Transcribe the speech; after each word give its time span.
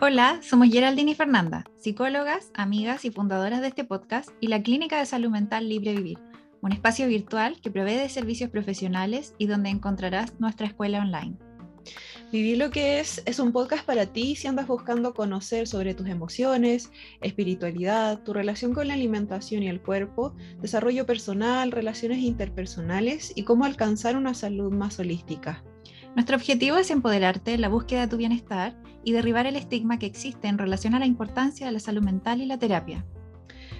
Hola, 0.00 0.40
somos 0.40 0.68
Geraldine 0.70 1.10
y 1.10 1.14
Fernanda, 1.14 1.64
psicólogas, 1.76 2.50
amigas 2.54 3.04
y 3.04 3.10
fundadoras 3.10 3.60
de 3.60 3.68
este 3.68 3.84
podcast 3.84 4.30
y 4.40 4.46
la 4.46 4.62
Clínica 4.62 4.98
de 4.98 5.04
Salud 5.04 5.28
Mental 5.28 5.68
Libre 5.68 5.94
Vivir, 5.94 6.18
un 6.62 6.72
espacio 6.72 7.06
virtual 7.06 7.60
que 7.60 7.70
provee 7.70 7.96
de 7.96 8.08
servicios 8.08 8.48
profesionales 8.48 9.34
y 9.36 9.46
donde 9.46 9.68
encontrarás 9.68 10.40
nuestra 10.40 10.66
escuela 10.66 11.00
online. 11.00 11.36
Vivir 12.30 12.58
lo 12.58 12.70
que 12.70 13.00
es 13.00 13.22
es 13.24 13.38
un 13.38 13.52
podcast 13.52 13.84
para 13.84 14.06
ti 14.06 14.36
si 14.36 14.48
andas 14.48 14.66
buscando 14.66 15.14
conocer 15.14 15.66
sobre 15.66 15.94
tus 15.94 16.08
emociones, 16.08 16.90
espiritualidad, 17.20 18.22
tu 18.22 18.32
relación 18.32 18.74
con 18.74 18.88
la 18.88 18.94
alimentación 18.94 19.62
y 19.62 19.68
el 19.68 19.80
cuerpo, 19.80 20.34
desarrollo 20.60 21.06
personal, 21.06 21.72
relaciones 21.72 22.18
interpersonales 22.18 23.32
y 23.34 23.44
cómo 23.44 23.64
alcanzar 23.64 24.16
una 24.16 24.34
salud 24.34 24.72
más 24.72 24.98
holística. 24.98 25.64
Nuestro 26.14 26.36
objetivo 26.36 26.76
es 26.76 26.90
empoderarte 26.90 27.54
en 27.54 27.60
la 27.60 27.68
búsqueda 27.68 28.02
de 28.02 28.08
tu 28.08 28.16
bienestar 28.16 28.76
y 29.04 29.12
derribar 29.12 29.46
el 29.46 29.56
estigma 29.56 29.98
que 29.98 30.06
existe 30.06 30.48
en 30.48 30.58
relación 30.58 30.94
a 30.94 30.98
la 30.98 31.06
importancia 31.06 31.66
de 31.66 31.72
la 31.72 31.80
salud 31.80 32.02
mental 32.02 32.42
y 32.42 32.46
la 32.46 32.58
terapia. 32.58 33.06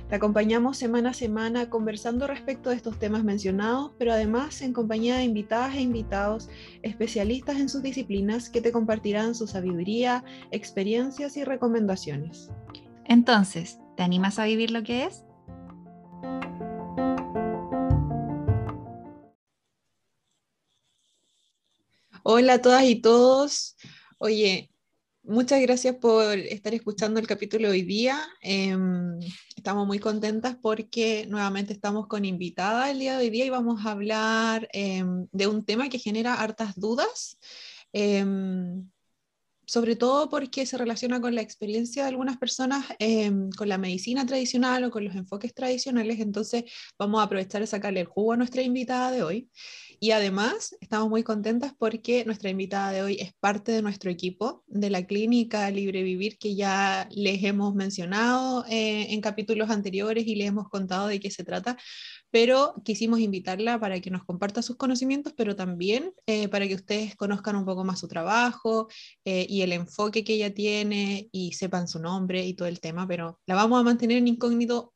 Te 0.09 0.15
acompañamos 0.15 0.79
semana 0.79 1.11
a 1.11 1.13
semana 1.13 1.69
conversando 1.69 2.27
respecto 2.27 2.71
de 2.71 2.77
estos 2.77 2.99
temas 2.99 3.25
mencionados, 3.25 3.93
pero 3.99 4.11
además 4.11 4.63
en 4.63 4.73
compañía 4.73 5.19
de 5.19 5.25
invitadas 5.25 5.75
e 5.75 5.83
invitados 5.83 6.49
especialistas 6.83 7.59
en 7.59 7.69
sus 7.69 7.83
disciplinas 7.83 8.49
que 8.49 8.63
te 8.63 8.73
compartirán 8.73 9.35
su 9.35 9.47
sabiduría, 9.47 10.25
experiencias 10.51 11.37
y 11.37 11.45
recomendaciones. 11.45 12.49
Entonces, 13.05 13.81
¿te 13.99 14.03
animas 14.03 14.39
a 14.39 14.47
vivir 14.47 14.71
lo 14.71 14.83
que 14.83 15.05
es? 15.05 15.25
Hola 22.23 22.55
a 22.55 22.63
todas 22.63 22.85
y 22.85 22.97
todos. 22.97 23.77
Oye, 24.17 24.71
Muchas 25.29 25.61
gracias 25.61 25.95
por 25.97 26.39
estar 26.39 26.73
escuchando 26.73 27.21
el 27.21 27.27
capítulo 27.27 27.69
hoy 27.69 27.83
día. 27.83 28.19
Em, 28.41 29.19
estamos 29.55 29.87
muy 29.87 29.99
contentas 29.99 30.57
porque 30.57 31.27
nuevamente 31.29 31.75
estamos 31.75 32.07
con 32.07 32.25
invitada 32.25 32.91
el 32.91 32.99
día 32.99 33.19
de 33.19 33.29
hoy 33.29 33.43
y 33.43 33.51
vamos 33.51 33.85
a 33.85 33.91
hablar 33.91 34.71
em, 34.73 35.27
de 35.31 35.47
un 35.47 35.67
tema 35.67 35.91
que 35.91 35.99
genera 35.99 36.33
hartas 36.33 36.77
dudas, 36.77 37.39
em, 37.93 38.89
sobre 39.67 39.97
todo 39.97 40.31
porque 40.31 40.65
se 40.65 40.79
relaciona 40.79 41.21
con 41.21 41.35
la 41.35 41.43
experiencia 41.43 42.05
de 42.05 42.09
algunas 42.09 42.39
personas 42.39 42.87
con 43.59 43.69
la 43.69 43.77
medicina 43.77 44.25
tradicional 44.25 44.85
o 44.85 44.91
con 44.91 45.05
los 45.05 45.15
enfoques 45.15 45.53
tradicionales. 45.53 46.21
Entonces 46.21 46.65
vamos 46.99 47.21
a 47.21 47.25
aprovechar 47.25 47.61
de 47.61 47.67
sacarle 47.67 48.01
el 48.01 48.07
jugo 48.07 48.33
a 48.33 48.39
nuestra 48.39 48.63
invitada 48.63 49.11
de 49.11 49.23
hoy. 49.23 49.51
Y 50.01 50.13
además 50.13 50.77
estamos 50.81 51.09
muy 51.09 51.25
contentas 51.25 51.73
porque 51.77 52.25
nuestra 52.25 52.51
invitada 52.51 52.93
de 52.93 53.03
hoy 53.03 53.17
es 53.19 53.33
parte 53.41 53.73
de 53.73 53.83
nuestro 53.83 54.13
equipo 54.13 54.63
de 54.69 54.91
la 54.91 55.05
clínica 55.05 55.69
Libre 55.73 56.05
Vivir 56.05 56.39
que 56.39 56.55
ya 56.55 57.09
les 57.11 57.43
hemos 57.43 57.75
mencionado 57.75 58.65
eh, 58.67 59.13
en 59.13 59.21
capítulos 59.21 59.71
anteriores 59.71 60.25
y 60.29 60.37
les 60.37 60.47
hemos 60.47 60.69
contado 60.69 61.09
de 61.09 61.19
qué 61.19 61.33
se 61.33 61.43
trata, 61.43 61.77
pero 62.31 62.75
quisimos 62.85 63.19
invitarla 63.19 63.81
para 63.81 64.01
que 64.01 64.11
nos 64.11 64.25
comparta 64.25 64.63
sus 64.63 64.77
conocimientos, 64.77 65.33
pero 65.37 65.57
también 65.57 66.13
eh, 66.27 66.49
para 66.49 66.69
que 66.69 66.77
ustedes 66.77 67.17
conozcan 67.17 67.57
un 67.57 67.65
poco 67.65 67.83
más 67.83 67.99
su 67.99 68.07
trabajo 68.07 68.87
eh, 69.25 69.47
y 69.49 69.63
el 69.63 69.73
enfoque 69.73 70.23
que 70.23 70.35
ella 70.35 70.55
tiene 70.55 71.29
y 71.33 71.55
sepan 71.55 71.89
su 71.89 71.99
nombre 71.99 72.47
y 72.47 72.55
todo 72.55 72.69
el 72.69 72.79
tema, 72.79 73.09
pero 73.09 73.41
la 73.47 73.57
vamos 73.57 73.81
a 73.81 73.83
mantener 73.83 74.19
en 74.19 74.29
incógnito 74.29 74.95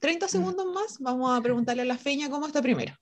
30 0.00 0.26
mm. 0.26 0.28
segundos 0.28 0.66
más. 0.74 0.98
Vamos 0.98 1.38
a 1.38 1.40
preguntarle 1.40 1.82
a 1.82 1.84
la 1.86 1.98
Feña 1.98 2.28
cómo 2.28 2.48
está 2.48 2.60
primero. 2.60 2.96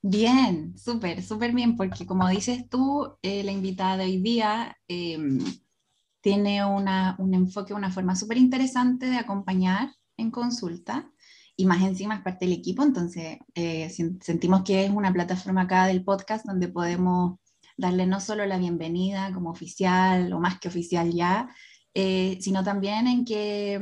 Bien, 0.00 0.78
súper, 0.78 1.22
súper 1.22 1.52
bien, 1.52 1.76
porque 1.76 2.06
como 2.06 2.28
dices 2.28 2.68
tú, 2.68 3.16
eh, 3.22 3.42
la 3.42 3.50
invitada 3.52 3.96
de 3.96 4.04
hoy 4.04 4.22
día 4.22 4.76
em, 4.86 5.38
tiene 6.20 6.64
una, 6.64 7.16
un 7.18 7.34
enfoque, 7.34 7.74
una 7.74 7.90
forma 7.90 8.14
súper 8.14 8.38
interesante 8.38 9.06
de 9.06 9.16
acompañar 9.16 9.90
en 10.16 10.30
consulta 10.30 11.10
y 11.56 11.66
más 11.66 11.82
encima 11.82 12.14
es 12.16 12.22
parte 12.22 12.46
del 12.46 12.54
equipo, 12.54 12.84
entonces 12.84 13.38
eh, 13.54 13.90
sentimos 14.20 14.62
que 14.62 14.84
es 14.84 14.90
una 14.90 15.12
plataforma 15.12 15.62
acá 15.62 15.86
del 15.86 16.04
podcast 16.04 16.46
donde 16.46 16.68
podemos 16.68 17.40
darle 17.76 18.06
no 18.06 18.20
solo 18.20 18.46
la 18.46 18.58
bienvenida 18.58 19.32
como 19.34 19.50
oficial 19.50 20.32
o 20.32 20.38
más 20.40 20.60
que 20.60 20.68
oficial 20.68 21.12
ya, 21.12 21.48
eh, 21.94 22.38
sino 22.40 22.62
también 22.62 23.08
en 23.08 23.24
que, 23.24 23.80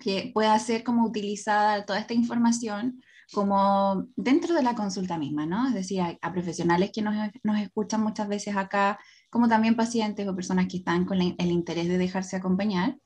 que 0.00 0.32
pueda 0.34 0.58
ser 0.58 0.82
como 0.82 1.06
utilizada 1.06 1.84
toda 1.84 2.00
esta 2.00 2.14
información 2.14 3.00
como 3.32 4.08
dentro 4.16 4.54
de 4.54 4.62
la 4.62 4.74
consulta 4.74 5.18
misma, 5.18 5.46
¿no? 5.46 5.68
Es 5.68 5.74
decir, 5.74 6.00
a, 6.00 6.32
profesionales 6.32 6.90
que 6.92 7.02
nos, 7.02 7.14
nos, 7.42 7.58
escuchan 7.60 8.02
muchas 8.02 8.28
veces 8.28 8.56
acá, 8.56 8.98
como 9.30 9.48
también 9.48 9.76
pacientes 9.76 10.28
o 10.28 10.34
personas 10.34 10.66
que 10.68 10.78
están 10.78 11.04
con 11.04 11.20
el 11.20 11.50
interés 11.50 11.88
de 11.88 11.98
dejarse 11.98 12.36
acompañar. 12.36 12.96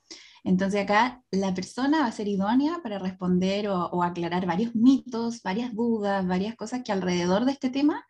Entonces 0.47 0.81
acá 0.81 1.21
la 1.29 1.53
persona 1.53 1.99
va 1.99 2.05
a 2.05 2.11
ser 2.13 2.29
idónea 2.29 2.79
para 2.81 2.99
responder 2.99 3.67
o, 3.67 4.01
aclarar 4.01 4.45
varios 4.45 4.73
mitos, 4.75 5.41
varias 5.43 5.75
dudas, 5.75 6.25
varias 6.25 6.55
cosas 6.55 6.83
que 6.85 6.93
alrededor 6.93 7.43
de 7.43 7.51
este 7.51 7.69
tema 7.69 8.05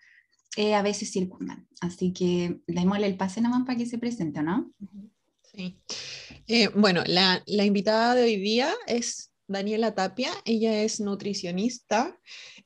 eh, 0.55 0.75
a 0.75 0.83
veces 0.83 1.11
circundan. 1.11 1.67
Así 1.81 2.13
que 2.13 2.59
démosle 2.67 3.07
el 3.07 3.17
pase 3.17 3.41
nomás 3.41 3.63
para 3.65 3.77
que 3.77 3.87
se 3.87 3.97
presente, 3.97 4.43
¿no? 4.43 4.71
Sí. 5.51 5.79
Eh, 6.45 6.69
bueno, 6.75 7.01
la, 7.07 7.41
la 7.47 7.65
invitada 7.65 8.13
de 8.13 8.23
hoy 8.23 8.37
día 8.37 8.71
es 8.85 9.31
Daniela 9.47 9.95
Tapia, 9.95 10.29
ella 10.43 10.83
es 10.83 10.99
nutricionista 10.99 12.17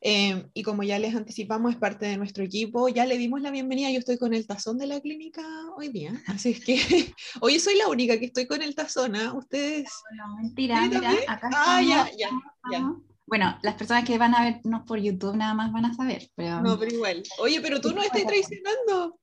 em, 0.01 0.49
y 0.53 0.63
como 0.63 0.81
ya 0.81 0.97
les 0.97 1.15
anticipamos 1.15 1.73
es 1.73 1.77
parte 1.77 2.07
de 2.07 2.17
nuestro 2.17 2.43
equipo, 2.43 2.89
ya 2.89 3.05
le 3.05 3.17
dimos 3.17 3.41
la 3.41 3.51
bienvenida, 3.51 3.91
yo 3.91 3.99
estoy 3.99 4.17
con 4.17 4.33
el 4.33 4.47
tazón 4.47 4.79
de 4.79 4.87
la 4.87 4.99
clínica 4.99 5.43
hoy 5.77 5.89
día, 5.89 6.21
así 6.27 6.51
es 6.51 6.65
que 6.65 6.75
hoy 7.41 7.59
soy 7.59 7.75
la 7.77 7.87
única 7.87 8.17
que 8.17 8.25
estoy 8.25 8.47
con 8.47 8.61
el 8.61 8.73
tazón, 8.73 9.15
¿ah? 9.15 9.33
Ustedes... 9.33 9.89
No, 10.17 10.35
mentira, 10.37 10.81
mira, 10.87 11.11
acá 11.27 11.49
ah, 11.53 11.81
ya, 11.81 12.09
ya, 12.17 12.29
ya. 12.71 12.93
Bueno, 13.27 13.57
las 13.61 13.75
personas 13.75 14.03
que 14.03 14.17
van 14.17 14.35
a 14.35 14.43
vernos 14.43 14.81
por 14.85 14.99
YouTube 14.99 15.37
nada 15.37 15.53
más 15.53 15.71
van 15.71 15.85
a 15.85 15.93
saber, 15.93 16.29
pero... 16.35 16.61
No, 16.61 16.77
pero 16.77 16.93
igual. 16.93 17.23
Oye, 17.39 17.61
pero 17.61 17.79
tú 17.79 17.93
no 17.93 18.01
estás 18.01 18.25
traicionando. 18.25 19.20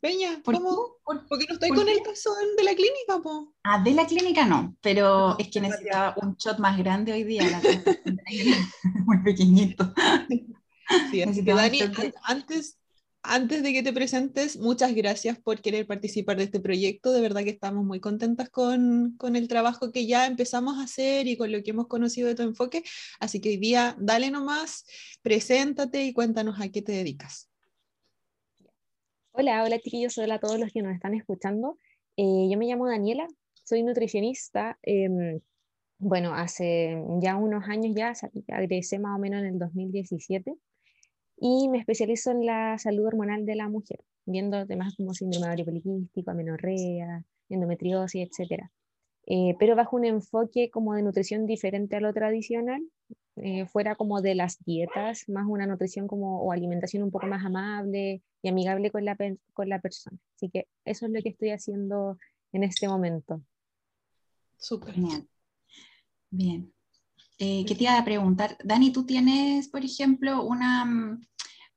Peña, 0.00 0.40
¿cómo? 0.42 0.96
Porque 1.04 1.44
no 1.46 1.54
estoy 1.54 1.68
con 1.70 1.86
el 1.86 2.02
tazón 2.02 2.56
de 2.56 2.64
la 2.64 2.74
clínica, 2.74 3.20
po. 3.22 3.52
Ah, 3.62 3.82
de 3.82 3.92
la 3.92 4.06
clínica 4.06 4.46
no, 4.46 4.74
pero 4.80 5.38
es 5.38 5.48
que 5.48 5.60
necesitaba 5.60 6.14
un 6.22 6.36
shot 6.36 6.58
más 6.58 6.78
grande 6.78 7.12
hoy 7.12 7.24
día. 7.24 7.42
muy 9.04 9.22
pequeñito. 9.22 9.92
Sí, 11.10 11.22
así 11.22 11.44
que 11.44 11.52
Dani, 11.52 11.80
antes, 12.24 12.78
antes 13.22 13.62
de 13.62 13.74
que 13.74 13.82
te 13.82 13.92
presentes, 13.92 14.56
muchas 14.56 14.94
gracias 14.94 15.38
por 15.38 15.60
querer 15.60 15.86
participar 15.86 16.38
de 16.38 16.44
este 16.44 16.60
proyecto. 16.60 17.12
De 17.12 17.20
verdad 17.20 17.44
que 17.44 17.50
estamos 17.50 17.84
muy 17.84 18.00
contentas 18.00 18.48
con, 18.48 19.16
con, 19.18 19.36
el 19.36 19.48
trabajo 19.48 19.92
que 19.92 20.06
ya 20.06 20.26
empezamos 20.26 20.78
a 20.78 20.84
hacer 20.84 21.26
y 21.26 21.36
con 21.36 21.52
lo 21.52 21.62
que 21.62 21.72
hemos 21.72 21.88
conocido 21.88 22.28
de 22.28 22.36
tu 22.36 22.42
enfoque. 22.42 22.82
Así 23.18 23.38
que 23.42 23.50
hoy 23.50 23.56
día, 23.58 23.96
dale 24.00 24.30
nomás, 24.30 24.86
preséntate 25.20 26.04
y 26.04 26.14
cuéntanos 26.14 26.58
a 26.58 26.70
qué 26.70 26.80
te 26.80 26.92
dedicas. 26.92 27.49
Hola, 29.32 29.62
hola 29.62 29.78
chiquillos, 29.78 30.18
hola 30.18 30.34
a 30.34 30.40
todos 30.40 30.58
los 30.58 30.72
que 30.72 30.82
nos 30.82 30.92
están 30.92 31.14
escuchando. 31.14 31.78
Eh, 32.16 32.48
yo 32.50 32.58
me 32.58 32.66
llamo 32.66 32.88
Daniela, 32.88 33.28
soy 33.64 33.82
nutricionista. 33.84 34.78
Em, 34.82 35.40
bueno, 35.98 36.34
hace 36.34 37.02
ya 37.20 37.36
unos 37.36 37.64
años 37.68 37.94
ya, 37.94 38.12
agresé 38.48 38.98
más 38.98 39.16
o 39.16 39.20
menos 39.20 39.40
en 39.40 39.46
el 39.46 39.58
2017 39.58 40.54
y 41.38 41.68
me 41.68 41.78
especializo 41.78 42.32
en 42.32 42.44
la 42.44 42.76
salud 42.78 43.06
hormonal 43.06 43.46
de 43.46 43.54
la 43.54 43.68
mujer, 43.68 44.00
viendo 44.26 44.66
temas 44.66 44.96
como 44.96 45.14
síndrome 45.14 45.46
ovario 45.46 45.64
poliquístico, 45.64 46.30
amenorrea, 46.32 47.24
endometriosis, 47.48 48.28
etc. 48.28 48.68
Eh, 49.26 49.54
pero 49.58 49.76
bajo 49.76 49.96
un 49.96 50.04
enfoque 50.04 50.70
como 50.70 50.94
de 50.94 51.02
nutrición 51.02 51.46
diferente 51.46 51.96
a 51.96 52.00
lo 52.00 52.12
tradicional, 52.12 52.82
eh, 53.36 53.66
fuera 53.66 53.94
como 53.94 54.20
de 54.20 54.34
las 54.34 54.62
dietas, 54.64 55.28
más 55.28 55.46
una 55.46 55.66
nutrición 55.66 56.06
como 56.06 56.42
o 56.42 56.52
alimentación 56.52 57.02
un 57.02 57.10
poco 57.10 57.26
más 57.26 57.44
amable 57.44 58.22
y 58.42 58.48
amigable 58.48 58.90
con 58.90 59.04
la, 59.04 59.16
con 59.52 59.68
la 59.68 59.80
persona. 59.80 60.18
Así 60.34 60.50
que 60.50 60.66
eso 60.84 61.06
es 61.06 61.12
lo 61.12 61.22
que 61.22 61.30
estoy 61.30 61.50
haciendo 61.50 62.18
en 62.52 62.64
este 62.64 62.88
momento. 62.88 63.42
Súper. 64.58 64.94
Genial. 64.94 65.26
Bien. 66.30 66.72
Eh, 67.38 67.64
¿Qué 67.66 67.74
te 67.74 67.84
iba 67.84 67.98
a 67.98 68.04
preguntar? 68.04 68.58
Dani, 68.62 68.92
¿tú 68.92 69.06
tienes, 69.06 69.68
por 69.68 69.82
ejemplo, 69.82 70.44
una, 70.44 70.84
mm, 70.84 71.26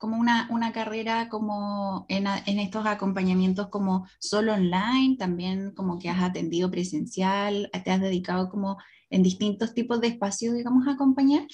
como 0.03 0.19
una, 0.19 0.49
una 0.51 0.73
carrera 0.73 1.29
como 1.29 2.05
en, 2.09 2.25
en, 2.27 2.59
estos 2.59 2.85
acompañamientos 2.85 3.69
como 3.69 4.05
solo 4.19 4.51
online, 4.51 5.15
también 5.17 5.71
como 5.71 5.97
que 5.97 6.09
has 6.09 6.21
atendido 6.21 6.69
presencial, 6.69 7.69
te 7.85 7.89
has 7.89 8.01
dedicado 8.01 8.49
como 8.49 8.75
en 9.09 9.23
distintos 9.23 9.73
tipos 9.73 10.01
de 10.01 10.07
espacios, 10.07 10.55
digamos, 10.55 10.85
a 10.89 10.95
acompañar? 10.95 11.47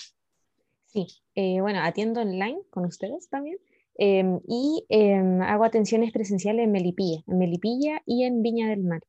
Sí, 0.88 1.06
eh, 1.36 1.62
bueno, 1.62 1.80
atiendo 1.84 2.22
online 2.22 2.58
con 2.72 2.86
ustedes 2.86 3.30
también 3.30 3.60
em, 4.00 4.40
y 4.48 4.84
em, 4.90 5.44
hago 5.44 5.64
atenciones 5.64 6.12
presenciales 6.12 6.64
en 6.66 6.72
Melipilla, 6.72 7.22
en 7.28 7.38
Melipilla 7.38 8.02
y 8.08 8.24
en 8.24 8.42
Viña 8.42 8.68
del 8.68 8.84
Mar. 8.84 9.04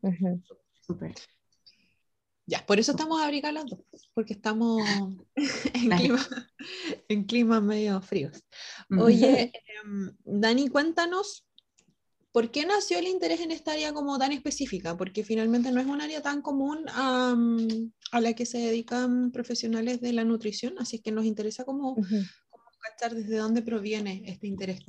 Perfecto. 0.00 1.26
Ya, 2.48 2.64
por 2.64 2.80
eso 2.80 2.92
estamos 2.92 3.20
abrigados 3.20 3.66
porque 4.14 4.32
estamos 4.32 4.82
en, 7.08 7.24
clima, 7.24 7.58
en 7.58 7.66
medio 7.66 8.00
fríos. 8.00 8.42
Oye, 8.98 9.52
em, 9.84 10.16
Dani, 10.24 10.68
cuéntanos, 10.68 11.46
¿por 12.32 12.50
qué 12.50 12.64
nació 12.64 13.00
el 13.00 13.06
interés 13.06 13.40
en 13.40 13.50
esta 13.50 13.72
área 13.72 13.92
como 13.92 14.18
tan 14.18 14.32
específica? 14.32 14.96
Porque 14.96 15.24
finalmente 15.24 15.70
no 15.70 15.80
es 15.82 15.86
un 15.86 16.00
área 16.00 16.22
tan 16.22 16.40
común 16.40 16.86
a 16.88 17.36
la 18.18 18.32
que 18.32 18.46
se 18.46 18.56
dedican 18.56 19.30
profesionales 19.30 20.00
de 20.00 20.14
la 20.14 20.24
nutrición, 20.24 20.78
así 20.78 21.00
que 21.00 21.12
nos 21.12 21.26
interesa 21.26 21.66
como, 21.66 21.96
cachar 22.80 23.14
desde 23.14 23.36
dónde 23.36 23.60
proviene 23.60 24.22
este 24.24 24.46
interés. 24.46 24.80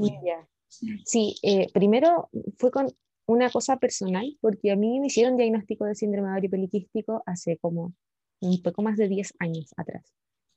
Sí, 1.06 1.36
eh, 1.44 1.68
primero 1.74 2.30
fue 2.58 2.72
con 2.72 2.96
una 3.30 3.52
cosa 3.52 3.78
personal, 3.78 4.38
porque 4.42 4.72
a 4.72 4.76
mí 4.76 5.00
me 5.00 5.08
hicieron 5.08 5.38
diagnóstico 5.38 5.86
de 5.86 5.94
síndrome 5.94 6.30
ovario 6.30 6.50
poliquístico 6.50 7.22
hace 7.28 7.58
como 7.58 7.94
un 8.42 8.62
poco 8.64 8.82
más 8.82 8.98
de 8.98 9.08
10 9.08 9.34
años 9.38 9.72
atrás. 9.78 10.04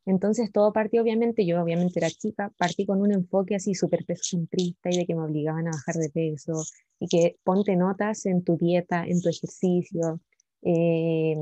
Entonces 0.07 0.51
todo 0.51 0.73
partió, 0.73 1.03
obviamente, 1.03 1.45
yo 1.45 1.63
obviamente 1.63 2.01
era 2.01 2.09
chica, 2.09 2.51
partí 2.57 2.87
con 2.87 3.03
un 3.03 3.13
enfoque 3.13 3.57
así 3.57 3.75
súper 3.75 4.07
peso 4.07 4.23
centrista 4.25 4.89
y 4.91 4.97
de 4.97 5.07
que 5.07 5.15
me 5.15 5.23
obligaban 5.23 5.69
a 5.69 5.73
bajar 5.73 5.97
de 5.97 6.09
peso 6.09 6.65
y 6.99 7.09
que 7.09 7.37
ponte 7.45 7.77
notas 7.77 8.25
en 8.25 8.43
tu 8.43 8.57
dieta, 8.57 9.05
en 9.05 9.21
tu 9.21 9.29
ejercicio. 9.29 10.21
Eh, 10.63 11.37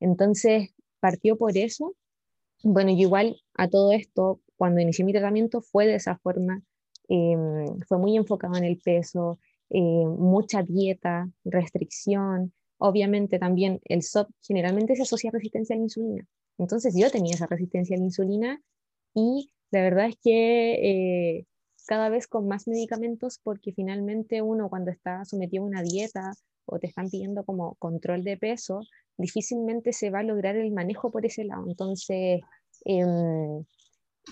entonces 0.00 0.70
partió 1.00 1.36
por 1.36 1.56
eso. 1.58 1.94
Bueno, 2.62 2.92
yo 2.92 3.02
igual 3.02 3.36
a 3.54 3.68
todo 3.68 3.92
esto, 3.92 4.40
cuando 4.56 4.80
inicié 4.80 5.04
mi 5.04 5.12
tratamiento 5.12 5.60
fue 5.60 5.86
de 5.86 5.96
esa 5.96 6.16
forma, 6.16 6.62
eh, 7.10 7.36
fue 7.86 7.98
muy 7.98 8.16
enfocado 8.16 8.56
en 8.56 8.64
el 8.64 8.78
peso, 8.78 9.38
eh, 9.74 10.06
mucha 10.06 10.62
dieta, 10.62 11.30
restricción. 11.44 12.52
Obviamente 12.76 13.38
también 13.38 13.80
el 13.86 14.02
SOP 14.02 14.28
generalmente 14.42 14.94
se 14.96 15.02
asocia 15.02 15.30
a 15.30 15.32
resistencia 15.32 15.74
a 15.74 15.78
la 15.78 15.84
insulina. 15.84 16.26
Entonces 16.58 16.94
yo 16.94 17.10
tenía 17.10 17.34
esa 17.34 17.46
resistencia 17.46 17.96
a 17.96 17.98
la 17.98 18.04
insulina 18.04 18.62
y 19.14 19.50
la 19.70 19.80
verdad 19.80 20.08
es 20.08 20.16
que 20.22 21.38
eh, 21.38 21.46
cada 21.86 22.10
vez 22.10 22.26
con 22.26 22.46
más 22.48 22.68
medicamentos 22.68 23.40
porque 23.42 23.72
finalmente 23.72 24.42
uno 24.42 24.68
cuando 24.68 24.90
está 24.90 25.24
sometido 25.24 25.64
a 25.64 25.66
una 25.68 25.82
dieta 25.82 26.34
o 26.66 26.78
te 26.78 26.88
están 26.88 27.08
pidiendo 27.08 27.42
como 27.44 27.76
control 27.76 28.24
de 28.24 28.36
peso, 28.36 28.82
difícilmente 29.16 29.94
se 29.94 30.10
va 30.10 30.18
a 30.18 30.22
lograr 30.22 30.56
el 30.56 30.70
manejo 30.72 31.10
por 31.10 31.24
ese 31.24 31.44
lado. 31.44 31.64
Entonces, 31.66 32.40
em, 32.84 33.64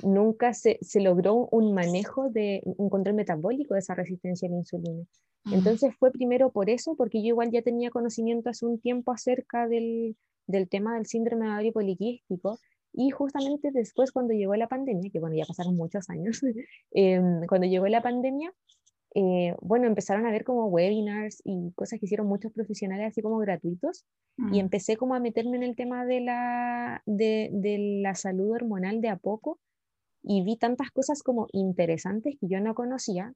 nunca 0.03 0.53
se, 0.53 0.79
se, 0.83 1.01
logró 1.01 1.49
un 1.51 1.73
manejo 1.73 2.29
de 2.29 2.63
un 2.65 2.91
control 2.91 3.15
metabólico 3.17 3.75
de 3.75 3.81
esa 3.81 3.95
resistencia 3.95 4.49
a 4.49 4.53
la 4.53 4.59
insulina. 4.59 5.05
Entonces 5.47 5.95
fue 5.99 6.11
primero 6.11 6.51
por 6.51 6.69
eso, 6.69 6.95
porque 6.97 7.23
yo 7.23 7.29
igual 7.29 7.51
ya 7.51 7.63
tenía 7.63 7.91
conocimiento 7.91 8.51
hace 8.51 8.67
un 8.67 8.79
tiempo 8.79 9.13
acerca 9.13 9.67
del, 9.67 10.17
del 10.47 10.69
tema 10.69 10.95
del 10.95 11.07
síndrome 11.07 11.49
ovario 11.49 11.73
poliquístico 11.73 12.59
y 12.93 13.11
justamente 13.11 13.71
después 13.73 14.13
cuando 14.13 14.35
llegó 14.35 14.55
la 14.57 14.69
pandemia, 14.69 15.11
que 15.11 15.21
bueno, 15.21 15.37
ya 15.37 15.45
pasaron 15.47 15.77
muchos 15.77 16.11
años, 16.11 16.41
em, 16.93 17.47
cuando 17.47 17.67
llegó 17.67 17.87
la 17.87 18.03
pandemia, 18.03 18.53
eh, 19.15 19.55
bueno, 19.61 19.87
empezaron 19.87 20.27
a 20.27 20.31
ver 20.31 20.45
como 20.45 20.67
webinars 20.67 21.43
y 21.45 21.73
cosas 21.73 21.99
que 21.99 22.07
hicieron 22.07 22.29
muchos 22.29 22.53
profesionales 22.53 23.09
así 23.09 23.23
como 23.23 23.39
gratuitos 23.39 24.05
y 24.53 24.59
empecé 24.59 24.97
como 24.97 25.15
a 25.15 25.21
meterme 25.21 25.57
en 25.57 25.65
el 25.65 25.77
tema 25.77 26.07
de 26.07 26.21
la, 26.21 27.03
de, 27.05 27.51
de 27.53 28.01
la 28.03 28.15
salud 28.15 28.53
hormonal 28.53 29.03
de 29.03 29.09
a 29.09 29.17
poco 29.17 29.59
y 30.23 30.43
vi 30.45 30.57
tantas 30.57 30.91
cosas 30.93 31.23
como 31.23 31.49
interesantes 31.53 32.37
que 32.41 32.49
yo 32.49 32.61
no 32.61 32.75
conocía, 32.75 33.35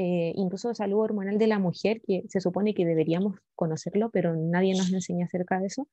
eh, 0.00 0.32
incluso 0.36 0.72
salud 0.76 1.00
hormonal 1.00 1.38
de 1.38 1.48
la 1.48 1.58
mujer, 1.58 2.00
que 2.06 2.22
se 2.28 2.40
supone 2.40 2.72
que 2.72 2.86
deberíamos 2.86 3.36
conocerlo, 3.56 4.10
pero 4.10 4.36
nadie 4.36 4.74
nos 4.74 4.92
enseña 4.92 5.26
acerca 5.26 5.58
de 5.58 5.66
eso. 5.66 5.88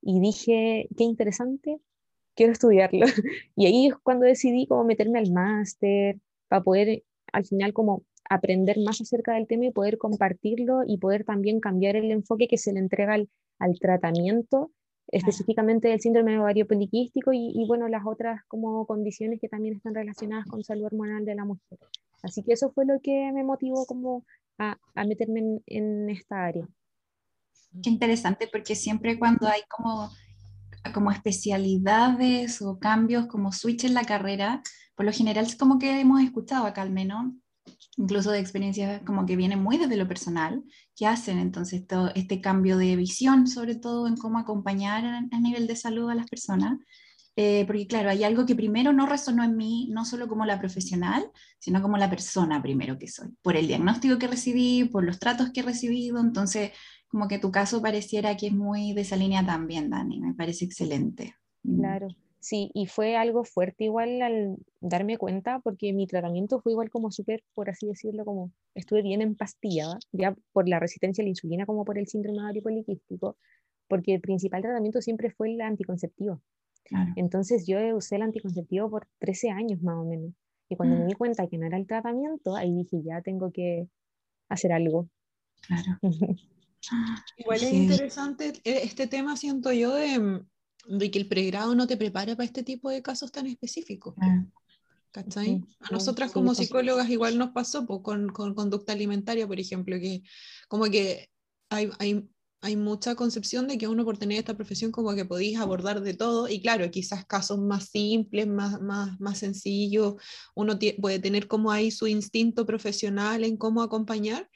Y 0.00 0.20
dije, 0.20 0.88
qué 0.96 1.04
interesante, 1.04 1.78
quiero 2.34 2.52
estudiarlo. 2.52 3.04
y 3.56 3.66
ahí 3.66 3.88
es 3.88 3.94
cuando 4.02 4.24
decidí 4.24 4.66
como 4.66 4.84
meterme 4.84 5.18
al 5.18 5.30
máster, 5.32 6.18
para 6.48 6.62
poder 6.62 7.02
al 7.30 7.44
final 7.44 7.74
como 7.74 8.04
aprender 8.30 8.78
más 8.78 9.02
acerca 9.02 9.34
del 9.34 9.46
tema 9.46 9.66
y 9.66 9.70
poder 9.70 9.98
compartirlo 9.98 10.80
y 10.86 10.96
poder 10.96 11.24
también 11.24 11.60
cambiar 11.60 11.96
el 11.96 12.10
enfoque 12.10 12.48
que 12.48 12.56
se 12.56 12.72
le 12.72 12.78
entrega 12.78 13.12
al, 13.12 13.28
al 13.58 13.78
tratamiento 13.78 14.70
específicamente 15.08 15.88
del 15.88 16.00
síndrome 16.00 16.38
ovario 16.38 16.66
poliquístico 16.66 17.34
y, 17.34 17.52
y, 17.54 17.66
bueno, 17.66 17.86
las 17.88 18.06
otras 18.06 18.40
como 18.48 18.86
condiciones 18.86 19.40
que 19.40 19.48
también 19.48 19.74
están 19.74 19.94
relacionadas 19.94 20.46
con 20.46 20.64
salud 20.64 20.86
hormonal 20.86 21.26
de 21.26 21.34
la 21.34 21.44
mujer. 21.44 21.78
Así 22.22 22.42
que 22.42 22.52
eso 22.52 22.70
fue 22.72 22.86
lo 22.86 23.00
que 23.02 23.30
me 23.32 23.44
motivó 23.44 23.84
como 23.86 24.24
a, 24.58 24.78
a 24.94 25.04
meterme 25.04 25.40
en, 25.40 25.62
en, 25.66 26.10
esta 26.10 26.44
área. 26.44 26.66
Qué 27.82 27.90
interesante, 27.90 28.48
porque 28.50 28.74
siempre 28.74 29.18
cuando 29.18 29.48
hay 29.48 29.62
como, 29.68 30.10
como 30.94 31.10
especialidades 31.10 32.62
o 32.62 32.78
cambios, 32.78 33.26
como 33.26 33.52
switch 33.52 33.84
en 33.84 33.94
la 33.94 34.04
carrera, 34.04 34.62
por 34.94 35.06
lo 35.06 35.12
general 35.12 35.46
es 35.46 35.56
como 35.56 35.78
que 35.78 36.00
hemos 36.00 36.22
escuchado 36.22 36.66
acá 36.66 36.82
al 36.82 36.90
menos, 36.90 37.32
incluso 37.96 38.30
de 38.30 38.40
experiencias 38.40 39.02
como 39.04 39.26
que 39.26 39.36
vienen 39.36 39.62
muy 39.62 39.78
desde 39.78 39.96
lo 39.96 40.06
personal, 40.06 40.62
que 40.94 41.06
hacen 41.06 41.38
entonces 41.38 41.86
todo 41.86 42.10
este 42.14 42.40
cambio 42.40 42.76
de 42.76 42.94
visión, 42.96 43.46
sobre 43.46 43.74
todo 43.74 44.06
en 44.06 44.16
cómo 44.16 44.38
acompañar 44.38 45.04
a, 45.04 45.18
a 45.18 45.40
nivel 45.40 45.66
de 45.66 45.76
salud 45.76 46.10
a 46.10 46.14
las 46.14 46.28
personas. 46.28 46.78
Eh, 47.36 47.64
porque 47.66 47.86
claro, 47.86 48.10
hay 48.10 48.24
algo 48.24 48.44
que 48.44 48.54
primero 48.54 48.92
no 48.92 49.06
resonó 49.06 49.42
en 49.42 49.56
mí, 49.56 49.88
no 49.90 50.04
solo 50.04 50.28
como 50.28 50.44
la 50.44 50.58
profesional, 50.58 51.24
sino 51.58 51.80
como 51.80 51.96
la 51.96 52.10
persona 52.10 52.60
primero 52.60 52.98
que 52.98 53.08
soy, 53.08 53.28
por 53.40 53.56
el 53.56 53.66
diagnóstico 53.66 54.18
que 54.18 54.26
recibí, 54.26 54.84
por 54.84 55.04
los 55.04 55.18
tratos 55.18 55.50
que 55.50 55.60
he 55.60 55.62
recibido, 55.64 56.20
entonces 56.20 56.72
como 57.08 57.28
que 57.28 57.38
tu 57.38 57.50
caso 57.50 57.80
pareciera 57.80 58.36
que 58.36 58.48
es 58.48 58.52
muy 58.52 58.92
de 58.92 59.02
esa 59.02 59.16
línea 59.16 59.44
también, 59.44 59.88
Dani, 59.88 60.20
me 60.20 60.34
parece 60.34 60.66
excelente. 60.66 61.34
Mm. 61.62 61.78
Claro, 61.80 62.08
Sí, 62.42 62.72
y 62.74 62.86
fue 62.86 63.14
algo 63.16 63.44
fuerte 63.44 63.84
igual 63.84 64.20
al 64.20 64.56
darme 64.80 65.16
cuenta, 65.16 65.60
porque 65.60 65.92
mi 65.92 66.08
tratamiento 66.08 66.60
fue 66.60 66.72
igual 66.72 66.90
como 66.90 67.12
súper, 67.12 67.44
por 67.54 67.70
así 67.70 67.86
decirlo, 67.86 68.24
como 68.24 68.50
estuve 68.74 69.00
bien 69.02 69.22
empastillada, 69.22 70.00
ya 70.10 70.34
por 70.52 70.68
la 70.68 70.80
resistencia 70.80 71.22
a 71.22 71.24
la 71.24 71.28
insulina 71.28 71.66
como 71.66 71.84
por 71.84 71.98
el 71.98 72.08
síndrome 72.08 72.40
ovario 72.40 72.60
poliquístico, 72.60 73.36
porque 73.86 74.14
el 74.14 74.20
principal 74.20 74.60
tratamiento 74.60 75.00
siempre 75.00 75.30
fue 75.30 75.52
el 75.52 75.60
anticonceptivo. 75.60 76.42
Entonces 77.16 77.66
yo 77.66 77.78
usé 77.96 78.16
el 78.16 78.22
anticonceptivo 78.22 78.90
por 78.90 79.08
13 79.18 79.50
años 79.50 79.82
más 79.82 79.96
o 79.96 80.04
menos. 80.04 80.32
Y 80.68 80.76
cuando 80.76 80.96
me 80.96 81.04
mm. 81.04 81.08
di 81.08 81.14
cuenta 81.14 81.46
que 81.46 81.58
no 81.58 81.66
era 81.66 81.76
el 81.76 81.86
tratamiento, 81.86 82.56
ahí 82.56 82.72
dije, 82.72 83.02
ya 83.02 83.20
tengo 83.22 83.50
que 83.52 83.88
hacer 84.48 84.72
algo. 84.72 85.08
Claro. 85.66 85.98
Igual 87.36 87.62
es 87.62 87.72
interesante 87.72 88.48
eh, 88.64 88.80
este 88.82 89.06
tema, 89.06 89.36
siento 89.36 89.72
yo, 89.72 89.94
de 89.94 90.42
de 90.86 91.10
que 91.10 91.18
el 91.18 91.28
pregrado 91.28 91.74
no 91.74 91.86
te 91.86 91.96
prepara 91.96 92.34
para 92.34 92.44
este 92.44 92.62
tipo 92.62 92.90
de 92.90 93.02
casos 93.02 93.32
tan 93.32 93.46
específicos. 93.46 94.14
Ah. 94.20 94.44
¿Cachai? 95.10 95.62
A 95.80 95.90
nosotras 95.90 96.32
como 96.32 96.54
psicólogas 96.54 97.10
igual 97.10 97.36
nos 97.36 97.50
pasó 97.50 97.86
con, 97.86 98.30
con, 98.30 98.54
conducta 98.54 98.92
alimentaria, 98.92 99.46
por 99.46 99.60
ejemplo, 99.60 99.96
que 100.00 100.22
como 100.68 100.84
que 100.84 101.28
hay, 101.68 101.90
hay, 101.98 102.26
hay, 102.62 102.76
mucha 102.76 103.14
concepción 103.14 103.68
de 103.68 103.76
que 103.76 103.88
uno 103.88 104.04
por 104.04 104.18
tener 104.18 104.38
esta 104.38 104.54
profesión 104.54 104.92
como 104.92 105.14
que 105.14 105.24
podéis 105.24 105.58
abordar 105.58 106.00
de 106.00 106.14
todo 106.14 106.48
y 106.48 106.60
claro, 106.62 106.90
quizás 106.90 107.26
casos 107.26 107.58
más 107.58 107.90
simples, 107.90 108.46
más, 108.46 108.80
más, 108.80 109.20
más 109.20 109.38
sencillos, 109.38 110.14
uno 110.54 110.78
puede 111.00 111.18
tener 111.18 111.48
como 111.48 111.70
ahí 111.70 111.90
su 111.90 112.06
instinto 112.06 112.64
profesional 112.64 113.44
en 113.44 113.56
cómo 113.56 113.82
acompañar, 113.82 114.48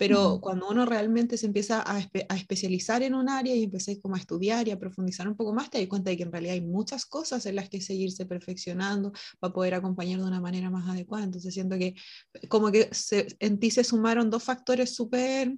pero 0.00 0.40
cuando 0.40 0.66
uno 0.66 0.86
realmente 0.86 1.36
se 1.36 1.44
empieza 1.44 1.84
a, 1.86 1.98
especializar 2.34 3.02
en 3.02 3.12
un 3.12 3.28
área 3.28 3.54
y 3.54 3.64
empieza 3.64 3.92
como 4.00 4.14
a 4.14 4.18
estudiar 4.18 4.66
y 4.66 4.70
a 4.70 4.78
profundizar 4.78 5.28
un 5.28 5.36
poco 5.36 5.52
más, 5.52 5.68
te 5.68 5.78
das 5.78 5.88
cuenta 5.88 6.08
de 6.08 6.16
que 6.16 6.22
en 6.22 6.32
realidad 6.32 6.54
hay 6.54 6.62
muchas 6.62 7.04
cosas 7.04 7.44
en 7.44 7.56
las 7.56 7.68
que 7.68 7.82
seguirse 7.82 8.24
perfeccionando 8.24 9.12
para 9.38 9.52
poder 9.52 9.74
acompañar 9.74 10.18
de 10.18 10.24
una 10.24 10.40
manera 10.40 10.70
más 10.70 10.88
adecuada. 10.88 11.24
Entonces 11.24 11.52
siento 11.52 11.76
que 11.76 11.94
como 12.48 12.72
que 12.72 12.88
en 13.40 13.60
ti 13.60 13.70
se 13.70 13.84
sumaron 13.84 14.30
dos 14.30 14.42
factores 14.42 14.94
súper 14.94 15.54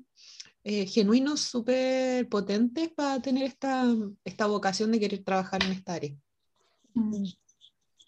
eh, 0.65 0.87
genuinos, 0.87 1.41
súper 1.41 2.29
potentes 2.29 2.91
para 2.91 3.21
tener 3.21 3.45
esta, 3.45 3.85
esta 4.25 4.47
vocación 4.47 4.93
de 4.93 5.01
querer 5.01 5.25
trabajar 5.25 5.63
en 5.65 5.73
esta 5.73 5.95
área. 5.95 6.15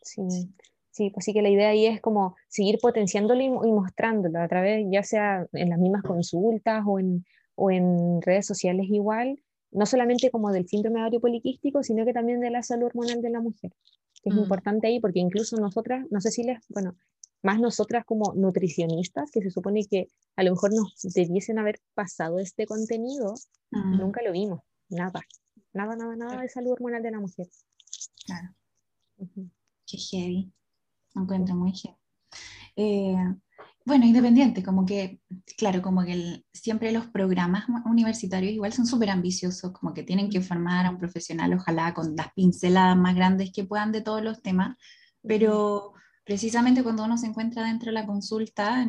Sí. 0.02 0.50
Sí, 0.94 1.06
así 1.06 1.10
pues 1.10 1.26
que 1.26 1.42
la 1.42 1.48
idea 1.48 1.70
ahí 1.70 1.86
es 1.86 2.00
como 2.00 2.36
seguir 2.46 2.78
potenciándolo 2.80 3.42
y, 3.42 3.48
mostrándolo 3.48 4.38
a 4.38 4.46
través, 4.46 4.86
ya 4.88 5.02
sea 5.02 5.44
en 5.52 5.70
las 5.70 5.78
mismas 5.80 6.04
consultas 6.04 6.84
o 6.86 7.00
en, 7.00 7.24
o 7.56 7.72
en 7.72 8.22
redes 8.22 8.46
sociales 8.46 8.86
igual, 8.88 9.42
no 9.72 9.86
solamente 9.86 10.30
como 10.30 10.52
del 10.52 10.68
síndrome 10.68 11.00
ovario 11.00 11.20
poliquístico, 11.20 11.82
sino 11.82 12.04
que 12.04 12.12
también 12.12 12.38
de 12.38 12.50
la 12.50 12.62
salud 12.62 12.86
hormonal 12.86 13.22
de 13.22 13.30
la 13.30 13.40
mujer, 13.40 13.72
que 14.22 14.30
es 14.30 14.36
mm. 14.36 14.38
importante 14.38 14.86
ahí 14.86 15.00
porque 15.00 15.18
incluso 15.18 15.56
nosotras, 15.56 16.06
no 16.12 16.20
sé 16.20 16.30
si 16.30 16.44
les, 16.44 16.60
bueno, 16.68 16.94
más 17.44 17.60
nosotras 17.60 18.04
como 18.06 18.32
nutricionistas, 18.34 19.30
que 19.30 19.42
se 19.42 19.50
supone 19.50 19.84
que 19.84 20.08
a 20.34 20.42
lo 20.42 20.52
mejor 20.52 20.72
nos 20.72 20.94
debiesen 21.14 21.58
haber 21.58 21.78
pasado 21.94 22.38
este 22.38 22.66
contenido, 22.66 23.34
nunca 23.70 24.22
lo 24.22 24.32
vimos, 24.32 24.60
nada, 24.88 25.20
nada, 25.72 25.94
nada, 25.94 26.16
nada 26.16 26.40
de 26.40 26.48
salud 26.48 26.72
hormonal 26.72 27.02
de 27.02 27.10
la 27.10 27.20
mujer. 27.20 27.46
Claro. 28.26 28.48
Qué 29.86 29.98
heavy 29.98 30.52
encuentro 31.14 31.54
muy 31.54 31.72
bien. 31.72 31.94
Eh, 32.76 33.16
bueno, 33.84 34.06
independiente, 34.06 34.62
como 34.62 34.86
que, 34.86 35.20
claro, 35.58 35.82
como 35.82 36.02
que 36.02 36.42
siempre 36.50 36.92
los 36.92 37.06
programas 37.08 37.66
universitarios 37.84 38.54
igual 38.54 38.72
son 38.72 38.86
súper 38.86 39.10
ambiciosos, 39.10 39.70
como 39.72 39.92
que 39.92 40.02
tienen 40.02 40.30
que 40.30 40.40
formar 40.40 40.86
a 40.86 40.90
un 40.90 40.98
profesional, 40.98 41.52
ojalá 41.52 41.92
con 41.92 42.16
las 42.16 42.32
pinceladas 42.32 42.96
más 42.96 43.14
grandes 43.14 43.52
que 43.52 43.64
puedan 43.64 43.92
de 43.92 44.00
todos 44.00 44.22
los 44.22 44.40
temas, 44.40 44.78
pero 45.20 45.92
precisamente 46.24 46.82
cuando 46.82 47.04
uno 47.04 47.16
se 47.18 47.26
encuentra 47.26 47.64
dentro 47.64 47.86
de 47.86 47.92
la 47.92 48.06
consulta, 48.06 48.86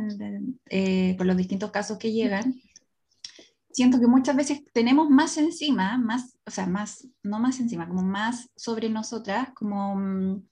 eh, 0.70 1.16
con 1.18 1.28
los 1.28 1.38
distintos 1.38 1.72
casos 1.72 1.98
que 1.98 2.12
llegan, 2.12 2.56
siento 3.72 4.00
que 4.00 4.08
muchas 4.08 4.36
veces 4.38 4.64
tenemos 4.72 5.10
más 5.10 5.38
encima, 5.38 5.98
más, 5.98 6.38
o 6.46 6.52
sea, 6.52 6.66
más, 6.66 7.08
no 7.24 7.40
más 7.40 7.60
encima, 7.60 7.88
como 7.88 8.04
más 8.04 8.50
sobre 8.56 8.90
nosotras, 8.90 9.50
como 9.54 9.96
mm, 9.98 10.48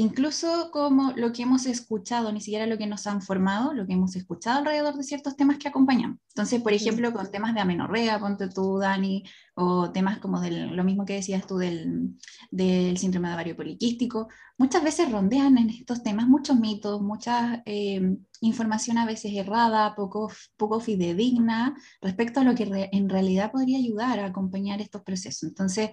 incluso 0.00 0.70
como 0.72 1.12
lo 1.12 1.32
que 1.32 1.42
hemos 1.42 1.66
escuchado, 1.66 2.32
ni 2.32 2.40
siquiera 2.40 2.66
lo 2.66 2.78
que 2.78 2.86
nos 2.86 3.06
han 3.06 3.20
formado, 3.20 3.74
lo 3.74 3.86
que 3.86 3.92
hemos 3.92 4.16
escuchado 4.16 4.58
alrededor 4.58 4.94
de 4.94 5.02
ciertos 5.02 5.36
temas 5.36 5.58
que 5.58 5.68
acompañamos. 5.68 6.18
Entonces, 6.28 6.62
por 6.62 6.72
ejemplo, 6.72 7.12
con 7.12 7.30
temas 7.30 7.54
de 7.54 7.60
amenorrea, 7.60 8.18
ponte 8.18 8.48
tú, 8.48 8.78
Dani, 8.78 9.24
o 9.54 9.90
temas 9.92 10.18
como 10.18 10.40
del, 10.40 10.74
lo 10.74 10.84
mismo 10.84 11.04
que 11.04 11.14
decías 11.14 11.46
tú 11.46 11.58
del, 11.58 12.16
del 12.50 12.96
síndrome 12.96 13.28
de 13.28 13.34
ovario 13.34 13.56
poliquístico, 13.56 14.28
muchas 14.56 14.82
veces 14.82 15.12
rondean 15.12 15.58
en 15.58 15.68
estos 15.68 16.02
temas 16.02 16.26
muchos 16.26 16.58
mitos, 16.58 17.02
mucha 17.02 17.62
eh, 17.66 18.16
información 18.40 18.96
a 18.96 19.04
veces 19.04 19.32
errada, 19.34 19.94
poco, 19.94 20.32
poco 20.56 20.80
fidedigna 20.80 21.76
respecto 22.00 22.40
a 22.40 22.44
lo 22.44 22.54
que 22.54 22.88
en 22.90 23.08
realidad 23.10 23.52
podría 23.52 23.78
ayudar 23.78 24.18
a 24.18 24.26
acompañar 24.26 24.80
estos 24.80 25.02
procesos. 25.02 25.42
Entonces, 25.42 25.90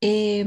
eh, 0.00 0.46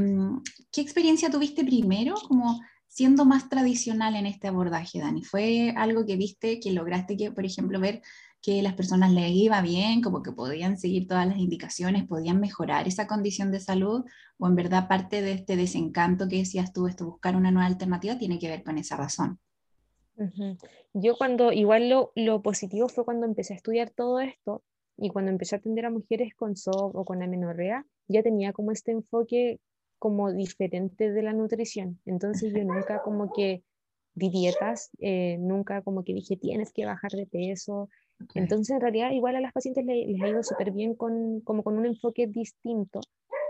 ¿qué 0.71 0.79
experiencia 0.79 1.29
tuviste 1.29 1.65
primero? 1.65 2.15
Como 2.25 2.61
siendo 2.91 3.23
más 3.23 3.47
tradicional 3.47 4.17
en 4.17 4.25
este 4.25 4.49
abordaje, 4.49 4.99
Dani? 4.99 5.23
¿Fue 5.23 5.73
algo 5.77 6.05
que 6.05 6.17
viste, 6.17 6.59
que 6.59 6.73
lograste 6.73 7.15
que, 7.15 7.31
por 7.31 7.45
ejemplo, 7.45 7.79
ver 7.79 8.01
que 8.41 8.61
las 8.61 8.73
personas 8.73 9.13
les 9.13 9.31
iba 9.31 9.61
bien, 9.61 10.01
como 10.01 10.21
que 10.21 10.33
podían 10.33 10.77
seguir 10.77 11.07
todas 11.07 11.25
las 11.25 11.37
indicaciones, 11.37 12.05
podían 12.05 12.41
mejorar 12.41 12.89
esa 12.89 13.07
condición 13.07 13.49
de 13.49 13.61
salud, 13.61 14.03
o 14.37 14.47
en 14.47 14.55
verdad 14.55 14.89
parte 14.89 15.21
de 15.21 15.31
este 15.31 15.55
desencanto 15.55 16.27
que 16.27 16.39
decías 16.39 16.73
tú, 16.73 16.87
esto 16.87 17.05
buscar 17.05 17.37
una 17.37 17.49
nueva 17.49 17.67
alternativa, 17.67 18.17
tiene 18.17 18.39
que 18.39 18.49
ver 18.49 18.61
con 18.61 18.77
esa 18.77 18.97
razón? 18.97 19.39
Yo 20.93 21.15
cuando, 21.17 21.53
igual 21.53 21.87
lo, 21.87 22.11
lo, 22.15 22.41
positivo 22.41 22.89
fue 22.89 23.05
cuando 23.05 23.25
empecé 23.25 23.53
a 23.53 23.55
estudiar 23.55 23.91
todo 23.91 24.19
esto 24.19 24.63
y 24.97 25.09
cuando 25.11 25.31
empecé 25.31 25.55
a 25.55 25.59
atender 25.59 25.85
a 25.85 25.91
mujeres 25.91 26.35
con 26.35 26.57
SOP 26.57 26.93
o 26.93 27.05
con 27.05 27.23
amenorrea, 27.23 27.85
ya 28.09 28.21
tenía 28.21 28.51
como 28.51 28.73
este 28.73 28.91
enfoque 28.91 29.61
como 30.01 30.33
diferente 30.33 31.11
de 31.11 31.21
la 31.21 31.31
nutrición. 31.31 31.99
Entonces 32.07 32.51
yo 32.51 32.63
nunca 32.63 33.03
como 33.03 33.31
que 33.31 33.63
di 34.15 34.31
dietas, 34.31 34.89
eh, 34.97 35.37
nunca 35.39 35.83
como 35.83 36.03
que 36.03 36.15
dije 36.15 36.37
tienes 36.37 36.73
que 36.73 36.87
bajar 36.87 37.11
de 37.11 37.27
peso. 37.27 37.87
Entonces 38.33 38.73
en 38.73 38.81
realidad 38.81 39.11
igual 39.11 39.35
a 39.35 39.41
las 39.41 39.53
pacientes 39.53 39.85
les, 39.85 40.19
ha 40.19 40.27
ido 40.27 40.41
súper 40.41 40.71
bien 40.71 40.95
con, 40.95 41.41
como 41.41 41.61
con 41.61 41.77
un 41.77 41.85
enfoque 41.85 42.25
distinto, 42.25 42.99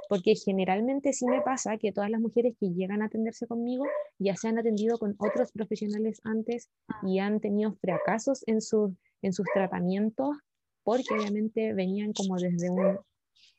porque 0.09 0.35
generalmente 0.35 1.13
sí 1.13 1.25
me 1.25 1.39
pasa 1.39 1.77
que 1.77 1.93
todas 1.93 2.09
las 2.09 2.19
mujeres 2.19 2.53
que 2.59 2.73
llegan 2.73 3.01
a 3.01 3.05
atenderse 3.05 3.47
conmigo 3.47 3.85
ya 4.19 4.35
se 4.35 4.49
han 4.49 4.59
atendido 4.59 4.97
con 4.97 5.15
otros 5.19 5.53
profesionales 5.53 6.19
antes 6.25 6.69
y 7.03 7.19
han 7.19 7.39
tenido 7.39 7.75
fracasos 7.75 8.43
en, 8.45 8.59
su, 8.59 8.93
en 9.21 9.31
sus 9.31 9.45
tratamientos 9.53 10.35
porque 10.83 11.13
obviamente 11.13 11.73
venían 11.73 12.11
como 12.11 12.35
desde 12.35 12.69
un, 12.69 12.99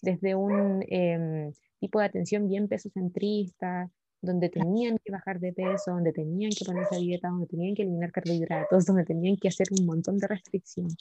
desde 0.03 0.35
un 0.35 0.85
em, 0.89 1.53
tipo 1.83 1.99
de 1.99 2.07
atención 2.07 2.49
bien 2.49 2.69
pesocentrista, 2.69 3.91
donde 4.23 4.49
tenían 4.49 4.99
que 5.05 5.11
bajar 5.11 5.41
de 5.41 5.53
peso, 5.53 5.91
donde 5.91 6.13
tenían 6.13 6.53
que 6.53 6.65
ponerse 6.65 6.95
a 6.95 6.99
dieta, 6.99 7.29
donde 7.29 7.49
tenían 7.49 7.75
que 7.75 7.83
eliminar 7.83 8.13
carbohidratos, 8.13 8.87
donde 8.87 9.05
tenían 9.05 9.37
que 9.37 9.49
hacer 9.49 9.67
un 9.77 9.85
montón 9.85 10.17
de 10.19 10.29
restricciones. 10.29 10.95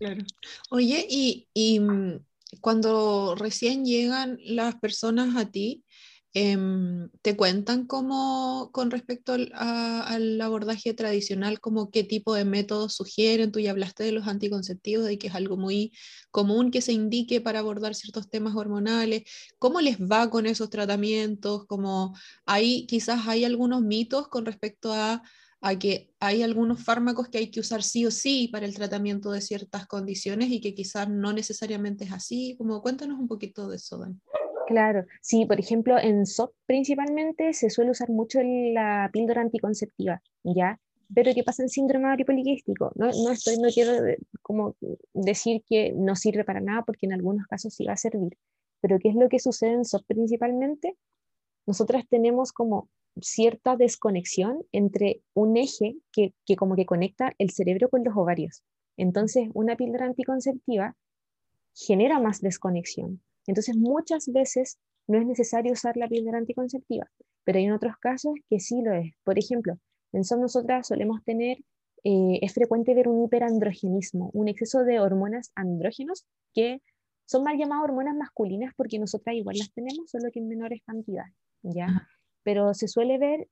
Claro. 0.00 0.24
Oye, 0.70 1.06
y, 1.08 1.48
y 1.54 1.78
mm, 1.78 2.18
cuando 2.60 3.36
recién 3.36 3.84
llegan 3.84 4.38
las 4.44 4.74
personas 4.74 5.36
a 5.36 5.52
ti, 5.52 5.84
Em, 6.38 7.08
¿Te 7.22 7.34
cuentan 7.34 7.86
cómo, 7.86 8.68
con 8.70 8.90
respecto 8.90 9.32
al, 9.32 10.40
abordaje 10.42 10.92
tradicional, 10.92 11.60
como 11.60 11.90
qué 11.90 12.04
tipo 12.04 12.34
de 12.34 12.44
métodos 12.44 12.92
sugieren? 12.92 13.52
Tú 13.52 13.58
ya 13.58 13.70
hablaste 13.70 14.04
de 14.04 14.12
los 14.12 14.28
anticonceptivos, 14.28 15.06
de 15.06 15.16
que 15.16 15.28
es 15.28 15.34
algo 15.34 15.56
muy 15.56 15.94
común 16.30 16.70
que 16.70 16.82
se 16.82 16.92
indique 16.92 17.40
para 17.40 17.60
abordar 17.60 17.94
ciertos 17.94 18.28
temas 18.28 18.54
hormonales. 18.54 19.22
¿Cómo 19.58 19.80
les 19.80 19.98
va 19.98 20.28
con 20.28 20.44
esos 20.44 20.68
tratamientos? 20.68 21.64
Como 21.66 22.14
hay, 22.44 22.86
quizás 22.86 23.26
hay 23.28 23.46
algunos 23.46 23.80
mitos 23.80 24.28
con 24.28 24.44
respecto 24.44 24.92
a, 24.92 25.22
a 25.62 25.78
que 25.78 26.12
hay 26.20 26.42
algunos 26.42 26.84
fármacos 26.84 27.30
que 27.30 27.38
hay 27.38 27.50
que 27.50 27.60
usar 27.60 27.82
sí 27.82 28.04
o 28.04 28.10
sí 28.10 28.48
para 28.52 28.66
el 28.66 28.74
tratamiento 28.74 29.30
de 29.30 29.40
ciertas 29.40 29.86
condiciones 29.86 30.50
y 30.50 30.60
que 30.60 30.74
quizás 30.74 31.08
no 31.08 31.32
necesariamente 31.32 32.04
es 32.04 32.12
así. 32.12 32.56
Como 32.58 32.82
cuéntanos 32.82 33.18
un 33.18 33.26
poquito 33.26 33.70
de 33.70 33.76
eso, 33.76 33.96
Dan. 33.96 34.20
Claro, 34.66 35.06
sí, 35.22 35.46
por 35.46 35.60
ejemplo, 35.60 35.96
en 35.96 36.26
SOP 36.26 36.52
principalmente 36.66 37.52
se 37.52 37.70
suele 37.70 37.92
usar 37.92 38.10
mucho 38.10 38.40
la 38.42 39.08
píldora 39.12 39.40
anticonceptiva, 39.40 40.20
¿ya? 40.42 40.80
Pero 41.14 41.32
¿qué 41.32 41.44
pasa 41.44 41.62
en 41.62 41.68
síndrome 41.68 42.06
ovario 42.06 42.26
poliquístico? 42.26 42.90
No, 42.96 43.06
no, 43.06 43.30
estoy, 43.30 43.58
no 43.58 43.68
quiero 43.68 43.92
como 44.42 44.74
decir 45.14 45.62
que 45.68 45.92
no 45.92 46.16
sirve 46.16 46.42
para 46.42 46.60
nada 46.60 46.82
porque 46.82 47.06
en 47.06 47.12
algunos 47.12 47.46
casos 47.46 47.74
sí 47.74 47.84
va 47.84 47.92
a 47.92 47.96
servir, 47.96 48.36
pero 48.80 48.98
¿qué 48.98 49.10
es 49.10 49.14
lo 49.14 49.28
que 49.28 49.38
sucede 49.38 49.70
en 49.70 49.84
SOP 49.84 50.04
principalmente? 50.08 50.96
Nosotras 51.64 52.04
tenemos 52.08 52.52
como 52.52 52.88
cierta 53.20 53.76
desconexión 53.76 54.64
entre 54.72 55.22
un 55.32 55.56
eje 55.56 55.96
que, 56.10 56.34
que 56.44 56.56
como 56.56 56.74
que 56.74 56.86
conecta 56.86 57.34
el 57.38 57.50
cerebro 57.50 57.88
con 57.88 58.02
los 58.02 58.16
ovarios. 58.16 58.64
Entonces, 58.96 59.48
una 59.54 59.76
píldora 59.76 60.06
anticonceptiva 60.06 60.96
genera 61.72 62.18
más 62.18 62.40
desconexión. 62.40 63.22
Entonces, 63.46 63.76
muchas 63.76 64.28
veces 64.32 64.78
no 65.06 65.18
es 65.18 65.26
necesario 65.26 65.72
usar 65.72 65.96
la 65.96 66.08
píldora 66.08 66.38
anticonceptiva, 66.38 67.08
pero 67.44 67.58
hay 67.58 67.70
otros 67.70 67.96
casos 67.98 68.34
que 68.48 68.60
sí 68.60 68.82
lo 68.82 68.92
es. 68.92 69.12
Por 69.24 69.38
ejemplo, 69.38 69.78
en 70.12 70.24
SOM 70.24 70.40
nosotras 70.40 70.88
solemos 70.88 71.22
tener, 71.24 71.58
eh, 72.04 72.38
es 72.42 72.52
frecuente 72.52 72.94
ver 72.94 73.08
un 73.08 73.24
hiperandrogenismo, 73.24 74.30
un 74.32 74.48
exceso 74.48 74.84
de 74.84 75.00
hormonas 75.00 75.52
andrógenos 75.54 76.26
que 76.54 76.80
son 77.26 77.42
mal 77.42 77.58
llamadas 77.58 77.84
hormonas 77.84 78.16
masculinas 78.16 78.72
porque 78.76 78.98
nosotras 78.98 79.36
igual 79.36 79.56
las 79.58 79.72
tenemos, 79.72 80.10
solo 80.10 80.30
que 80.32 80.38
en 80.38 80.48
menores 80.48 80.80
cantidades, 80.84 81.34
¿ya? 81.62 82.08
Pero 82.44 82.72
se 82.74 82.86
suele 82.86 83.18
ver 83.18 83.48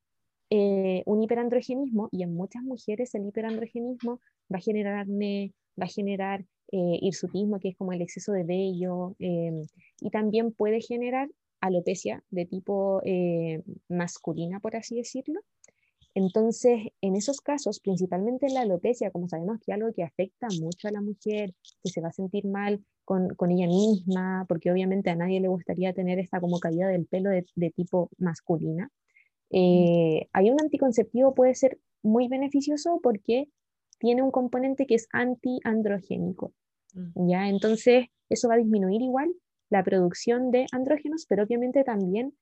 eh, 0.50 1.02
un 1.06 1.22
hiperandrogenismo 1.22 2.08
y 2.12 2.22
en 2.22 2.34
muchas 2.34 2.62
mujeres 2.62 3.14
el 3.14 3.26
hiperandrogenismo 3.26 4.20
va 4.52 4.58
a 4.58 4.60
generar 4.60 4.94
acné, 4.98 5.52
va 5.80 5.86
a 5.86 5.88
generar 5.88 6.44
eh, 6.72 6.98
hirsutismo, 7.00 7.60
que 7.60 7.68
es 7.70 7.76
como 7.76 7.92
el 7.92 8.02
exceso 8.02 8.32
de 8.32 8.44
vello, 8.44 9.14
em, 9.18 9.66
y 10.00 10.10
también 10.10 10.52
puede 10.52 10.80
generar 10.80 11.28
alopecia 11.60 12.22
de 12.30 12.46
tipo 12.46 13.00
eh, 13.04 13.62
masculina, 13.88 14.60
por 14.60 14.76
así 14.76 14.96
decirlo. 14.96 15.40
Entonces, 16.14 16.80
en 17.00 17.16
esos 17.16 17.40
casos, 17.40 17.80
principalmente 17.80 18.48
la 18.48 18.60
alopecia, 18.60 19.10
como 19.10 19.28
sabemos 19.28 19.58
que 19.58 19.72
es 19.72 19.74
algo 19.74 19.92
que 19.92 20.04
afecta 20.04 20.46
mucho 20.60 20.88
a 20.88 20.92
la 20.92 21.00
mujer, 21.00 21.54
que 21.82 21.90
se 21.90 22.00
va 22.00 22.08
a 22.08 22.12
sentir 22.12 22.46
mal 22.46 22.84
con, 23.04 23.34
con 23.34 23.50
ella 23.50 23.66
misma, 23.66 24.46
porque 24.48 24.70
obviamente 24.70 25.10
a 25.10 25.16
nadie 25.16 25.40
le 25.40 25.48
gustaría 25.48 25.92
tener 25.92 26.18
esta 26.20 26.40
como 26.40 26.60
caída 26.60 26.86
del 26.88 27.06
pelo 27.06 27.30
de, 27.30 27.44
de 27.56 27.70
tipo 27.70 28.10
masculina. 28.18 28.90
Eh, 29.50 30.28
hay 30.32 30.50
un 30.50 30.60
anticonceptivo 30.60 31.34
puede 31.34 31.54
ser 31.54 31.78
muy 32.02 32.28
beneficioso 32.28 33.00
porque 33.02 33.48
tiene 33.98 34.22
un 34.22 34.30
componente 34.30 34.86
que 34.86 34.94
es 34.94 35.08
antiandrogénico. 35.12 36.52
Mm. 36.94 37.28
¿ya? 37.28 37.48
Entonces, 37.48 38.06
eso 38.28 38.48
va 38.48 38.54
a 38.54 38.58
disminuir 38.58 39.02
igual 39.02 39.32
la 39.70 39.82
producción 39.82 40.50
de 40.50 40.66
andrógenos, 40.72 41.26
pero 41.28 41.44
obviamente 41.44 41.84
también 41.84 42.34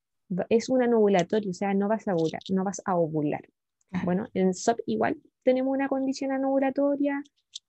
es 0.49 0.69
un 0.69 0.83
anovulatorio, 0.83 1.51
o 1.51 1.55
sea, 1.55 1.75
no 1.75 1.89
vas 1.89 2.09
a 2.09 2.15
ovular. 2.15 2.41
No 2.51 2.65
vas 2.65 2.81
a 2.85 2.97
ovular. 2.97 3.43
Bueno, 4.05 4.27
en 4.33 4.55
SOP 4.55 4.81
igual 4.87 5.19
tenemos 5.43 5.75
una 5.75 5.89
condición 5.89 6.33
anovulatoria, 6.33 7.23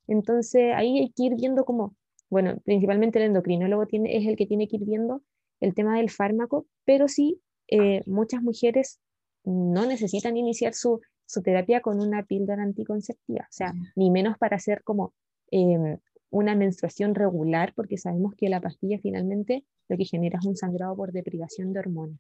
entonces 0.08 0.72
ahí 0.74 1.00
hay 1.00 1.10
que 1.12 1.24
ir 1.24 1.36
viendo 1.36 1.66
como, 1.66 1.96
bueno, 2.30 2.56
principalmente 2.64 3.20
el 3.20 3.26
endocrinólogo 3.26 3.88
tiene, 3.88 4.16
es 4.16 4.26
el 4.26 4.38
que 4.38 4.46
tiene 4.46 4.70
que 4.70 4.78
ir 4.78 4.86
viendo 4.86 5.22
el 5.60 5.74
tema 5.74 5.98
del 5.98 6.10
fármaco, 6.10 6.66
pero 6.86 7.10
sí, 7.10 7.42
eh, 7.68 8.04
muchas 8.06 8.42
mujeres 8.42 9.00
no 9.44 9.86
necesitan 9.86 10.38
iniciar 10.38 10.74
su 10.74 11.02
su 11.26 11.42
terapia 11.42 11.82
con 11.82 12.00
una 12.00 12.24
píldora 12.24 12.64
anticonceptiva, 12.64 13.48
o 13.50 13.54
sea, 13.54 13.74
ni 13.96 14.12
menos 14.12 14.38
para 14.38 14.58
hacer 14.58 14.84
como 14.84 15.14
em, 15.52 15.98
una 16.30 16.56
menstruación 16.56 17.16
regular, 17.16 17.74
porque 17.76 17.98
sabemos 17.98 18.34
que 18.36 18.50
la 18.50 18.62
pastilla 18.62 19.00
finalmente 19.00 19.66
lo 19.88 19.98
que 19.98 20.06
genera 20.06 20.40
es 20.40 20.46
un 20.46 20.56
sangrado 20.56 20.96
por 20.96 21.12
deprivación 21.12 21.74
de 21.74 21.80
hormonas. 21.80 22.20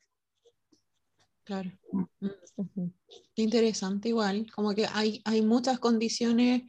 Claro. 1.44 1.72
Mm. 1.92 2.88
Interesante 3.36 4.10
igual, 4.10 4.48
como 4.56 4.74
que 4.74 4.86
hay, 4.94 5.22
hay 5.26 5.42
muchas 5.42 5.80
condiciones 5.80 6.64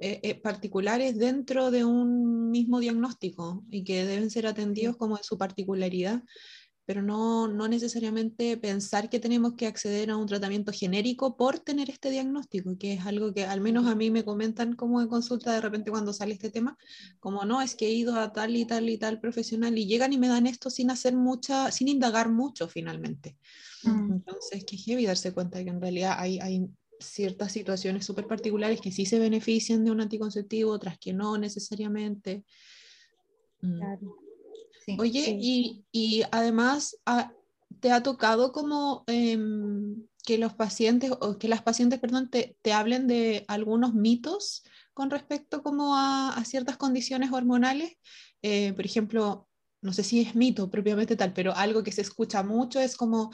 eh, 0.00 0.20
eh, 0.22 0.40
particulares 0.40 1.18
dentro 1.18 1.70
de 1.70 1.84
un 1.84 2.50
mismo 2.50 2.78
diagnóstico 2.78 3.64
y 3.70 3.84
que 3.84 4.04
deben 4.04 4.30
ser 4.30 4.46
atendidos 4.46 4.96
como 4.96 5.16
en 5.16 5.24
su 5.24 5.38
particularidad 5.38 6.22
pero 6.88 7.02
no, 7.02 7.48
no 7.48 7.68
necesariamente 7.68 8.56
pensar 8.56 9.10
que 9.10 9.20
tenemos 9.20 9.52
que 9.56 9.66
acceder 9.66 10.10
a 10.10 10.16
un 10.16 10.26
tratamiento 10.26 10.72
genérico 10.72 11.36
por 11.36 11.58
tener 11.58 11.90
este 11.90 12.08
diagnóstico, 12.08 12.78
que 12.78 12.94
es 12.94 13.04
algo 13.04 13.34
que 13.34 13.44
al 13.44 13.60
menos 13.60 13.86
a 13.86 13.94
mí 13.94 14.10
me 14.10 14.24
comentan 14.24 14.74
como 14.74 15.02
en 15.02 15.08
consulta 15.08 15.52
de 15.52 15.60
repente 15.60 15.90
cuando 15.90 16.14
sale 16.14 16.32
este 16.32 16.48
tema, 16.48 16.78
como 17.20 17.44
no, 17.44 17.60
es 17.60 17.74
que 17.74 17.88
he 17.88 17.92
ido 17.92 18.18
a 18.18 18.32
tal 18.32 18.56
y 18.56 18.64
tal 18.64 18.88
y 18.88 18.96
tal 18.96 19.20
profesional 19.20 19.76
y 19.76 19.86
llegan 19.86 20.14
y 20.14 20.16
me 20.16 20.28
dan 20.28 20.46
esto 20.46 20.70
sin 20.70 20.90
hacer 20.90 21.14
mucha, 21.14 21.70
sin 21.72 21.88
indagar 21.88 22.30
mucho 22.30 22.68
finalmente. 22.68 23.36
Mm. 23.82 24.12
Entonces, 24.12 24.64
que 24.64 24.78
heavy 24.78 25.04
darse 25.04 25.34
cuenta 25.34 25.58
de 25.58 25.64
que 25.64 25.70
en 25.70 25.82
realidad 25.82 26.14
hay, 26.16 26.38
hay 26.38 26.70
ciertas 27.00 27.52
situaciones 27.52 28.06
súper 28.06 28.26
particulares 28.26 28.80
que 28.80 28.92
sí 28.92 29.04
se 29.04 29.18
benefician 29.18 29.84
de 29.84 29.90
un 29.90 30.00
anticonceptivo, 30.00 30.72
otras 30.72 30.98
que 30.98 31.12
no 31.12 31.36
necesariamente. 31.36 32.44
Mm. 33.60 33.78
Oye, 34.98 35.36
Y, 35.40 35.84
y, 35.92 36.22
además, 36.30 36.96
ah, 37.06 37.32
¿te 37.80 37.92
ha 37.92 38.02
tocado 38.02 38.52
como 38.52 39.04
em, 39.06 40.06
que 40.24 40.38
los 40.38 40.54
pacientes, 40.54 41.10
o 41.20 41.38
que 41.38 41.48
las 41.48 41.62
pacientes, 41.62 41.98
perdón, 41.98 42.30
te, 42.30 42.56
te 42.62 42.72
hablen 42.72 43.06
de 43.06 43.44
algunos 43.48 43.94
mitos 43.94 44.62
con 44.94 45.10
respecto 45.10 45.62
como 45.62 45.96
a, 45.96 46.30
a 46.30 46.44
ciertas 46.44 46.76
condiciones 46.76 47.32
hormonales? 47.32 47.92
Eh, 48.42 48.72
por 48.72 48.84
ejemplo, 48.84 49.48
no 49.80 49.92
sé 49.92 50.02
si 50.02 50.20
es 50.20 50.34
mito 50.34 50.70
propiamente 50.70 51.16
tal, 51.16 51.32
pero 51.32 51.54
algo 51.54 51.82
que 51.82 51.92
se 51.92 52.02
escucha 52.02 52.42
mucho 52.42 52.80
es 52.80 52.96
como 52.96 53.30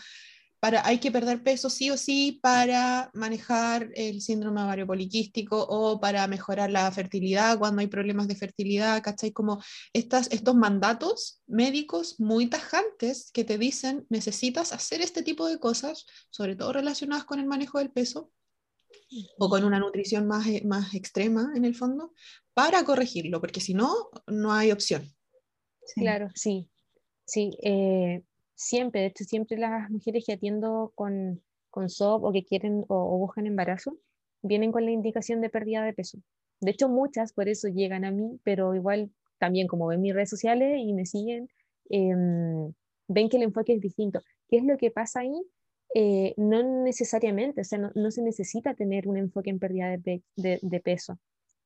hay 0.85 0.99
que 0.99 1.13
perder 1.13 1.43
peso 1.43 1.69
sí 1.69 1.91
o 1.91 1.97
sí 1.97 2.39
para 2.43 3.11
manejar 3.13 3.91
el 3.95 4.23
síndrome 4.23 4.63
ovario 4.63 4.87
poliquístico 4.87 5.63
o 5.69 6.01
para 6.01 6.27
mejorar 6.27 6.71
la 6.71 6.91
fertilidad 6.91 7.59
cuando 7.59 7.81
hay 7.81 7.87
problemas 7.87 8.29
de 8.29 8.37
fertilidad, 8.37 9.03
¿cachai? 9.03 9.33
Como 9.33 9.63
estas, 9.93 10.31
estos 10.33 10.55
mandatos 10.55 11.43
médicos 11.47 12.19
muy 12.19 12.47
tajantes 12.47 13.31
que 13.33 13.45
te 13.45 13.59
dicen 13.59 14.07
necesitas 14.09 14.73
hacer 14.73 15.01
este 15.03 15.23
tipo 15.23 15.47
de 15.49 15.59
cosas, 15.59 16.07
sobre 16.31 16.57
todo 16.57 16.73
relacionadas 16.73 17.25
con 17.25 17.41
el 17.41 17.47
manejo 17.47 17.79
del 17.79 17.91
peso 17.91 18.31
o 19.39 19.49
con 19.51 19.65
una 19.65 19.79
nutrición 19.79 20.27
más, 20.27 20.47
eh, 20.47 20.63
más 20.65 20.95
extrema 20.95 21.53
en 21.55 21.65
el 21.65 21.75
fondo, 21.75 22.13
para 22.55 22.85
corregirlo, 22.85 23.41
porque 23.41 23.61
si 23.61 23.75
no, 23.75 24.09
no 24.27 24.53
hay 24.53 24.73
opción. 24.73 25.13
Claro, 25.95 26.31
sí. 26.35 26.71
Sí, 27.27 27.57
eh, 27.63 28.23
siempre, 28.55 29.03
de 29.03 29.07
hecho, 29.09 29.25
siempre 29.25 29.59
las 29.59 29.91
mujeres 29.91 30.25
que 30.27 30.33
atiendo 30.33 30.93
con, 30.95 31.43
con 31.71 31.89
SOP 31.91 32.25
o 32.25 32.33
que 32.33 32.45
quieren 32.45 32.85
o, 32.89 33.19
buscan 33.19 33.47
embarazo, 33.47 33.99
vienen 34.43 34.73
con 34.73 34.85
la 34.85 34.93
indicación 34.93 35.41
de 35.41 35.51
pérdida 35.51 35.85
de 35.85 35.93
peso. 35.93 36.19
De 36.61 36.71
hecho, 36.71 36.89
muchas 36.89 37.33
por 37.33 37.49
eso 37.49 37.69
llegan 37.69 38.05
a 38.05 38.11
mí, 38.11 38.39
pero 38.45 38.75
igual 38.75 39.11
también 39.39 39.67
como 39.67 39.89
ven 39.89 40.01
mis 40.01 40.15
redes 40.15 40.31
sociales 40.31 40.79
y 40.81 40.93
me 40.93 41.07
siguen, 41.07 41.49
em, 41.91 42.73
ven 43.09 43.29
que 43.29 43.37
el 43.37 43.43
enfoque 43.45 43.75
es 43.75 43.81
distinto. 43.81 44.21
¿Qué 44.49 44.59
es 44.59 44.65
lo 44.65 44.79
que 44.79 44.91
pasa 44.91 45.21
ahí? 45.21 45.35
Eh, 45.95 46.35
no 46.37 46.83
necesariamente, 46.85 47.61
o 47.61 47.65
sea, 47.65 47.79
no, 47.79 48.11
se 48.11 48.23
necesita 48.23 48.75
tener 48.75 49.09
un 49.09 49.17
enfoque 49.17 49.51
en 49.51 49.59
pérdida 49.59 49.97
de, 49.97 50.23
de, 50.37 50.81
peso. 50.81 51.19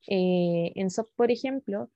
Eh, 0.06 0.72
en 0.74 0.90
SOP, 0.90 1.08
por 1.16 1.30
ejemplo, 1.30 1.90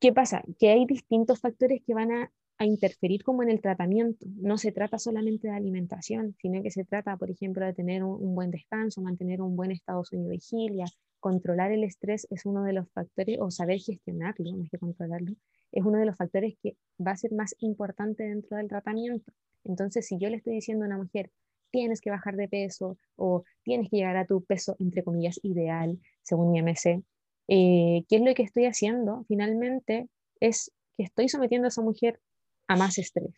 ¿qué 0.00 0.12
pasa? 0.12 0.42
Que 0.58 0.70
hay 0.70 0.86
distintos 0.86 1.40
factores 1.40 1.82
que 1.84 1.94
van 1.94 2.12
a 2.12 2.32
a 2.58 2.64
interferir 2.66 3.24
como 3.24 3.42
en 3.42 3.50
el 3.50 3.60
tratamiento. 3.60 4.26
No 4.36 4.58
se 4.58 4.72
trata 4.72 4.98
solamente 4.98 5.48
de 5.48 5.54
alimentación, 5.54 6.36
sino 6.40 6.62
que 6.62 6.70
se 6.70 6.84
trata, 6.84 7.16
por 7.16 7.30
ejemplo, 7.30 7.64
de 7.64 7.72
tener 7.72 8.04
un, 8.04 8.34
buen 8.34 8.50
descanso, 8.50 9.02
mantener 9.02 9.40
un 9.42 9.56
buen 9.56 9.70
estado 9.70 10.04
sueño-vigilia, 10.04 10.86
controlar 11.20 11.72
el 11.72 11.84
estrés 11.84 12.26
es 12.30 12.46
uno 12.46 12.62
de 12.64 12.74
los 12.74 12.88
factores, 12.92 13.38
o 13.40 13.50
saber 13.50 13.80
gestionarlo, 13.80 14.56
más 14.56 14.70
que 14.70 14.78
controlarlo, 14.78 15.32
es 15.72 15.84
uno 15.84 15.98
de 15.98 16.06
los 16.06 16.16
factores 16.16 16.54
que 16.62 16.76
va 17.04 17.12
a 17.12 17.16
ser 17.16 17.32
más 17.32 17.56
importante 17.60 18.24
dentro 18.24 18.56
del 18.56 18.68
tratamiento. 18.68 19.32
Entonces, 19.64 20.06
si 20.06 20.18
yo 20.18 20.28
le 20.28 20.36
estoy 20.36 20.54
diciendo 20.54 20.84
a 20.84 20.88
una 20.88 20.98
mujer, 20.98 21.30
tienes 21.70 22.00
que 22.00 22.10
bajar 22.10 22.36
de 22.36 22.46
peso 22.48 22.98
o 23.16 23.42
tienes 23.64 23.90
que 23.90 23.96
llegar 23.96 24.16
a 24.16 24.26
tu 24.26 24.44
peso, 24.44 24.76
entre 24.78 25.02
comillas, 25.02 25.40
ideal, 25.42 25.98
según 26.22 26.54
IMC, 26.54 27.02
eh, 27.48 28.04
¿qué 28.08 28.16
es 28.16 28.22
lo 28.22 28.32
que 28.34 28.42
estoy 28.42 28.66
haciendo? 28.66 29.24
Finalmente 29.26 30.08
es 30.40 30.70
que 30.96 31.02
estoy 31.02 31.28
sometiendo 31.28 31.66
a 31.66 31.68
esa 31.68 31.82
mujer 31.82 32.20
a 32.66 32.76
más 32.76 32.98
estrés, 32.98 33.34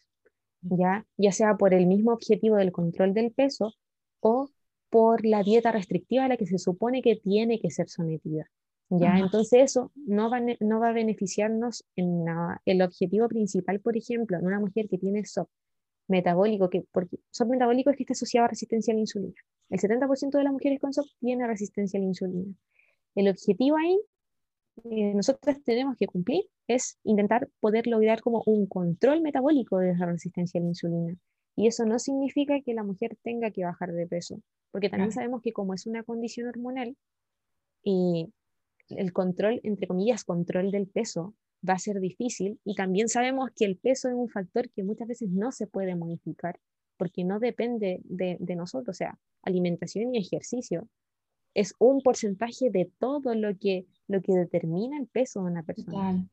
¿ya? 0.63 1.07
ya 1.17 1.33
sea 1.33 1.57
por 1.57 1.75
el 1.75 1.87
mismo 1.87 2.13
objetivo 2.13 2.57
del 2.57 2.73
control 2.73 3.15
del 3.15 3.33
peso 3.33 3.75
o 4.21 4.51
por 4.91 5.25
la 5.25 5.43
dieta 5.43 5.73
restrictiva 5.73 6.25
a 6.25 6.29
la 6.29 6.37
que 6.37 6.47
se 6.47 6.59
supone 6.59 7.03
que 7.03 7.17
tiene 7.17 7.59
que 7.61 7.71
ser 7.71 7.89
sometida. 7.89 8.51
¿ya? 8.89 9.19
Entonces 9.19 9.63
eso 9.63 9.93
no 9.95 10.31
va, 10.31 10.41
no 10.61 10.81
va 10.81 10.91
a 10.91 10.93
beneficiarnos 10.93 11.85
en 11.97 12.25
el 12.65 12.83
objetivo 12.83 13.29
principal, 13.29 13.81
por 13.81 13.97
ejemplo, 13.97 14.39
en 14.39 14.47
una 14.47 14.61
mujer 14.61 14.89
que 14.89 14.99
tiene 14.99 15.25
SOP 15.25 15.49
metabólico, 16.09 16.71
que, 16.71 16.85
porque 16.93 17.19
SOP 17.31 17.51
metabólico 17.51 17.91
es 17.91 17.97
que 17.97 18.05
está 18.05 18.13
asociado 18.13 18.45
a 18.45 18.49
resistencia 18.49 18.93
a 18.93 18.95
la 18.95 19.01
insulina. 19.01 19.35
El 19.71 19.81
70% 19.81 20.39
de 20.39 20.45
las 20.45 20.53
mujeres 20.53 20.81
con 20.81 20.93
SOP 20.93 21.07
tiene 21.21 21.47
resistencia 21.47 21.99
a 21.99 22.01
la 22.01 22.07
insulina. 22.07 22.55
El 23.17 23.29
objetivo 23.29 23.77
ahí 23.77 23.99
eh, 24.85 25.15
nosotros 25.15 25.63
tenemos 25.65 25.97
que 25.97 26.07
cumplir 26.07 26.45
es 26.69 26.99
intentar 27.05 27.49
poder 27.61 27.87
lograr 27.87 28.21
como 28.21 28.43
un 28.47 28.67
control 28.67 29.21
metabólico 29.21 29.79
de 29.79 29.93
esa 29.93 30.07
resistencia 30.07 30.59
a 30.59 30.63
la 30.63 30.69
insulina. 30.69 31.15
Y 31.57 31.69
eso 31.69 31.85
no 31.87 31.99
significa 31.99 32.61
que 32.61 32.75
la 32.75 32.83
mujer 32.83 33.17
tenga 33.23 33.51
que 33.51 33.65
bajar 33.65 33.93
de 33.93 34.07
peso, 34.07 34.41
porque 34.71 34.91
también 34.91 35.13
sabemos 35.13 35.41
que 35.43 35.53
como 35.53 35.75
es 35.75 35.87
una 35.87 36.03
condición 36.03 36.49
hormonal, 36.49 36.97
y 37.83 38.33
el 38.89 39.13
control, 39.13 39.61
entre 39.63 39.87
comillas, 39.87 40.25
control 40.25 40.71
del 40.71 40.89
peso 40.89 41.35
va 41.67 41.75
a 41.75 41.79
ser 41.79 42.01
difícil 42.01 42.61
y 42.65 42.75
también 42.75 43.09
sabemos 43.09 43.51
que 43.55 43.65
el 43.65 43.77
peso 43.77 44.09
es 44.09 44.15
un 44.15 44.29
factor 44.29 44.69
que 44.71 44.83
muchas 44.83 45.09
veces 45.09 45.31
no 45.31 45.53
se 45.53 45.67
puede 45.67 45.95
modificar 45.95 46.59
porque 46.97 47.25
no 47.25 47.39
depende 47.39 48.01
de, 48.05 48.37
de 48.41 48.57
nosotros, 48.57 48.97
o 48.97 48.99
sea, 48.99 49.19
alimentación 49.43 50.15
y 50.15 50.19
ejercicio 50.19 50.89
es 51.57 51.75
un 51.79 52.03
porcentaje 52.03 52.71
de 52.71 52.91
todo 52.99 53.35
lo 53.35 53.57
que, 53.57 53.87
lo 54.09 54.21
que 54.21 54.35
determina 54.35 54.99
el 54.99 55.07
peso 55.07 55.41
de 55.41 55.51
una 55.51 55.63
persona. 55.63 56.29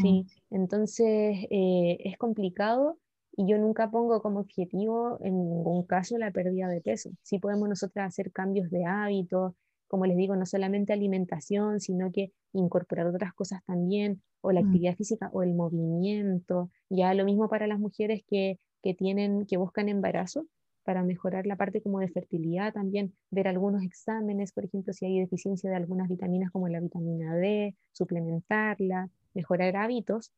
Sí, 0.00 0.26
entonces 0.50 1.46
eh, 1.50 1.98
es 2.04 2.16
complicado 2.16 2.98
y 3.36 3.46
yo 3.48 3.58
nunca 3.58 3.90
pongo 3.90 4.20
como 4.20 4.40
objetivo 4.40 5.18
en 5.22 5.48
ningún 5.48 5.84
caso 5.86 6.18
la 6.18 6.30
pérdida 6.30 6.68
de 6.68 6.80
peso. 6.80 7.10
Sí 7.22 7.38
podemos 7.38 7.68
nosotras 7.68 8.08
hacer 8.08 8.32
cambios 8.32 8.70
de 8.70 8.84
hábitos, 8.84 9.54
como 9.88 10.06
les 10.06 10.16
digo, 10.16 10.36
no 10.36 10.46
solamente 10.46 10.92
alimentación, 10.92 11.80
sino 11.80 12.10
que 12.12 12.32
incorporar 12.52 13.06
otras 13.06 13.34
cosas 13.34 13.62
también, 13.66 14.22
o 14.40 14.52
la 14.52 14.62
mm. 14.62 14.66
actividad 14.66 14.96
física 14.96 15.30
o 15.32 15.42
el 15.42 15.54
movimiento. 15.54 16.70
Ya 16.88 17.12
lo 17.14 17.24
mismo 17.24 17.48
para 17.48 17.66
las 17.66 17.78
mujeres 17.78 18.22
que, 18.26 18.58
que 18.82 18.94
tienen, 18.94 19.46
que 19.46 19.56
buscan 19.56 19.88
embarazo, 19.88 20.46
para 20.84 21.02
mejorar 21.02 21.46
la 21.46 21.56
parte 21.56 21.80
como 21.80 22.00
de 22.00 22.08
fertilidad 22.08 22.72
también, 22.72 23.14
ver 23.30 23.48
algunos 23.48 23.82
exámenes, 23.82 24.52
por 24.52 24.64
ejemplo, 24.64 24.92
si 24.92 25.06
hay 25.06 25.20
deficiencia 25.20 25.70
de 25.70 25.76
algunas 25.76 26.08
vitaminas 26.08 26.50
como 26.50 26.68
la 26.68 26.80
vitamina 26.80 27.34
D, 27.36 27.76
suplementarla, 27.92 29.08
mejorar 29.34 29.76
hábitos, 29.76 30.32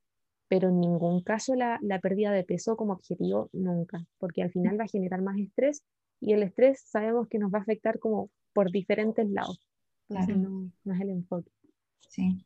pero 0.48 0.68
en 0.68 0.80
ningún 0.80 1.22
caso 1.22 1.54
la, 1.54 1.78
la 1.82 2.00
pérdida 2.00 2.30
de 2.32 2.44
peso 2.44 2.76
como 2.76 2.92
objetivo 2.92 3.48
nunca, 3.52 4.06
porque 4.18 4.42
al 4.42 4.50
final 4.50 4.78
va 4.78 4.84
a 4.84 4.88
generar 4.88 5.22
más 5.22 5.38
estrés 5.38 5.82
y 6.20 6.32
el 6.32 6.42
estrés 6.42 6.82
sabemos 6.86 7.28
que 7.28 7.38
nos 7.38 7.52
va 7.52 7.58
a 7.58 7.62
afectar 7.62 7.98
como 7.98 8.30
por 8.52 8.70
diferentes 8.70 9.28
lados. 9.28 9.60
Claro. 10.08 10.36
No, 10.36 10.70
no, 10.84 10.94
es 10.94 11.00
el 11.00 11.10
enfoque. 11.10 11.50
Sí, 12.08 12.44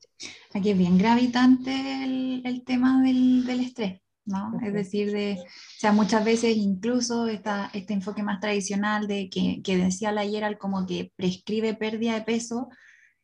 aquí 0.54 0.70
es 0.70 0.78
bien 0.78 0.96
gravitante 0.96 2.04
el, 2.04 2.42
el 2.44 2.64
tema 2.64 3.02
del, 3.02 3.44
del 3.44 3.60
estrés. 3.60 4.00
¿no? 4.28 4.58
Es 4.62 4.72
decir, 4.72 5.10
de, 5.10 5.38
o 5.40 5.78
sea, 5.78 5.92
muchas 5.92 6.24
veces 6.24 6.56
incluso 6.56 7.26
esta, 7.28 7.70
este 7.72 7.94
enfoque 7.94 8.22
más 8.22 8.40
tradicional 8.40 9.08
de 9.08 9.28
que, 9.30 9.62
que 9.62 9.76
decía 9.76 10.12
la 10.12 10.24
Yeral 10.24 10.58
como 10.58 10.86
que 10.86 11.12
prescribe 11.16 11.74
pérdida 11.74 12.14
de 12.14 12.22
peso, 12.22 12.68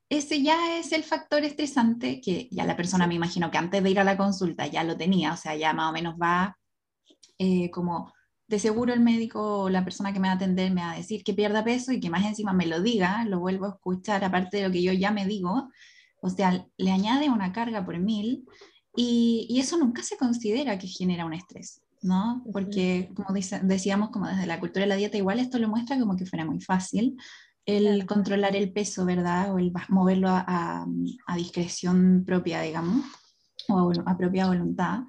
ese 0.08 0.42
ya 0.42 0.78
es 0.78 0.92
el 0.92 1.02
factor 1.02 1.44
estresante 1.44 2.20
que 2.20 2.48
ya 2.50 2.64
la 2.64 2.76
persona 2.76 3.06
me 3.06 3.14
imagino 3.14 3.50
que 3.50 3.58
antes 3.58 3.82
de 3.82 3.90
ir 3.90 3.98
a 3.98 4.04
la 4.04 4.16
consulta 4.16 4.66
ya 4.66 4.84
lo 4.84 4.96
tenía, 4.96 5.32
o 5.32 5.36
sea, 5.36 5.56
ya 5.56 5.72
más 5.72 5.90
o 5.90 5.92
menos 5.92 6.14
va 6.20 6.56
eh, 7.38 7.70
como 7.70 8.12
de 8.46 8.58
seguro 8.58 8.92
el 8.92 9.00
médico 9.00 9.62
o 9.62 9.70
la 9.70 9.84
persona 9.84 10.12
que 10.12 10.20
me 10.20 10.28
va 10.28 10.32
a 10.32 10.36
atender 10.36 10.70
me 10.72 10.82
va 10.82 10.92
a 10.92 10.96
decir 10.96 11.24
que 11.24 11.32
pierda 11.32 11.64
peso 11.64 11.92
y 11.92 12.00
que 12.00 12.10
más 12.10 12.24
encima 12.24 12.52
me 12.52 12.66
lo 12.66 12.82
diga, 12.82 13.24
lo 13.24 13.40
vuelvo 13.40 13.66
a 13.66 13.70
escuchar 13.70 14.24
aparte 14.24 14.58
de 14.58 14.68
lo 14.68 14.72
que 14.72 14.82
yo 14.82 14.92
ya 14.92 15.10
me 15.10 15.26
digo, 15.26 15.70
o 16.20 16.30
sea, 16.30 16.66
le 16.76 16.90
añade 16.90 17.30
una 17.30 17.52
carga 17.52 17.84
por 17.84 17.98
mil 17.98 18.44
y, 18.96 19.58
eso 19.58 19.76
nunca 19.76 20.02
se 20.02 20.16
considera 20.16 20.78
que 20.78 20.86
genera 20.86 21.24
un 21.24 21.32
estrés, 21.32 21.82
¿no? 22.02 22.44
Porque, 22.52 23.10
como 23.14 23.30
decíamos, 23.32 24.10
como 24.10 24.28
desde 24.28 24.46
la 24.46 24.60
cultura 24.60 24.82
de 24.82 24.88
la 24.88 24.96
dieta, 24.96 25.16
igual 25.16 25.40
esto 25.40 25.58
lo 25.58 25.68
muestra 25.68 25.98
como 25.98 26.16
que 26.16 26.26
fuera 26.26 26.44
muy 26.44 26.60
fácil 26.60 27.16
el 27.66 28.06
controlar 28.06 28.56
el 28.56 28.72
peso, 28.72 29.04
¿verdad? 29.04 29.54
O 29.54 29.58
el 29.58 29.72
moverlo 29.88 30.28
a, 30.28 30.86
a, 31.26 31.36
discreción 31.36 32.24
propia, 32.26 32.60
digamos, 32.60 33.04
o 33.68 33.92
a 34.06 34.16
propia 34.16 34.46
voluntad. 34.46 35.04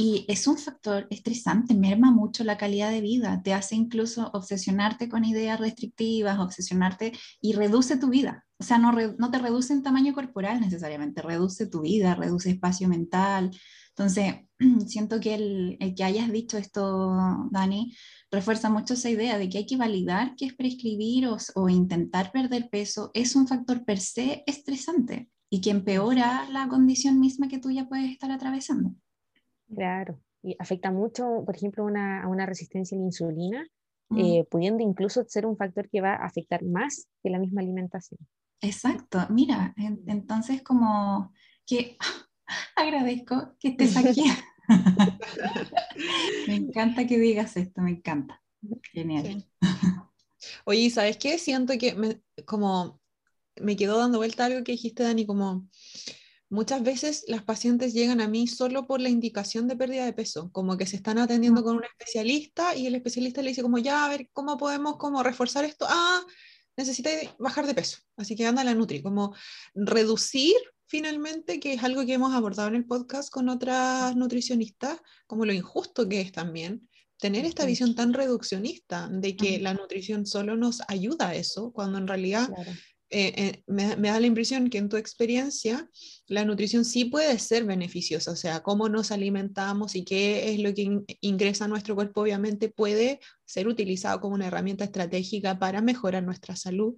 Y 0.00 0.24
es 0.28 0.46
un 0.46 0.56
factor 0.56 1.08
estresante, 1.10 1.74
merma 1.74 2.12
mucho 2.12 2.44
la 2.44 2.56
calidad 2.56 2.90
de 2.90 3.00
vida, 3.00 3.42
te 3.42 3.52
hace 3.52 3.74
incluso 3.74 4.30
obsesionarte 4.32 5.08
con 5.08 5.24
ideas 5.24 5.58
restrictivas, 5.58 6.38
obsesionarte 6.38 7.12
y 7.40 7.54
reduce 7.54 7.96
tu 7.96 8.08
vida. 8.08 8.46
O 8.60 8.64
sea, 8.64 8.78
no, 8.78 9.30
te 9.30 9.38
reduce 9.38 9.72
en 9.72 9.82
tamaño 9.82 10.14
corporal 10.14 10.60
necesariamente, 10.60 11.20
reduce 11.20 11.66
tu 11.66 11.80
vida, 11.80 12.14
reduce 12.14 12.50
espacio 12.50 12.88
mental, 12.88 13.50
Entonces, 13.88 14.34
siento 14.86 15.18
que 15.18 15.34
el, 15.34 15.94
que 15.96 16.04
hayas 16.04 16.30
dicho 16.30 16.58
esto, 16.58 17.16
Dani, 17.50 17.92
refuerza 18.30 18.70
mucho 18.70 18.94
esa 18.94 19.10
idea 19.10 19.38
de 19.38 19.48
que 19.48 19.58
hay 19.58 19.66
que 19.66 19.76
validar 19.76 20.34
que 20.36 20.46
es 20.46 20.54
prescribir 20.54 21.26
o, 21.26 21.36
o 21.54 21.68
intentar 21.68 22.30
perder 22.32 22.68
peso 22.70 23.10
es 23.14 23.36
un 23.36 23.46
factor 23.46 23.84
per 23.84 23.98
se 23.98 24.44
estresante 24.46 25.28
y 25.50 25.60
que 25.60 25.70
empeora 25.70 26.48
la 26.50 26.68
condición 26.68 27.20
misma 27.20 27.48
que 27.48 27.58
tú 27.58 27.70
ya 27.70 27.88
puedes 27.88 28.10
estar 28.10 28.30
atravesando. 28.30 28.94
Claro, 29.74 30.20
y 30.42 30.56
afecta 30.58 30.90
mucho, 30.90 31.42
por 31.44 31.56
ejemplo, 31.56 31.84
una, 31.84 32.22
a 32.22 32.28
una 32.28 32.46
resistencia 32.46 32.96
a 32.96 33.00
la 33.00 33.06
insulina, 33.06 33.66
mm. 34.10 34.18
eh, 34.18 34.46
pudiendo 34.50 34.82
incluso 34.82 35.24
ser 35.26 35.46
un 35.46 35.56
factor 35.56 35.88
que 35.88 36.00
va 36.00 36.14
a 36.14 36.26
afectar 36.26 36.64
más 36.64 37.08
que 37.22 37.30
la 37.30 37.38
misma 37.38 37.60
alimentación. 37.60 38.20
Exacto, 38.60 39.20
mira, 39.30 39.74
entonces 40.06 40.62
como 40.62 41.32
que 41.64 41.96
agradezco 42.76 43.54
que 43.58 43.68
estés 43.68 43.96
aquí. 43.96 44.24
me 46.46 46.54
encanta 46.54 47.06
que 47.06 47.18
digas 47.18 47.56
esto, 47.56 47.80
me 47.80 47.90
encanta. 47.92 48.42
Genial. 48.92 49.44
Oye, 50.64 50.90
¿sabes 50.90 51.16
qué? 51.16 51.38
Siento 51.38 51.74
que 51.78 51.94
me, 51.94 52.22
como 52.44 53.00
me 53.56 53.76
quedó 53.76 53.98
dando 53.98 54.18
vuelta 54.18 54.44
algo 54.44 54.64
que 54.64 54.72
dijiste, 54.72 55.02
Dani, 55.02 55.26
como 55.26 55.68
muchas 56.50 56.82
veces 56.82 57.24
las 57.28 57.42
pacientes 57.42 57.92
llegan 57.92 58.20
a 58.20 58.28
mí 58.28 58.46
solo 58.46 58.86
por 58.86 59.00
la 59.00 59.08
indicación 59.08 59.68
de 59.68 59.76
pérdida 59.76 60.04
de 60.04 60.12
peso, 60.12 60.50
como 60.52 60.76
que 60.76 60.86
se 60.86 60.96
están 60.96 61.18
atendiendo 61.18 61.62
con 61.62 61.76
un 61.76 61.84
especialista 61.84 62.74
y 62.74 62.86
el 62.86 62.94
especialista 62.94 63.42
le 63.42 63.50
dice 63.50 63.62
como, 63.62 63.78
ya, 63.78 64.04
a 64.04 64.08
ver, 64.08 64.30
¿cómo 64.32 64.56
podemos 64.56 64.96
como 64.96 65.22
reforzar 65.22 65.64
esto? 65.64 65.86
Ah, 65.88 66.24
necesita 66.76 67.10
bajar 67.38 67.66
de 67.66 67.74
peso, 67.74 67.98
así 68.16 68.36
que 68.36 68.46
anda 68.46 68.62
a 68.62 68.64
la 68.64 68.74
Nutri, 68.74 69.02
como 69.02 69.34
reducir 69.74 70.54
finalmente, 70.88 71.60
que 71.60 71.74
es 71.74 71.84
algo 71.84 72.04
que 72.04 72.14
hemos 72.14 72.34
abordado 72.34 72.68
en 72.68 72.74
el 72.74 72.86
podcast 72.86 73.30
con 73.30 73.48
otras 73.48 74.16
nutricionistas, 74.16 75.00
como 75.26 75.44
lo 75.44 75.52
injusto 75.52 76.08
que 76.08 76.20
es 76.20 76.32
también 76.32 76.88
tener 77.18 77.44
esta 77.44 77.66
visión 77.66 77.94
tan 77.94 78.14
reduccionista 78.14 79.08
de 79.10 79.36
que 79.36 79.58
la 79.58 79.74
nutrición 79.74 80.24
solo 80.24 80.56
nos 80.56 80.80
ayuda 80.88 81.28
a 81.28 81.34
eso, 81.34 81.72
cuando 81.72 81.98
en 81.98 82.06
realidad 82.06 82.48
eh, 83.10 83.32
eh, 83.36 83.62
me, 83.66 83.96
da 83.96 84.20
la 84.20 84.26
impresión 84.26 84.68
que 84.68 84.76
en 84.76 84.90
tu 84.90 84.98
experiencia 84.98 85.88
la 86.26 86.44
nutrición 86.44 86.84
sí 86.84 87.06
puede 87.06 87.38
ser 87.38 87.64
beneficiosa, 87.64 88.32
o 88.32 88.36
sea, 88.36 88.62
cómo 88.62 88.88
nos 88.88 89.10
alimentamos 89.10 89.96
y 89.96 90.04
qué 90.04 90.52
es 90.52 90.60
lo 90.60 90.74
que 90.74 91.00
ingresa 91.22 91.64
a 91.64 91.68
nuestro 91.68 91.94
cuerpo, 91.94 92.20
obviamente 92.20 92.68
puede 92.68 93.18
ser 93.46 93.66
utilizado 93.66 94.20
como 94.20 94.34
una 94.34 94.46
herramienta 94.46 94.84
estratégica 94.84 95.58
para 95.58 95.80
mejorar 95.80 96.22
nuestra 96.22 96.54
salud, 96.54 96.96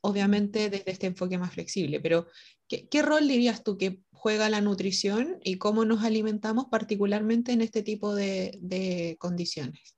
obviamente 0.00 0.70
desde 0.70 0.92
este 0.92 1.08
enfoque 1.08 1.38
más 1.38 1.52
flexible, 1.52 2.00
pero 2.00 2.28
¿qué, 2.68 3.02
rol 3.02 3.28
dirías 3.28 3.64
tú 3.64 3.76
que 3.78 4.02
juega 4.12 4.50
la 4.50 4.60
nutrición 4.60 5.38
y 5.42 5.58
cómo 5.58 5.84
nos 5.84 6.04
alimentamos 6.04 6.66
particularmente 6.66 7.52
en 7.52 7.62
este 7.62 7.82
tipo 7.82 8.14
de, 8.14 9.16
condiciones? 9.18 9.96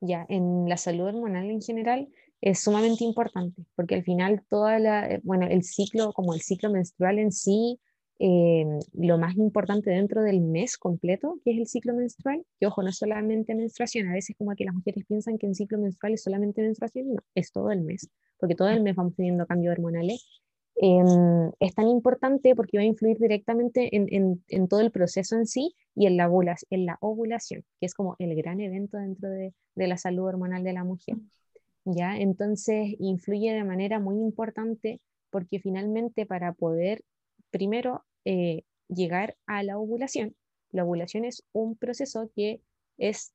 Ya, 0.00 0.26
en 0.28 0.68
la 0.68 0.76
salud 0.76 1.06
hormonal 1.06 1.48
en 1.48 1.62
general, 1.62 2.08
es 2.40 2.58
sumamente 2.60 3.04
importante, 3.04 3.62
porque 3.76 3.94
al 3.94 4.02
final 4.02 4.44
toda 4.50 4.78
la, 4.80 5.06
eh, 5.06 5.20
bueno, 5.22 5.46
el 5.46 5.62
ciclo, 5.62 6.12
como 6.12 6.34
el 6.34 6.40
ciclo 6.40 6.70
menstrual 6.70 7.20
en 7.20 7.30
sí, 7.30 7.78
eh, 8.18 8.64
lo 8.92 9.18
más 9.18 9.36
importante 9.36 9.90
dentro 9.90 10.22
del 10.22 10.40
mes 10.40 10.76
completo, 10.76 11.40
que 11.44 11.52
es 11.52 11.58
el 11.58 11.66
ciclo 11.66 11.94
menstrual, 11.94 12.44
que 12.58 12.66
ojo, 12.66 12.82
no 12.82 12.88
es 12.88 12.98
solamente 12.98 13.54
menstruación, 13.54 14.08
a 14.08 14.12
veces 14.12 14.36
como 14.36 14.54
que 14.54 14.64
las 14.64 14.74
mujeres 14.74 15.04
piensan 15.06 15.38
que 15.38 15.46
el 15.46 15.54
ciclo 15.54 15.78
menstrual 15.78 16.14
es 16.14 16.22
solamente 16.22 16.62
menstruación, 16.62 17.14
no, 17.14 17.22
es 17.34 17.52
todo 17.52 17.70
el 17.70 17.82
mes, 17.82 18.08
porque 18.38 18.54
todo 18.54 18.68
el 18.68 18.82
mes 18.82 18.96
vamos 18.96 19.14
teniendo 19.16 19.46
cambios 19.46 19.72
hormonales. 19.72 20.24
Em, 20.76 21.52
es 21.60 21.74
tan 21.74 21.88
importante 21.88 22.56
porque 22.56 22.78
va 22.78 22.82
a 22.82 22.86
influir 22.86 23.18
directamente 23.18 23.94
en, 23.94 24.42
en, 24.48 24.68
todo 24.68 24.80
el 24.80 24.90
proceso 24.90 25.36
en 25.36 25.46
sí 25.46 25.74
y 25.94 26.06
en 26.06 26.16
la, 26.16 26.30
en 26.70 26.86
la 26.86 26.98
ovulación, 27.00 27.64
que 27.78 27.86
es 27.86 27.94
como 27.94 28.16
el 28.18 28.34
gran 28.34 28.60
evento 28.60 28.96
dentro 28.96 29.28
de, 29.28 29.52
de 29.74 29.86
la 29.86 29.98
salud 29.98 30.24
hormonal 30.24 30.64
de 30.64 30.72
la 30.72 30.84
mujer. 30.84 31.16
¿ya? 31.84 32.16
Entonces 32.16 32.94
influye 32.98 33.52
de 33.52 33.64
manera 33.64 33.98
muy 34.00 34.16
importante 34.16 35.00
porque 35.30 35.60
finalmente 35.60 36.26
para 36.26 36.52
poder 36.52 37.02
primero 37.50 38.04
eh, 38.24 38.64
llegar 38.88 39.36
a 39.46 39.62
la 39.62 39.78
ovulación, 39.78 40.36
la 40.70 40.84
ovulación 40.84 41.24
es 41.24 41.44
un 41.52 41.76
proceso 41.76 42.30
que 42.34 42.60
es 42.98 43.32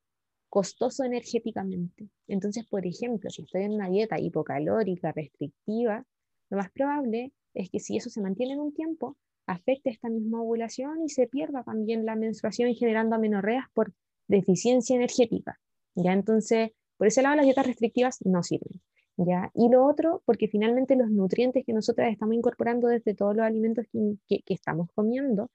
costoso 0.49 1.03
energéticamente. 1.03 2.09
Entonces, 2.27 2.65
por 2.67 2.85
ejemplo, 2.85 3.29
si 3.29 3.43
estoy 3.43 3.63
en 3.63 3.73
una 3.73 3.89
dieta 3.89 4.19
hipocalórica, 4.19 5.11
restrictiva, 5.11 6.05
lo 6.49 6.57
más 6.57 6.71
probable 6.71 7.33
es 7.53 7.69
que 7.69 7.79
si 7.79 7.97
eso 7.97 8.09
se 8.09 8.21
mantiene 8.21 8.53
en 8.53 8.59
un 8.59 8.73
tiempo, 8.73 9.17
afecte 9.47 9.89
esta 9.89 10.09
misma 10.09 10.41
ovulación 10.41 11.03
y 11.03 11.09
se 11.09 11.27
pierda 11.27 11.63
también 11.63 12.05
la 12.05 12.15
menstruación 12.15 12.73
generando 12.75 13.15
amenorreas 13.15 13.65
por 13.73 13.93
deficiencia 14.27 14.95
energética. 14.95 15.59
Ya 15.95 16.13
entonces, 16.13 16.71
por 16.97 17.07
ese 17.07 17.21
lado, 17.21 17.37
las 17.37 17.45
dietas 17.45 17.65
restrictivas 17.65 18.19
no 18.25 18.43
sirven. 18.43 18.81
¿ya? 19.17 19.51
Y 19.55 19.69
lo 19.69 19.85
otro, 19.85 20.21
porque 20.25 20.47
finalmente 20.47 20.95
los 20.95 21.09
nutrientes 21.09 21.65
que 21.65 21.73
nosotras 21.73 22.11
estamos 22.11 22.35
incorporando 22.35 22.87
desde 22.87 23.15
todos 23.15 23.35
los 23.35 23.45
alimentos 23.45 23.85
que, 24.27 24.41
estamos 24.47 24.89
comiendo, 24.93 25.49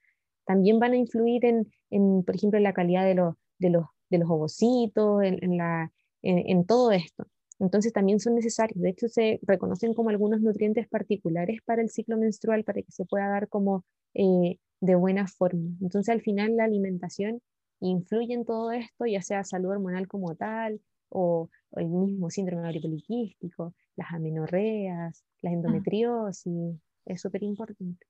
también 0.45 0.79
van 0.81 0.93
a 0.93 0.97
influir 0.97 1.45
en, 1.45 2.25
por 2.25 2.35
ejemplo, 2.35 2.59
la 2.59 2.73
calidad 2.73 3.05
de 3.05 3.15
los, 3.15 3.37
de 3.59 3.71
los, 3.71 3.87
de 4.11 4.19
los 4.19 4.31
ovocitos, 4.31 5.23
en, 5.23 5.39
en 5.43 5.57
la, 5.57 5.93
en, 6.23 6.65
todo 6.67 6.91
esto. 6.93 7.27
Entonces 7.63 7.93
también 7.93 8.19
son 8.19 8.35
necesarios. 8.35 8.81
De 8.83 8.91
hecho, 8.91 9.07
se 9.09 9.39
reconocen 9.43 9.95
como 9.95 10.11
algunos 10.11 10.41
nutrientes 10.41 10.89
particulares 10.89 11.61
para 11.65 11.81
el 11.81 11.91
ciclo 11.91 12.17
menstrual 12.17 12.65
para 12.65 12.83
que 12.83 12.91
se 12.91 13.05
pueda 13.05 13.29
dar 13.29 13.49
como 13.49 13.85
eh, 14.15 14.59
de 14.81 14.95
buena 14.97 15.29
forma. 15.29 15.71
Entonces, 15.81 16.09
al 16.09 16.23
final, 16.23 16.57
la 16.57 16.65
alimentación 16.65 17.41
influye 17.79 18.35
en 18.35 18.45
todo 18.45 18.73
esto, 18.73 19.07
ya 19.07 19.23
sea 19.23 19.45
salud 19.45 19.71
hormonal 19.71 20.09
como 20.09 20.35
tal, 20.35 20.81
o, 21.09 21.51
el 21.77 21.87
mismo 21.87 22.31
síndrome 22.31 22.81
poliquístico, 22.81 23.75
las 23.95 24.13
amenorreas, 24.13 25.25
la 25.41 25.51
ah. 25.51 25.53
endometriosis, 25.53 26.81
es 27.07 27.21
súper 27.21 27.45
importante. 27.45 28.05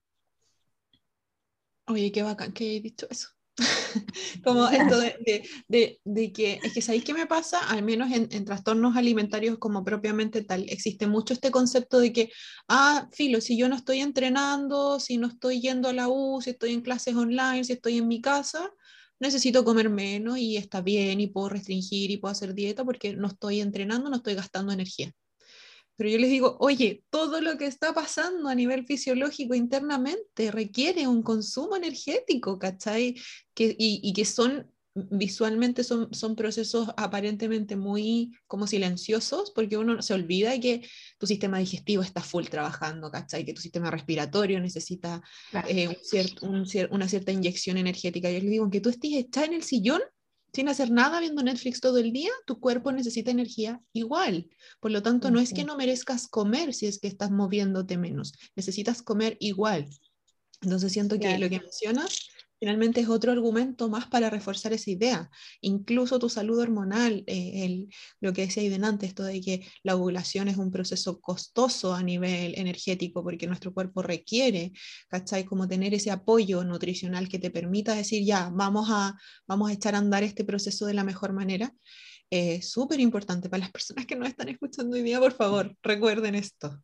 Oye, 1.89 2.11
qué 2.11 2.23
bacán 2.23 2.53
que 2.53 2.77
he 2.77 2.81
dicho 2.81 3.07
eso. 3.11 3.29
Como 4.45 4.67
esto 4.69 4.99
de, 4.99 5.45
de, 5.69 6.01
de, 6.05 6.33
que, 6.33 6.59
es 6.63 6.73
que 6.73 6.83
¿sabéis 6.83 7.05
qué 7.05 7.13
me 7.13 7.27
pasa? 7.27 7.59
Al 7.69 7.83
menos 7.83 8.11
en, 8.11 8.29
en, 8.33 8.45
trastornos 8.45 8.97
alimentarios 8.97 9.59
como 9.59 9.85
propiamente 9.85 10.43
tal, 10.43 10.65
existe 10.69 11.07
mucho 11.07 11.35
este 11.35 11.51
concepto 11.51 11.99
de 12.01 12.13
que, 12.13 12.31
ah, 12.69 13.09
filo, 13.13 13.41
si 13.41 13.59
yo 13.59 13.69
no 13.69 13.77
estoy 13.77 14.01
entrenando, 14.01 14.99
si 15.01 15.19
no 15.19 15.29
estoy 15.29 15.61
yendo 15.61 15.89
a 15.89 15.93
la 15.93 16.09
U, 16.09 16.41
si 16.41 16.51
estoy 16.51 16.73
en 16.73 16.81
clases 16.81 17.15
online, 17.15 17.65
si 17.65 17.75
estoy 17.75 17.99
en 17.99 18.09
mi 18.09 18.21
casa, 18.21 18.71
necesito 19.21 19.65
comer 19.65 19.91
menos 19.91 20.39
y 20.39 20.57
está 20.57 20.81
bien 20.81 21.21
y 21.21 21.29
puedo 21.29 21.51
restringir 21.51 22.11
y 22.11 22.17
puedo 22.17 22.33
hacer 22.33 22.55
dieta 22.55 22.85
porque 22.85 23.15
no 23.15 23.29
estoy 23.29 23.61
entrenando, 23.61 24.11
no 24.11 24.17
estoy 24.17 24.35
gastando 24.35 24.73
energía. 24.73 25.13
Pero 25.97 26.11
yo 26.11 26.19
les 26.19 26.31
digo, 26.31 26.57
oye, 26.61 27.05
todo 27.11 27.41
lo 27.41 27.57
que 27.59 27.67
está 27.67 27.93
pasando 27.93 28.49
a 28.49 28.55
nivel 28.55 28.85
fisiológico 28.87 29.55
internamente 29.55 30.51
requiere 30.51 31.07
un 31.07 31.23
consumo 31.23 31.77
energético, 31.77 32.59
¿cachai? 32.59 33.15
Que, 33.55 33.77
y, 33.79 34.01
y 34.03 34.13
que 34.13 34.25
son 34.25 34.73
visualmente 34.95 35.85
son, 35.85 36.13
son 36.13 36.37
procesos 36.37 36.89
aparentemente 36.97 37.77
muy 37.77 38.33
como 38.47 38.67
silenciosos 38.67 39.51
porque 39.51 39.79
uno 39.79 40.03
se 40.03 40.13
olvida 40.13 40.59
que 40.61 40.87
tu 41.19 41.27
sistema 41.27 41.59
digestivo 41.59 42.03
está 42.03 42.21
full 42.21 42.45
trabajando, 42.45 43.11
¿cachai? 43.11 43.45
Que 43.45 43.55
tu 43.55 43.63
sistema 43.63 43.91
respiratorio 43.91 44.61
necesita 44.61 45.23
eh, 45.69 45.97
un 46.43 46.67
una 46.91 47.09
cierta 47.09 47.33
inyección 47.33 47.77
energética. 47.79 48.31
Yo 48.31 48.41
les 48.41 48.51
digo, 48.51 48.71
que 48.71 48.81
tú 48.81 48.91
estés 48.91 49.13
echada 49.13 49.47
en 49.47 49.55
el 49.55 49.63
sillón 49.63 50.01
sin 50.53 50.69
hacer 50.69 50.91
nada 50.91 51.21
viendo 51.21 51.43
Netflix 51.43 51.81
todo 51.81 51.99
el 51.99 52.13
día, 52.13 52.31
tu 52.47 52.61
cuerpo 52.61 52.93
necesita 52.93 53.31
energía 53.31 53.81
igual. 53.93 54.51
Por 54.81 54.91
lo 54.91 55.03
tanto, 55.03 55.31
no 55.31 55.41
es 55.41 55.53
que 55.53 55.65
no 55.65 55.77
merezcas 55.77 56.29
comer 56.29 56.75
si 56.75 56.87
es 56.87 56.99
que 56.99 57.09
estás 57.09 57.31
moviéndote 57.31 57.97
menos, 57.97 58.35
necesitas 58.55 59.03
comer 59.03 59.37
igual. 59.41 59.89
Entonces 60.61 60.93
siento 60.93 61.19
que 61.19 61.39
lo 61.39 61.49
que 61.49 61.61
mencionas 61.61 62.29
finalmente 62.63 63.01
es 63.01 63.09
otro 63.09 63.33
argumento 63.33 63.89
más 63.89 64.07
para 64.07 64.31
reforzar 64.31 64.73
esa 64.73 64.89
idea. 64.89 65.29
Incluso 65.63 66.21
tu 66.21 66.29
salud 66.29 66.61
hormonal, 66.61 67.25
eh, 67.27 67.89
lo 68.21 68.33
que 68.33 68.43
decía 68.43 68.63
antes, 68.87 69.09
esto 69.09 69.25
de 69.25 69.41
que 69.41 69.67
la 69.83 69.97
ovulación 69.97 70.47
es 70.47 70.59
un 70.59 70.71
proceso 70.71 71.21
costoso 71.21 71.93
a 71.93 72.05
nivel 72.05 72.55
energético 72.57 73.25
porque 73.25 73.49
nuestro 73.49 73.75
cuerpo 73.75 74.01
requiere, 74.01 74.71
¿cachai? 75.09 75.43
Como 75.43 75.67
tener 75.67 75.93
ese 75.93 76.13
apoyo 76.13 76.63
nutricional 76.63 77.29
que 77.29 77.41
te 77.41 77.51
permita 77.51 77.97
decir, 77.97 78.25
ya, 78.25 78.49
vamos 78.55 78.87
a, 78.93 79.19
vamos 79.49 79.69
a 79.69 79.73
echar 79.73 79.97
a 79.97 79.99
andar 79.99 80.23
este 80.23 80.45
proceso 80.45 80.87
de 80.87 80.95
la 80.95 81.03
mejor 81.03 81.33
manera. 81.33 81.75
Es 82.31 82.71
súper 82.71 83.01
importante 83.01 83.49
para 83.49 83.63
las 83.63 83.73
personas 83.73 84.07
que 84.07 84.15
nos 84.15 84.29
están 84.29 84.49
escuchando 84.51 84.97
hoy 84.97 85.03
día, 85.03 85.19
por 85.19 85.33
favor, 85.33 85.77
recuerden 85.83 86.37
esto. 86.37 86.81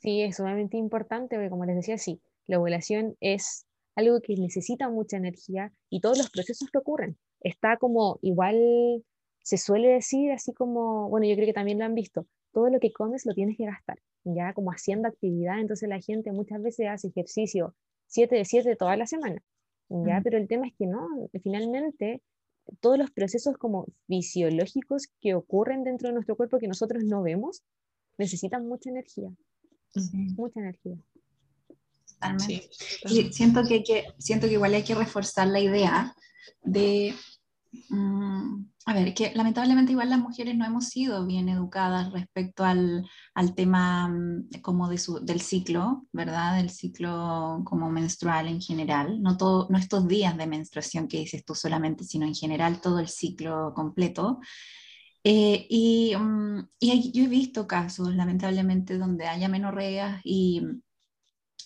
Sí, 0.00 0.22
es 0.22 0.38
sumamente 0.38 0.76
importante 0.76 1.36
porque 1.36 1.50
como 1.50 1.66
les 1.66 1.76
decía, 1.76 1.98
sí, 1.98 2.20
la 2.48 2.58
ovulación 2.58 3.16
es 3.20 3.64
algo 3.94 4.20
que 4.20 4.36
necesita 4.36 4.88
mucha 4.88 5.16
energía 5.16 5.72
y 5.90 6.00
todos 6.00 6.18
los 6.18 6.30
procesos 6.30 6.70
que 6.70 6.78
ocurren. 6.78 7.18
Está 7.40 7.76
como 7.76 8.18
igual, 8.22 9.04
se 9.42 9.58
suele 9.58 9.88
decir 9.88 10.32
así 10.32 10.52
como, 10.52 11.08
bueno, 11.08 11.26
yo 11.26 11.34
creo 11.34 11.46
que 11.46 11.52
también 11.52 11.78
lo 11.78 11.84
han 11.84 11.94
visto, 11.94 12.26
todo 12.52 12.68
lo 12.70 12.78
que 12.80 12.92
comes 12.92 13.26
lo 13.26 13.34
tienes 13.34 13.56
que 13.56 13.66
gastar, 13.66 13.98
ya 14.24 14.52
como 14.54 14.70
haciendo 14.70 15.08
actividad, 15.08 15.60
entonces 15.60 15.88
la 15.88 16.00
gente 16.00 16.32
muchas 16.32 16.62
veces 16.62 16.86
hace 16.88 17.08
ejercicio 17.08 17.74
7 18.06 18.34
de 18.36 18.44
7 18.44 18.76
toda 18.76 18.96
la 18.96 19.06
semana, 19.06 19.42
¿ya? 19.88 20.20
Pero 20.22 20.38
el 20.38 20.48
tema 20.48 20.66
es 20.66 20.74
que 20.74 20.86
no, 20.86 21.06
finalmente 21.42 22.22
todos 22.80 22.98
los 22.98 23.10
procesos 23.10 23.56
como 23.56 23.86
fisiológicos 24.06 25.08
que 25.20 25.34
ocurren 25.34 25.82
dentro 25.82 26.08
de 26.08 26.14
nuestro 26.14 26.36
cuerpo 26.36 26.58
que 26.58 26.68
nosotros 26.68 27.04
no 27.04 27.22
vemos, 27.22 27.62
necesitan 28.18 28.66
mucha 28.68 28.90
energía, 28.90 29.30
mucha 30.36 30.60
energía. 30.60 30.96
Y 33.08 33.32
siento 33.32 33.62
que, 33.64 33.82
que, 33.82 34.06
siento 34.18 34.46
que 34.46 34.54
igual 34.54 34.74
hay 34.74 34.84
que 34.84 34.94
reforzar 34.94 35.48
la 35.48 35.60
idea 35.60 36.14
de 36.62 37.14
Mm, 37.88 38.66
a 38.86 38.94
ver, 38.94 39.14
que 39.14 39.32
lamentablemente 39.34 39.92
igual 39.92 40.10
las 40.10 40.18
mujeres 40.18 40.56
no 40.56 40.64
hemos 40.66 40.88
sido 40.88 41.26
bien 41.26 41.48
educadas 41.48 42.12
respecto 42.12 42.64
al, 42.64 43.08
al 43.34 43.54
tema 43.54 44.08
mm, 44.08 44.60
como 44.62 44.88
de 44.88 44.98
su, 44.98 45.20
del 45.24 45.40
ciclo, 45.40 46.06
¿verdad? 46.12 46.56
Del 46.56 46.70
ciclo 46.70 47.62
como 47.64 47.90
menstrual 47.90 48.48
en 48.48 48.60
general, 48.60 49.22
no, 49.22 49.36
todo, 49.36 49.68
no 49.70 49.78
estos 49.78 50.06
días 50.08 50.36
de 50.36 50.46
menstruación 50.46 51.08
que 51.08 51.18
dices 51.18 51.44
tú 51.44 51.54
solamente, 51.54 52.04
sino 52.04 52.26
en 52.26 52.34
general 52.34 52.80
todo 52.80 52.98
el 52.98 53.08
ciclo 53.08 53.72
completo. 53.74 54.40
Eh, 55.24 55.66
y, 55.70 56.14
mm, 56.16 56.68
y 56.80 57.12
yo 57.12 57.24
he 57.24 57.28
visto 57.28 57.66
casos, 57.66 58.14
lamentablemente, 58.14 58.98
donde 58.98 59.26
haya 59.28 59.48
menorreas 59.48 60.20
y 60.24 60.62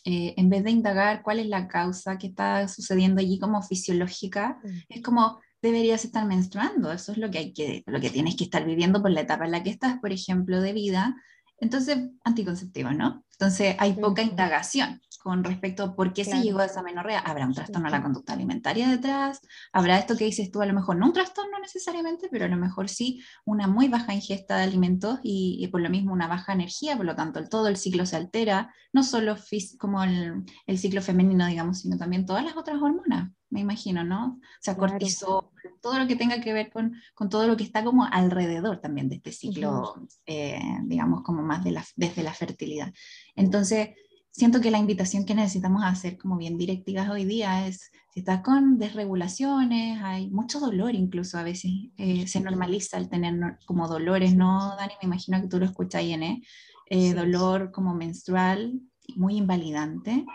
eh, 0.08 0.34
en 0.36 0.48
vez 0.48 0.62
de 0.62 0.70
indagar 0.70 1.22
cuál 1.24 1.40
es 1.40 1.48
la 1.48 1.66
causa 1.66 2.16
que 2.16 2.28
está 2.28 2.68
sucediendo 2.68 3.20
allí 3.20 3.40
como 3.40 3.60
fisiológica, 3.60 4.60
es 4.88 5.02
como 5.02 5.40
deberías 5.60 6.04
estar 6.04 6.24
menstruando, 6.26 6.92
eso 6.92 7.10
es 7.10 7.18
lo 7.18 7.28
que, 7.28 7.38
hay 7.38 7.52
que, 7.52 7.82
lo 7.86 8.00
que 8.00 8.10
tienes 8.10 8.36
que 8.36 8.44
estar 8.44 8.64
viviendo 8.64 9.02
por 9.02 9.10
la 9.10 9.22
etapa 9.22 9.46
en 9.46 9.50
la 9.50 9.64
que 9.64 9.70
estás, 9.70 9.98
por 9.98 10.12
ejemplo, 10.12 10.60
de 10.60 10.72
vida. 10.72 11.16
Entonces, 11.58 11.98
anticonceptivos, 12.22 12.94
¿no? 12.94 13.24
Entonces, 13.32 13.74
hay 13.80 13.94
poca 13.94 14.22
indagación 14.22 15.00
con 15.26 15.42
respecto 15.42 15.82
a 15.82 15.96
por 15.96 16.12
qué 16.12 16.24
se 16.24 16.40
llegó 16.40 16.60
a 16.60 16.66
esa 16.66 16.84
menorrea. 16.84 17.18
¿Habrá 17.18 17.46
un 17.46 17.52
trastorno 17.52 17.88
a 17.88 17.90
la 17.90 18.00
conducta 18.00 18.32
alimentaria 18.32 18.86
detrás? 18.86 19.40
¿Habrá 19.72 19.98
esto 19.98 20.16
que 20.16 20.24
dices 20.24 20.52
tú, 20.52 20.62
a 20.62 20.66
lo 20.66 20.72
mejor 20.72 20.98
no 20.98 21.06
un 21.06 21.12
trastorno 21.12 21.58
necesariamente, 21.58 22.28
pero 22.30 22.44
a 22.44 22.48
lo 22.48 22.56
mejor 22.56 22.88
sí 22.88 23.20
una 23.44 23.66
muy 23.66 23.88
baja 23.88 24.14
ingesta 24.14 24.58
de 24.58 24.62
alimentos 24.62 25.18
y, 25.24 25.66
por 25.72 25.80
lo 25.80 25.90
mismo 25.90 26.12
una 26.12 26.28
baja 26.28 26.52
energía, 26.52 26.96
por 26.96 27.06
lo 27.06 27.16
tanto 27.16 27.40
el, 27.40 27.48
todo 27.48 27.66
el 27.66 27.76
ciclo 27.76 28.06
se 28.06 28.14
altera, 28.14 28.72
no 28.92 29.02
solo 29.02 29.34
como 29.78 30.04
el, 30.04 30.44
el 30.64 30.78
ciclo 30.78 31.02
femenino, 31.02 31.44
digamos, 31.44 31.80
sino 31.80 31.96
también 31.96 32.24
todas 32.24 32.44
las 32.44 32.56
otras 32.56 32.80
hormonas 32.80 33.32
me 33.50 33.60
imagino, 33.60 34.04
¿no? 34.04 34.38
O 34.40 34.60
sea, 34.60 34.76
cortisol, 34.76 35.50
todo 35.80 35.98
lo 35.98 36.06
que 36.06 36.16
tenga 36.16 36.40
que 36.40 36.52
ver 36.52 36.70
con, 36.70 36.94
con, 37.14 37.28
todo 37.28 37.46
lo 37.46 37.56
que 37.56 37.64
está 37.64 37.84
como 37.84 38.04
alrededor 38.04 38.80
también 38.80 39.08
de 39.08 39.16
este 39.16 39.32
ciclo, 39.32 40.06
eh, 40.26 40.60
digamos, 40.84 41.22
como 41.22 41.42
más 41.42 41.62
de 41.62 41.70
la, 41.70 41.84
desde 41.94 42.22
la 42.22 42.32
fertilidad. 42.32 42.92
Entonces, 43.36 43.90
siento 44.36 44.60
que 44.60 44.70
la 44.70 44.78
invitación 44.78 45.24
que 45.24 45.34
necesitamos 45.34 45.82
hacer 45.82 46.18
como 46.18 46.36
bien 46.36 46.58
directivas 46.58 47.08
hoy 47.08 47.24
día 47.24 47.66
es, 47.66 47.90
si 48.12 48.20
estás 48.20 48.42
con 48.42 48.78
desregulaciones, 48.78 50.02
hay 50.02 50.28
mucho 50.28 50.60
dolor 50.60 50.94
incluso 50.94 51.38
a 51.38 51.42
veces, 51.42 51.70
eh, 51.96 52.26
se 52.26 52.40
normaliza 52.40 52.98
el 52.98 53.08
tener 53.08 53.34
como 53.64 53.88
dolores, 53.88 54.36
¿no, 54.36 54.76
Dani? 54.76 54.92
Me 55.00 55.06
imagino 55.06 55.40
que 55.40 55.48
tú 55.48 55.58
lo 55.58 55.64
escuchas 55.64 56.00
ahí, 56.00 56.12
¿eh? 56.12 56.42
eh 56.90 57.14
dolor 57.14 57.72
como 57.72 57.94
menstrual, 57.94 58.78
muy 59.14 59.36
invalidante 59.36 60.26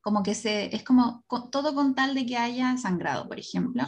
como 0.00 0.22
que 0.22 0.36
se, 0.36 0.72
es 0.72 0.84
como 0.84 1.24
todo 1.50 1.74
con 1.74 1.96
tal 1.96 2.14
de 2.14 2.24
que 2.24 2.36
haya 2.36 2.76
sangrado, 2.76 3.26
por 3.26 3.40
ejemplo. 3.40 3.82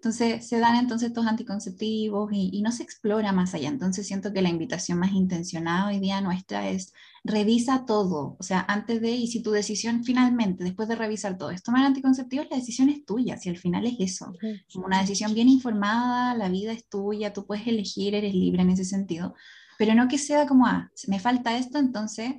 Entonces 0.00 0.48
se 0.48 0.58
dan 0.60 0.76
entonces 0.76 1.08
estos 1.08 1.26
anticonceptivos 1.26 2.30
y, 2.32 2.62
no 2.62 2.72
se 2.72 2.82
explora 2.82 3.32
más 3.32 3.52
allá. 3.52 3.68
Entonces 3.68 4.06
siento 4.06 4.32
que 4.32 4.40
la 4.40 4.48
invitación 4.48 4.98
más 4.98 5.12
intencionada 5.12 5.88
hoy 5.88 5.98
día 5.98 6.22
nuestra 6.22 6.70
es 6.70 6.94
revisa 7.22 7.84
todo. 7.84 8.34
O 8.40 8.42
sea, 8.42 8.64
antes 8.66 9.02
de, 9.02 9.10
y 9.10 9.26
si 9.26 9.42
tu 9.42 9.50
decisión 9.50 10.02
finalmente, 10.02 10.64
después 10.64 10.88
de 10.88 10.94
revisar 10.94 11.36
todo, 11.36 11.50
es 11.50 11.62
tomar 11.62 11.84
anticonceptivos, 11.84 12.46
la 12.50 12.56
decisión 12.56 12.88
es 12.88 13.04
tuya. 13.04 13.36
Si 13.36 13.50
al 13.50 13.58
final 13.58 13.86
es 13.86 13.96
eso, 13.98 14.32
una 14.74 15.02
decisión 15.02 15.34
bien 15.34 15.50
informada, 15.50 16.34
la 16.34 16.48
vida 16.48 16.72
es 16.72 16.88
tuya, 16.88 17.34
tú 17.34 17.44
puedes 17.44 17.66
elegir, 17.66 18.14
eres 18.14 18.34
libre 18.34 18.62
en 18.62 18.70
ese 18.70 18.86
sentido. 18.86 19.34
Pero 19.76 19.94
no 19.94 20.08
que 20.08 20.16
sea 20.16 20.46
como, 20.46 20.66
ah, 20.66 20.90
me 21.08 21.20
falta 21.20 21.58
esto, 21.58 21.78
entonces 21.78 22.36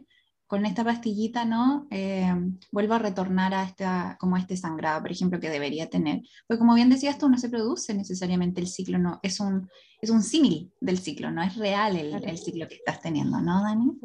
con 0.52 0.66
esta 0.66 0.84
pastillita, 0.84 1.46
¿no? 1.46 1.88
Eh, 1.92 2.30
vuelvo 2.74 2.96
a 2.96 3.00
retornar 3.00 3.54
a, 3.54 3.64
esta, 3.64 4.18
como 4.20 4.36
a 4.36 4.40
este 4.40 4.58
sangrado, 4.58 5.00
por 5.02 5.10
ejemplo, 5.10 5.40
que 5.40 5.50
debería 5.50 5.90
tener. 5.90 6.24
Porque 6.46 6.60
como 6.60 6.76
bien 6.76 6.90
decías 6.90 7.18
tú, 7.18 7.30
no 7.30 7.38
se 7.38 7.48
produce 7.48 7.94
necesariamente 7.94 8.60
el 8.60 8.68
ciclo, 8.68 9.00
no, 9.00 9.22
es 9.24 9.40
un, 9.40 9.70
es 10.02 10.10
un 10.10 10.22
símil 10.22 10.74
del 10.82 10.98
ciclo, 10.98 11.32
no 11.32 11.42
es 11.42 11.56
real 11.56 11.96
el, 11.96 12.22
el, 12.28 12.38
ciclo 12.38 12.68
que 12.68 12.76
estás 12.76 13.00
teniendo, 13.00 13.40
¿no, 13.40 13.64
Dani? 13.64 13.98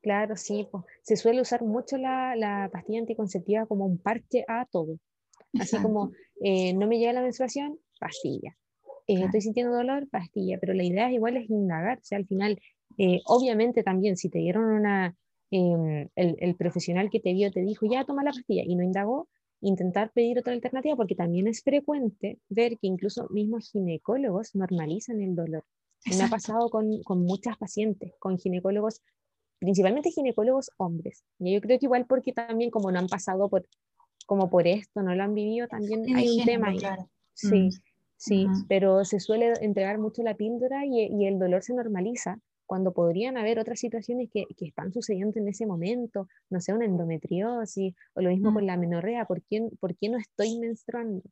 Claro, 0.00 0.36
sí, 0.36 0.68
pues, 0.70 0.84
se 1.02 1.16
suele 1.16 1.40
usar 1.40 1.64
mucho 1.64 1.96
la, 1.98 2.36
la, 2.36 2.70
pastilla 2.72 3.00
anticonceptiva 3.00 3.66
como 3.66 3.84
un 3.84 3.98
parche 3.98 4.44
a 4.46 4.66
todo. 4.66 5.00
Así 5.58 5.76
como, 5.78 6.12
eh, 6.40 6.72
no 6.74 6.86
me 6.86 7.00
llega 7.00 7.12
la 7.12 7.22
menstruación, 7.22 7.80
pastilla. 7.98 8.56
Eh, 9.08 9.24
estoy 9.24 9.40
sintiendo 9.40 9.74
dolor, 9.74 10.08
pastilla, 10.08 10.56
pero 10.60 10.72
la 10.72 10.84
idea 10.84 11.08
es 11.08 11.14
igual 11.14 11.36
es 11.36 11.50
indagar, 11.50 11.98
o 11.98 12.04
sea, 12.04 12.18
al 12.18 12.26
final, 12.28 12.60
obviamente 13.26 13.82
también 13.82 14.16
si 14.16 14.28
te 14.28 14.38
dieron 14.38 14.66
una, 14.66 15.16
Em, 15.56 16.08
el, 16.16 16.56
profesional 16.56 17.10
que 17.10 17.20
te 17.20 17.32
vio 17.32 17.48
te 17.52 17.60
dijo, 17.60 17.86
ya 17.86 18.04
toma 18.04 18.24
la 18.24 18.32
pastilla 18.32 18.64
y 18.66 18.74
no 18.74 18.82
indagó, 18.82 19.28
intentar 19.60 20.10
pedir 20.12 20.36
otra 20.40 20.52
alternativa 20.52 20.96
porque 20.96 21.14
también 21.14 21.46
es 21.46 21.62
frecuente 21.62 22.40
ver 22.48 22.72
que 22.72 22.88
incluso 22.88 23.28
mismos 23.30 23.70
ginecólogos 23.70 24.56
normalizan 24.56 25.20
el 25.20 25.36
dolor. 25.36 25.64
Me 26.06 26.24
ha 26.24 26.28
pasado 26.28 26.70
con, 26.70 27.00
con, 27.04 27.22
muchas 27.22 27.56
pacientes, 27.56 28.14
con 28.18 28.36
ginecólogos, 28.36 29.00
principalmente 29.60 30.10
ginecólogos 30.10 30.72
hombres. 30.76 31.22
Y 31.38 31.54
yo 31.54 31.60
creo 31.60 31.78
que 31.78 31.86
igual 31.86 32.06
porque 32.06 32.32
también 32.32 32.72
como 32.72 32.90
no 32.90 32.98
han 32.98 33.06
pasado 33.06 33.48
por, 33.48 33.64
como 34.26 34.50
por 34.50 34.66
esto, 34.66 35.02
no 35.02 35.14
lo 35.14 35.22
han 35.22 35.34
vivido, 35.34 35.68
también 35.68 36.04
hay 36.16 36.40
un 36.40 36.44
tema 36.44 36.70
ahí. 36.70 36.80
Sí, 37.32 37.62
mm. 37.62 37.70
sí, 38.16 38.46
pero 38.68 39.04
se 39.04 39.20
suele 39.20 39.52
entregar 39.60 39.98
mucho 39.98 40.24
la 40.24 40.34
píldora 40.34 40.84
y, 40.84 41.06
y 41.06 41.26
el 41.26 41.38
dolor 41.38 41.62
se 41.62 41.74
normaliza 41.74 42.40
cuando 42.66 42.92
podrían 42.92 43.36
haber 43.36 43.58
otras 43.58 43.78
situaciones 43.78 44.30
que, 44.32 44.46
que, 44.56 44.66
están 44.66 44.92
sucediendo 44.92 45.38
en 45.38 45.48
ese 45.48 45.66
momento, 45.66 46.28
no 46.50 46.60
sé, 46.60 46.72
una 46.72 46.86
endometriosis 46.86 47.94
o 48.14 48.20
lo 48.20 48.30
mismo 48.30 48.52
con 48.52 48.64
mm. 48.64 48.66
la 48.66 48.76
menorrea, 48.76 49.24
¿por 49.26 49.42
qué, 49.42 49.68
¿por 49.80 49.96
qué 49.96 50.08
no 50.08 50.18
estoy 50.18 50.58
menstruando? 50.58 51.22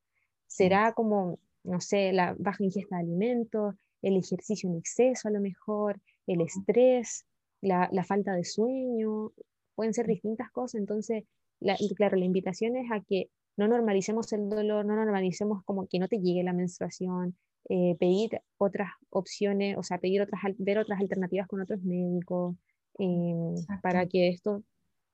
¿Será 0.47 0.93
como, 0.93 1.39
no 1.65 1.81
sé, 1.81 2.13
la 2.13 2.35
baja 2.39 2.65
ingesta 2.65 2.97
de 2.97 3.03
alimentos, 3.03 3.75
el 4.03 4.17
ejercicio 4.17 4.69
en 4.69 4.77
exceso 4.77 5.29
a 5.29 5.31
lo 5.31 5.41
mejor, 5.41 6.01
el 6.27 6.39
mm. 6.39 6.43
estrés, 6.43 7.27
la, 7.61 7.89
la 7.93 8.05
falta 8.05 8.35
de 8.35 8.45
sueño? 8.45 9.33
Pueden 9.75 9.95
ser 9.95 10.07
mm. 10.07 10.11
distintas 10.11 10.51
cosas, 10.51 10.81
entonces, 10.81 11.25
la, 11.61 11.77
claro, 11.97 12.17
la 12.17 12.25
invitación 12.25 12.77
es 12.77 12.91
a 12.91 13.01
que 13.01 13.31
no 13.57 13.69
normalicemos 13.69 14.33
el 14.33 14.49
dolor, 14.49 14.85
no 14.85 14.97
normalicemos 14.97 15.63
como 15.65 15.87
que 15.87 15.99
no 15.99 16.09
te 16.09 16.19
llegue 16.19 16.43
la 16.43 16.53
menstruación, 16.53 17.37
eh, 17.69 17.97
pedir 17.99 18.41
otras 18.59 18.91
opciones, 19.11 19.77
o 19.79 19.83
sea, 19.83 19.99
pedir 19.99 20.23
otras, 20.23 20.41
ver 20.59 20.79
otras 20.79 21.01
alternativas 21.01 21.47
con 21.47 21.61
otros 21.61 21.83
médicos, 21.83 22.57
em, 22.99 23.55
para 23.83 24.07
que 24.07 24.29
esto 24.29 24.65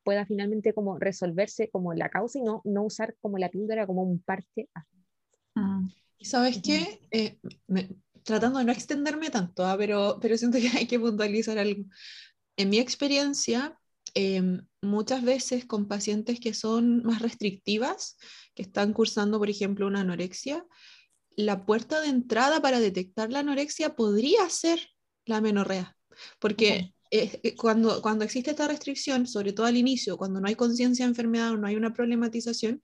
pueda 0.03 0.25
finalmente 0.25 0.73
como 0.73 0.99
resolverse 0.99 1.69
como 1.71 1.93
la 1.93 2.09
causa 2.09 2.39
y 2.39 2.43
no, 2.43 2.63
no 2.65 2.85
usar 2.85 3.15
como 3.21 3.39
la 3.39 3.51
píldora 3.51 3.87
como 3.87 4.03
un 4.03 4.21
parche. 4.21 4.69
Ah. 5.55 5.83
¿Y 6.19 6.25
sabes 6.25 6.61
qué? 6.63 7.01
Eh, 7.11 7.39
tratando 8.25 8.59
de 8.59 8.65
no 8.65 8.73
extenderme 8.73 9.31
tanto, 9.31 9.65
¿ah? 9.65 9.77
pero, 9.79 10.19
pero 10.21 10.37
siento 10.37 10.59
que 10.59 10.69
hay 10.79 10.87
que 10.87 10.99
puntualizar 10.99 11.59
algo. 11.59 11.85
En 12.57 12.71
mi 12.71 12.79
experiencia, 12.79 13.79
em, 14.15 14.67
muchas 14.83 15.23
veces 15.23 15.65
con 15.67 15.87
pacientes 15.87 16.41
que 16.41 16.55
son 16.55 17.03
más 17.05 17.23
restrictivas, 17.23 18.17
que 18.55 18.63
están 18.63 18.93
cursando, 18.93 19.39
por 19.39 19.49
ejemplo, 19.49 19.87
una 19.87 20.01
anorexia, 20.01 20.65
la 21.38 21.64
puerta 21.64 22.01
de 22.01 22.09
entrada 22.09 22.61
para 22.61 22.81
detectar 22.81 23.31
la 23.31 23.38
anorexia 23.38 23.94
podría 23.94 24.51
ser 24.51 24.81
la 25.24 25.40
menorrea, 25.40 25.96
porque 26.40 26.94
eh, 27.12 27.55
cuando, 27.57 28.03
cuando 28.03 28.24
existe 28.24 28.51
esta 28.51 28.66
restricción, 28.66 29.24
sobre 29.29 29.53
todo 29.53 29.66
al 29.66 29.77
inicio, 29.77 30.16
cuando 30.16 30.40
no 30.40 30.48
hay 30.48 30.57
conciencia 30.57 31.05
de 31.05 31.11
enfermedad 31.11 31.53
o 31.53 31.57
no 31.57 31.68
hay 31.68 31.77
una 31.77 31.92
problematización, 31.92 32.83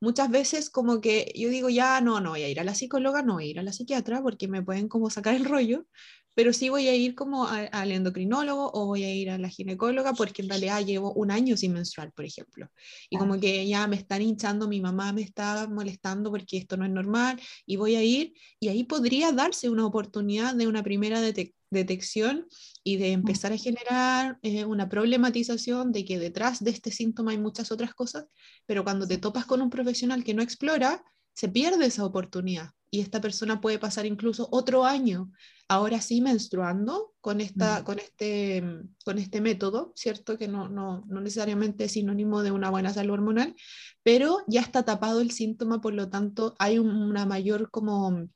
muchas 0.00 0.30
veces 0.30 0.68
como 0.68 1.00
que 1.00 1.32
yo 1.36 1.48
digo, 1.48 1.68
ya 1.68 2.00
no, 2.00 2.20
no 2.20 2.30
voy 2.30 2.42
a 2.42 2.48
ir 2.48 2.58
a 2.58 2.64
la 2.64 2.74
psicóloga, 2.74 3.22
no 3.22 3.34
voy 3.34 3.44
a 3.44 3.50
ir 3.50 3.60
a 3.60 3.62
la 3.62 3.72
psiquiatra 3.72 4.20
porque 4.20 4.48
me 4.48 4.62
pueden 4.62 4.88
como 4.88 5.08
sacar 5.08 5.36
el 5.36 5.44
rollo, 5.44 5.86
pero 6.34 6.52
sí 6.52 6.68
voy 6.68 6.88
a 6.88 6.94
ir 6.94 7.14
como 7.14 7.46
al 7.46 7.92
endocrinólogo 7.92 8.70
o 8.72 8.86
voy 8.86 9.04
a 9.04 9.14
ir 9.14 9.30
a 9.30 9.38
la 9.38 9.48
ginecóloga 9.48 10.12
porque 10.14 10.42
en 10.42 10.48
realidad 10.48 10.84
llevo 10.84 11.12
un 11.12 11.30
año 11.30 11.56
sin 11.56 11.72
menstrual, 11.72 12.12
por 12.12 12.24
ejemplo. 12.24 12.68
Y 13.10 13.18
como 13.18 13.38
que 13.38 13.66
ya 13.66 13.86
me 13.86 13.96
están 13.96 14.22
hinchando, 14.22 14.68
mi 14.68 14.80
mamá 14.80 15.12
me 15.12 15.22
está 15.22 15.68
molestando 15.68 16.30
porque 16.30 16.56
esto 16.56 16.76
no 16.76 16.84
es 16.84 16.90
normal 16.90 17.40
y 17.66 17.76
voy 17.76 17.96
a 17.96 18.02
ir 18.02 18.34
y 18.60 18.68
ahí 18.68 18.84
podría 18.84 19.32
darse 19.32 19.68
una 19.68 19.86
oportunidad 19.86 20.54
de 20.54 20.66
una 20.66 20.82
primera 20.82 21.20
detección 21.20 22.46
y 22.84 22.96
de 22.96 23.12
empezar 23.12 23.52
a 23.52 23.56
generar 23.56 24.38
eh, 24.42 24.64
una 24.64 24.88
problematización 24.88 25.92
de 25.92 26.04
que 26.04 26.18
detrás 26.18 26.62
de 26.62 26.70
este 26.70 26.90
síntoma 26.90 27.32
hay 27.32 27.38
muchas 27.38 27.72
otras 27.72 27.94
cosas, 27.94 28.26
pero 28.66 28.84
cuando 28.84 29.06
te 29.06 29.18
topas 29.18 29.46
con 29.46 29.62
un 29.62 29.70
profesional 29.70 30.24
que 30.24 30.34
no 30.34 30.42
explora, 30.42 31.04
se 31.34 31.48
pierde 31.48 31.86
esa 31.86 32.04
oportunidad 32.04 32.70
y 32.90 33.00
esta 33.00 33.20
persona 33.20 33.60
puede 33.60 33.78
pasar 33.78 34.04
incluso 34.04 34.48
otro 34.52 34.84
año, 34.84 35.32
ahora 35.66 36.00
sí 36.02 36.20
menstruando 36.20 37.14
con, 37.22 37.40
esta, 37.40 37.80
mm. 37.80 37.84
con, 37.84 37.98
este, 37.98 38.62
con 39.04 39.18
este 39.18 39.40
método, 39.40 39.92
¿cierto? 39.96 40.36
Que 40.36 40.46
no, 40.46 40.68
no, 40.68 41.02
no 41.06 41.20
necesariamente 41.22 41.84
es 41.84 41.92
sinónimo 41.92 42.42
de 42.42 42.50
una 42.50 42.68
buena 42.68 42.92
salud 42.92 43.14
hormonal, 43.14 43.54
pero 44.02 44.40
ya 44.46 44.60
está 44.60 44.82
tapado 44.82 45.22
el 45.22 45.30
síntoma, 45.30 45.80
por 45.80 45.94
lo 45.94 46.10
tanto 46.10 46.54
hay 46.58 46.78
una 46.78 47.24
mayor 47.24 47.70
como 47.70 48.28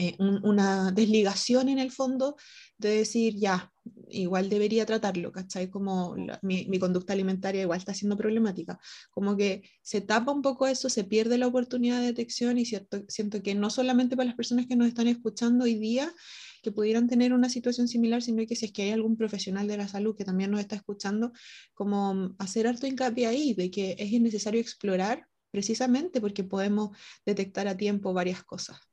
eh, 0.00 0.16
una 0.18 0.92
desligación 0.92 1.68
en 1.68 1.78
el 1.78 1.92
fondo 1.92 2.36
de 2.78 2.88
decir, 2.88 3.36
ya, 3.36 3.70
igual 4.08 4.48
debería 4.48 4.86
tratarlo, 4.86 5.30
¿cachai? 5.30 5.68
Como 5.68 6.16
mi, 6.40 6.64
mi, 6.68 6.78
conducta 6.78 7.12
alimentaria 7.12 7.60
igual 7.60 7.78
está 7.78 7.92
siendo 7.92 8.16
problemática. 8.16 8.78
Como 9.10 9.36
que 9.36 9.62
se 9.82 10.00
tapa 10.00 10.32
un 10.32 10.40
poco 10.40 10.66
eso, 10.66 10.88
se 10.88 11.04
pierde 11.04 11.36
la 11.36 11.48
oportunidad 11.48 12.00
de 12.00 12.06
detección 12.06 12.56
y 12.56 12.64
cierto, 12.64 13.04
siento 13.08 13.42
que 13.42 13.54
no 13.54 13.68
solamente 13.68 14.16
para 14.16 14.28
las 14.28 14.36
personas 14.36 14.66
que 14.66 14.74
nos 14.76 14.88
están 14.88 15.06
escuchando 15.06 15.64
hoy 15.64 15.74
día, 15.74 16.10
que 16.62 16.72
pudieran 16.72 17.06
tener 17.06 17.34
una 17.34 17.50
situación 17.50 17.86
similar, 17.86 18.22
sino 18.22 18.46
que 18.46 18.56
si 18.56 18.66
es 18.66 18.72
que 18.72 18.84
hay 18.84 18.90
algún 18.92 19.18
profesional 19.18 19.66
de 19.68 19.76
la 19.76 19.88
salud 19.88 20.16
que 20.16 20.24
también 20.24 20.50
nos 20.50 20.60
está 20.60 20.76
escuchando, 20.76 21.32
como 21.74 22.34
hacer 22.38 22.66
harto 22.66 22.86
hincapié 22.86 23.26
ahí, 23.26 23.52
de 23.52 23.70
que 23.70 23.96
es 23.98 24.18
necesario 24.20 24.62
explorar 24.62 25.26
precisamente 25.50 26.22
porque 26.22 26.42
podemos 26.44 26.96
detectar 27.26 27.68
a 27.68 27.76
tiempo 27.76 28.14
varias 28.14 28.42
cosas. 28.44 28.89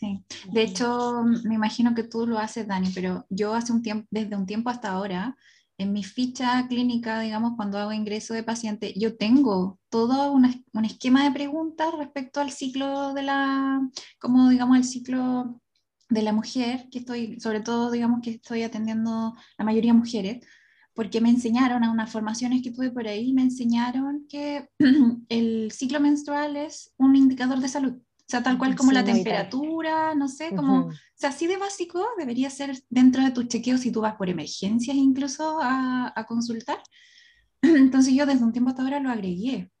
Sí, 0.00 0.24
de 0.50 0.62
hecho, 0.62 1.22
me 1.44 1.56
imagino 1.56 1.94
que 1.94 2.04
tú 2.04 2.26
lo 2.26 2.38
haces, 2.38 2.66
Dani, 2.66 2.90
pero 2.94 3.26
yo 3.28 3.52
hace 3.52 3.70
un 3.70 3.82
tiempo, 3.82 4.08
desde 4.10 4.34
un 4.34 4.46
tiempo 4.46 4.70
hasta 4.70 4.92
ahora, 4.92 5.36
en 5.76 5.92
mi 5.92 6.04
ficha 6.04 6.66
clínica, 6.68 7.20
digamos, 7.20 7.52
cuando 7.54 7.76
hago 7.76 7.92
ingreso 7.92 8.32
de 8.32 8.42
paciente, 8.42 8.94
yo 8.96 9.18
tengo 9.18 9.78
todo 9.90 10.32
un 10.32 10.84
esquema 10.86 11.24
de 11.24 11.32
preguntas 11.32 11.92
respecto 11.98 12.40
al 12.40 12.50
ciclo 12.50 13.12
de 13.12 13.24
la, 13.24 13.86
como 14.18 14.48
digamos, 14.48 14.78
el 14.78 14.84
ciclo 14.84 15.60
de 16.08 16.22
la 16.22 16.32
mujer, 16.32 16.88
que 16.90 17.00
estoy, 17.00 17.38
sobre 17.38 17.60
todo, 17.60 17.90
digamos, 17.90 18.22
que 18.22 18.30
estoy 18.30 18.62
atendiendo 18.62 19.34
la 19.58 19.64
mayoría 19.66 19.92
mujeres, 19.92 20.42
porque 20.94 21.20
me 21.20 21.28
enseñaron 21.28 21.84
a 21.84 21.90
unas 21.90 22.10
formaciones 22.10 22.62
que 22.62 22.70
tuve 22.70 22.90
por 22.90 23.06
ahí, 23.06 23.34
me 23.34 23.42
enseñaron 23.42 24.26
que 24.30 24.66
el 25.28 25.70
ciclo 25.72 26.00
menstrual 26.00 26.56
es 26.56 26.94
un 26.96 27.16
indicador 27.16 27.60
de 27.60 27.68
salud. 27.68 28.00
O 28.30 28.36
sea, 28.38 28.44
tal 28.44 28.58
cual 28.58 28.76
como 28.76 28.92
la 28.92 29.02
temperatura, 29.02 30.14
no 30.14 30.28
sé, 30.28 30.54
como, 30.54 30.86
o 30.86 30.92
sea, 31.16 31.30
así 31.30 31.48
de 31.48 31.56
básico 31.56 32.06
debería 32.16 32.48
ser 32.48 32.80
dentro 32.88 33.24
de 33.24 33.32
tu 33.32 33.42
chequeo 33.42 33.76
si 33.76 33.90
tú 33.90 34.02
vas 34.02 34.14
por 34.14 34.28
emergencias 34.28 34.96
incluso 34.96 35.58
a, 35.60 36.12
a 36.14 36.26
consultar. 36.26 36.80
Entonces 37.60 38.14
yo 38.14 38.26
desde 38.26 38.44
un 38.44 38.52
tiempo 38.52 38.70
hasta 38.70 38.82
ahora 38.82 39.00
lo 39.00 39.10
agregué. 39.10 39.72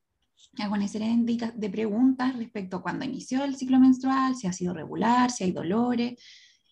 Hago 0.58 0.74
una 0.74 0.88
serie 0.88 1.16
de 1.16 1.70
preguntas 1.70 2.36
respecto 2.36 2.78
a 2.78 2.82
cuándo 2.82 3.04
inició 3.04 3.44
el 3.44 3.54
ciclo 3.54 3.78
menstrual, 3.78 4.34
si 4.34 4.48
ha 4.48 4.52
sido 4.52 4.74
regular, 4.74 5.30
si 5.30 5.44
hay 5.44 5.52
dolores. 5.52 6.20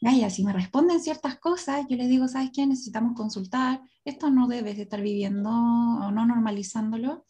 Gaya, 0.00 0.30
si 0.30 0.42
me 0.42 0.52
responden 0.52 0.98
ciertas 0.98 1.38
cosas, 1.38 1.86
yo 1.88 1.96
les 1.96 2.08
digo, 2.08 2.26
¿sabes 2.26 2.50
qué? 2.52 2.66
Necesitamos 2.66 3.12
consultar. 3.14 3.82
Esto 4.04 4.30
no 4.30 4.48
debes 4.48 4.80
estar 4.80 5.00
viviendo 5.00 5.50
o 5.50 6.10
no 6.10 6.26
normalizándolo 6.26 7.24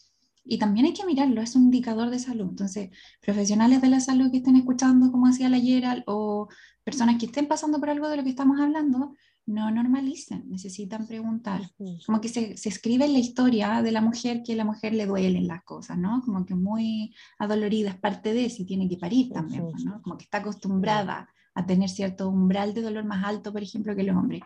y 0.49 0.59
también 0.59 0.87
hay 0.87 0.95
que 0.95 1.05
mirarlo, 1.05 1.41
es 1.43 1.55
un 1.55 1.65
indicador 1.65 2.11
de 2.11 2.19
salud. 2.19 2.49
Entonces, 2.49 2.91
profesionales 3.21 3.81
de 3.83 3.89
la 3.89 4.01
salud 4.01 4.31
que 4.31 4.39
estén 4.39 4.57
escuchando, 4.57 5.13
como 5.13 5.27
hacía 5.27 5.49
la 5.49 5.61
Gerald, 5.61 6.03
o 6.07 6.49
personas 6.83 7.19
que 7.19 7.27
estén 7.27 7.47
pasando 7.47 7.79
por 7.79 7.91
algo 7.91 8.09
de 8.09 8.17
lo 8.17 8.25
que 8.25 8.31
estamos 8.31 8.59
hablando, 8.59 9.15
no 9.49 9.71
normalicen, 9.71 10.45
necesitan 10.49 11.07
preguntar. 11.07 11.63
Como 12.07 12.21
que 12.21 12.29
se, 12.29 12.57
se 12.57 12.69
escribe 12.69 13.07
en 13.07 13.15
la 13.15 13.19
historia 13.19 13.83
de 13.83 13.93
la 13.93 14.03
mujer 14.03 14.43
que 14.43 14.53
a 14.53 14.57
la 14.57 14.65
mujer 14.65 14.93
le 14.93 15.07
duelen 15.07 15.47
las 15.47 15.65
cosas, 15.65 15.97
¿no? 15.97 16.23
Como 16.23 16.45
que 16.45 16.55
muy 16.55 17.15
adolorida, 17.39 17.91
es 17.91 17.97
parte 17.97 18.35
de 18.35 18.51
si 18.51 18.67
tiene 18.67 18.89
que 18.89 18.99
parir 18.99 19.33
también, 19.33 19.65
¿no? 19.85 20.03
Como 20.03 20.19
que 20.19 20.25
está 20.25 20.39
acostumbrada 20.39 21.29
a 21.55 21.67
tener 21.67 21.89
cierto 21.89 22.29
umbral 22.29 22.75
de 22.75 22.83
dolor 22.83 23.05
más 23.05 23.25
alto, 23.25 23.53
por 23.53 23.63
ejemplo, 23.63 23.97
que 23.97 24.03
los 24.03 24.17
hombres. 24.17 24.43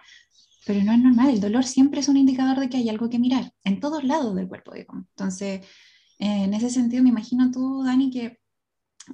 Pero 0.65 0.85
no 0.85 0.93
es 0.93 0.99
normal, 1.01 1.31
el 1.31 1.41
dolor 1.41 1.65
siempre 1.65 2.01
es 2.01 2.09
un 2.09 2.17
indicador 2.17 2.61
de 2.61 2.69
que 2.69 2.77
hay 2.77 2.89
algo 2.89 3.11
que 3.11 3.19
mirar, 3.19 3.53
en 3.65 3.81
todos 3.81 4.05
lados 4.05 4.35
del 4.37 4.47
cuerpo, 4.47 4.73
digamos. 4.73 5.07
Entonces, 5.11 5.67
en 6.23 6.55
ese 6.55 6.71
sentido, 6.71 7.03
me 7.03 7.09
imagino 7.09 7.51
tú, 7.51 7.83
Dani, 7.83 8.11
que 8.11 8.39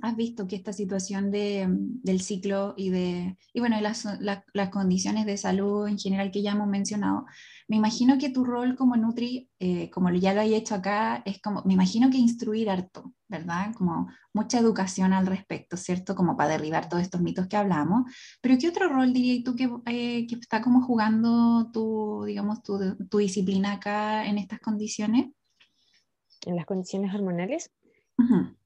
has 0.02 0.16
visto 0.16 0.46
que 0.46 0.56
esta 0.56 0.72
situación 0.72 1.30
de, 1.30 1.66
del 1.68 2.20
ciclo 2.20 2.74
y 2.76 2.90
de 2.90 3.38
y 3.54 3.60
bueno, 3.60 3.80
las, 3.80 4.06
las, 4.20 4.68
condiciones 4.70 5.24
de 5.24 5.38
salud 5.38 5.88
en 5.88 5.98
general 5.98 6.30
que 6.30 6.42
ya 6.42 6.52
hemos 6.52 6.68
mencionado, 6.68 7.24
me 7.66 7.76
imagino 7.76 8.18
que 8.18 8.28
tu 8.28 8.44
rol 8.44 8.76
como 8.76 8.96
Nutri, 8.96 9.48
eh, 9.58 9.88
como 9.90 10.10
ya 10.10 10.34
lo 10.34 10.42
hay 10.42 10.54
hecho 10.54 10.74
acá, 10.74 11.22
es 11.24 11.40
como, 11.40 11.62
me 11.64 11.74
imagino 11.74 12.10
que 12.10 12.18
instruir 12.18 12.68
harto, 12.68 13.14
¿verdad? 13.28 13.72
Como 13.74 14.08
mucha 14.34 14.58
educación 14.58 15.12
al 15.14 15.26
respecto, 15.26 15.76
¿cierto? 15.76 16.14
Como 16.14 16.36
para 16.36 16.50
derribar 16.50 16.88
todos 16.88 17.02
estos 17.02 17.22
mitos 17.22 17.46
que 17.48 17.56
hablamos. 17.56 18.12
Pero 18.42 18.58
¿qué 18.58 18.68
otro 18.68 18.88
rol 18.88 19.12
dirías 19.12 19.44
tú 19.44 19.56
que, 19.56 19.70
eh, 19.86 20.26
que 20.26 20.34
está 20.34 20.60
como 20.60 20.82
jugando 20.82 21.70
tu, 21.72 22.24
digamos, 22.26 22.62
tu, 22.62 22.78
tu 23.08 23.18
disciplina 23.18 23.72
acá 23.72 24.26
en 24.26 24.38
estas 24.38 24.60
condiciones? 24.60 25.28
En 26.46 26.56
las 26.56 26.66
condiciones 26.66 27.14
hormonales. 27.14 27.70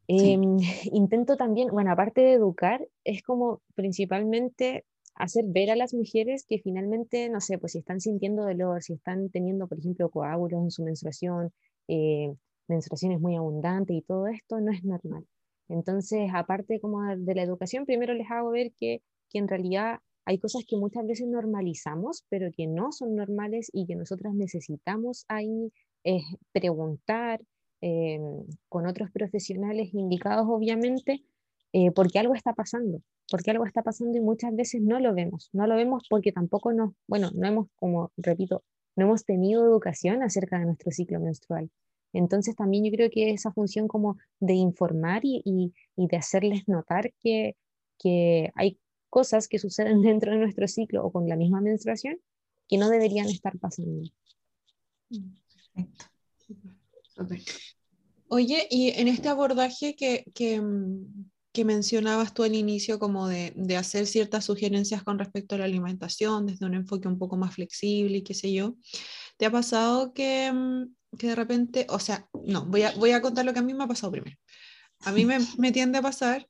Em, 0.08 0.58
intento 0.92 1.36
también, 1.36 1.68
bueno, 1.68 1.92
aparte 1.92 2.20
de 2.20 2.32
educar, 2.32 2.86
es 3.04 3.22
como 3.22 3.60
principalmente 3.74 4.84
hacer 5.14 5.44
ver 5.46 5.70
a 5.70 5.76
las 5.76 5.94
mujeres 5.94 6.44
que 6.48 6.58
finalmente, 6.58 7.28
no 7.28 7.40
sé, 7.40 7.58
pues 7.58 7.72
si 7.72 7.78
están 7.78 8.00
sintiendo 8.00 8.44
dolor, 8.44 8.82
si 8.82 8.94
están 8.94 9.28
teniendo, 9.30 9.68
por 9.68 9.78
ejemplo, 9.78 10.10
coágulos 10.10 10.62
en 10.62 10.70
su 10.70 10.82
menstruación, 10.82 11.50
eh, 11.88 12.34
menstruaciones 12.68 13.20
muy 13.20 13.36
abundantes 13.36 13.96
y 13.96 14.02
todo 14.02 14.26
esto, 14.26 14.60
no 14.60 14.72
es 14.72 14.82
normal. 14.84 15.26
Entonces, 15.68 16.30
aparte 16.34 16.80
como 16.80 17.02
de 17.16 17.34
la 17.34 17.42
educación, 17.42 17.86
primero 17.86 18.14
les 18.14 18.30
hago 18.30 18.50
ver 18.50 18.72
que, 18.78 19.02
que 19.30 19.38
en 19.38 19.48
realidad 19.48 20.00
hay 20.24 20.38
cosas 20.38 20.64
que 20.66 20.76
muchas 20.76 21.06
veces 21.06 21.26
normalizamos, 21.26 22.24
pero 22.28 22.50
que 22.56 22.66
no 22.66 22.92
son 22.92 23.16
normales 23.16 23.70
y 23.72 23.86
que 23.86 23.96
nosotras 23.96 24.34
necesitamos 24.34 25.24
ahí 25.28 25.72
eh, 26.04 26.20
preguntar, 26.52 27.40
Em, 27.84 28.44
con 28.68 28.86
otros 28.86 29.10
profesionales 29.10 29.92
indicados, 29.92 30.46
obviamente, 30.48 31.24
eh, 31.72 31.90
porque 31.90 32.20
algo 32.20 32.34
está 32.34 32.52
pasando, 32.54 33.02
porque 33.28 33.50
algo 33.50 33.66
está 33.66 33.82
pasando 33.82 34.16
y 34.16 34.20
muchas 34.20 34.54
veces 34.54 34.82
no 34.82 35.00
lo 35.00 35.12
vemos, 35.14 35.50
no 35.52 35.66
lo 35.66 35.74
vemos 35.74 36.04
porque 36.08 36.30
tampoco 36.30 36.72
nos, 36.72 36.92
bueno, 37.08 37.30
no 37.34 37.44
hemos, 37.44 37.66
como 37.74 38.12
repito, 38.16 38.62
no 38.94 39.06
hemos 39.06 39.24
tenido 39.24 39.64
educación 39.64 40.22
acerca 40.22 40.60
de 40.60 40.66
nuestro 40.66 40.92
ciclo 40.92 41.18
menstrual. 41.18 41.70
Entonces 42.12 42.54
también 42.54 42.84
yo 42.84 42.92
creo 42.92 43.10
que 43.10 43.32
esa 43.32 43.52
función 43.52 43.88
como 43.88 44.16
de 44.38 44.54
informar 44.54 45.24
y, 45.24 45.42
y, 45.44 45.74
y 45.96 46.06
de 46.06 46.16
hacerles 46.16 46.68
notar 46.68 47.12
que, 47.20 47.56
que 47.98 48.52
hay 48.54 48.78
cosas 49.10 49.48
que 49.48 49.58
suceden 49.58 50.02
dentro 50.02 50.30
de 50.30 50.38
nuestro 50.38 50.68
ciclo 50.68 51.04
o 51.04 51.10
con 51.10 51.28
la 51.28 51.34
misma 51.34 51.60
menstruación 51.60 52.20
que 52.68 52.78
no 52.78 52.88
deberían 52.88 53.26
estar 53.28 53.58
pasando. 53.58 54.08
Perfecto. 55.74 56.11
Oye, 58.28 58.66
y 58.70 58.90
en 58.90 59.08
este 59.08 59.28
abordaje 59.28 59.94
que, 59.94 60.24
mm, 60.60 61.26
que, 61.52 61.64
mencionabas 61.64 62.32
tú 62.32 62.44
al 62.44 62.54
inicio, 62.54 62.98
como 62.98 63.28
de, 63.28 63.52
de, 63.56 63.76
hacer 63.76 64.06
ciertas 64.06 64.46
sugerencias 64.46 65.02
con 65.02 65.18
respecto 65.18 65.54
a 65.54 65.58
la 65.58 65.64
alimentación, 65.64 66.46
desde 66.46 66.66
un 66.66 66.74
enfoque 66.74 67.08
un 67.08 67.18
poco 67.18 67.36
más 67.36 67.54
flexible 67.54 68.18
y 68.18 68.22
qué 68.22 68.34
sé 68.34 68.52
yo, 68.52 68.76
¿te 69.36 69.46
ha 69.46 69.50
pasado 69.50 70.14
que, 70.14 70.50
mm, 70.52 71.16
que 71.18 71.28
de 71.28 71.34
repente, 71.34 71.86
o 71.90 71.98
sea, 71.98 72.26
no, 72.44 72.64
voy 72.66 72.82
a, 72.82 72.92
voy 72.92 73.10
a 73.12 73.20
contar 73.20 73.44
lo 73.44 73.52
que 73.52 73.58
a 73.58 73.62
mí 73.62 73.74
me 73.74 73.84
ha 73.84 73.88
pasado 73.88 74.12
primero. 74.12 74.36
A 75.00 75.12
mí 75.12 75.26
me 75.26 75.72
tiende 75.72 75.98
a 75.98 76.02
pasar 76.02 76.48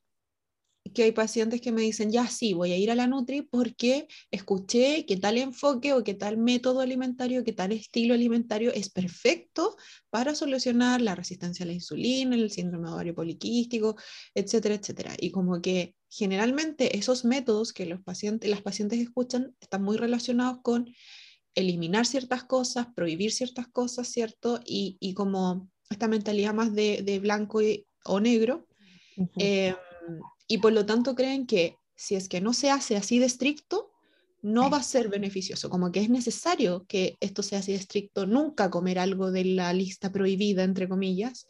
que 0.93 1.03
hay 1.03 1.11
pacientes 1.11 1.61
que 1.61 1.71
me 1.71 1.81
dicen, 1.81 2.11
ya 2.11 2.27
sí, 2.27 2.53
voy 2.53 2.71
a 2.71 2.77
ir 2.77 2.91
a 2.91 2.95
la 2.95 3.07
Nutri 3.07 3.41
porque 3.41 4.07
escuché 4.31 5.05
que 5.05 5.17
tal 5.17 5.37
enfoque 5.37 5.93
o 5.93 6.03
que 6.03 6.13
tal 6.13 6.37
método 6.37 6.79
alimentario, 6.79 7.43
que 7.43 7.53
tal 7.53 7.71
estilo 7.71 8.13
alimentario 8.13 8.71
es 8.73 8.89
perfecto 8.89 9.75
para 10.09 10.35
solucionar 10.35 11.01
la 11.01 11.15
resistencia 11.15 11.63
a 11.63 11.67
la 11.67 11.73
insulina, 11.73 12.35
el 12.35 12.51
síndrome 12.51 12.87
de 12.87 12.93
ovario 12.93 13.15
poliquístico, 13.15 13.95
etcétera, 14.33 14.75
etcétera. 14.75 15.15
Y 15.19 15.31
como 15.31 15.61
que 15.61 15.95
generalmente 16.09 16.97
esos 16.97 17.25
métodos 17.25 17.73
que 17.73 17.85
los 17.85 18.01
pacientes, 18.01 18.49
las 18.49 18.61
pacientes 18.61 18.99
escuchan 18.99 19.55
están 19.59 19.83
muy 19.83 19.97
relacionados 19.97 20.59
con 20.61 20.93
eliminar 21.55 22.05
ciertas 22.05 22.43
cosas, 22.43 22.87
prohibir 22.95 23.31
ciertas 23.31 23.67
cosas, 23.67 24.07
¿cierto? 24.07 24.59
Y, 24.65 24.97
y 24.99 25.13
como 25.13 25.69
esta 25.89 26.07
mentalidad 26.07 26.53
más 26.53 26.73
de, 26.73 27.01
de 27.03 27.19
blanco 27.19 27.61
y, 27.61 27.85
o 28.05 28.19
negro. 28.19 28.67
eh, 29.37 29.75
y 30.47 30.59
por 30.59 30.73
lo 30.73 30.85
tanto 30.85 31.15
creen 31.15 31.45
que 31.45 31.77
si 31.95 32.15
es 32.15 32.27
que 32.27 32.41
no 32.41 32.53
se 32.53 32.69
hace 32.69 32.95
así 32.95 33.19
de 33.19 33.25
estricto, 33.25 33.91
no 34.41 34.69
va 34.69 34.77
a 34.77 34.83
ser 34.83 35.07
beneficioso, 35.07 35.69
como 35.69 35.91
que 35.91 36.01
es 36.01 36.09
necesario 36.09 36.85
que 36.87 37.17
esto 37.21 37.41
sea 37.41 37.59
así 37.59 37.71
de 37.71 37.77
estricto, 37.77 38.25
nunca 38.25 38.69
comer 38.69 38.99
algo 38.99 39.31
de 39.31 39.45
la 39.45 39.71
lista 39.71 40.11
prohibida, 40.11 40.63
entre 40.63 40.89
comillas. 40.89 41.47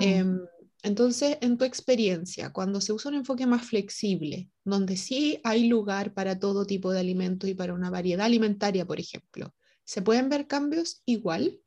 Em, 0.00 0.40
entonces, 0.82 1.36
en 1.42 1.58
tu 1.58 1.66
experiencia, 1.66 2.50
cuando 2.50 2.80
se 2.80 2.94
usa 2.94 3.10
un 3.10 3.18
enfoque 3.18 3.46
más 3.46 3.66
flexible, 3.66 4.48
donde 4.64 4.96
sí 4.96 5.38
hay 5.44 5.68
lugar 5.68 6.14
para 6.14 6.38
todo 6.38 6.64
tipo 6.64 6.90
de 6.90 7.00
alimentos 7.00 7.50
y 7.50 7.54
para 7.54 7.74
una 7.74 7.90
variedad 7.90 8.24
alimentaria, 8.24 8.86
por 8.86 8.98
ejemplo, 8.98 9.54
¿se 9.84 10.00
pueden 10.00 10.30
ver 10.30 10.46
cambios 10.46 11.02
igual? 11.04 11.60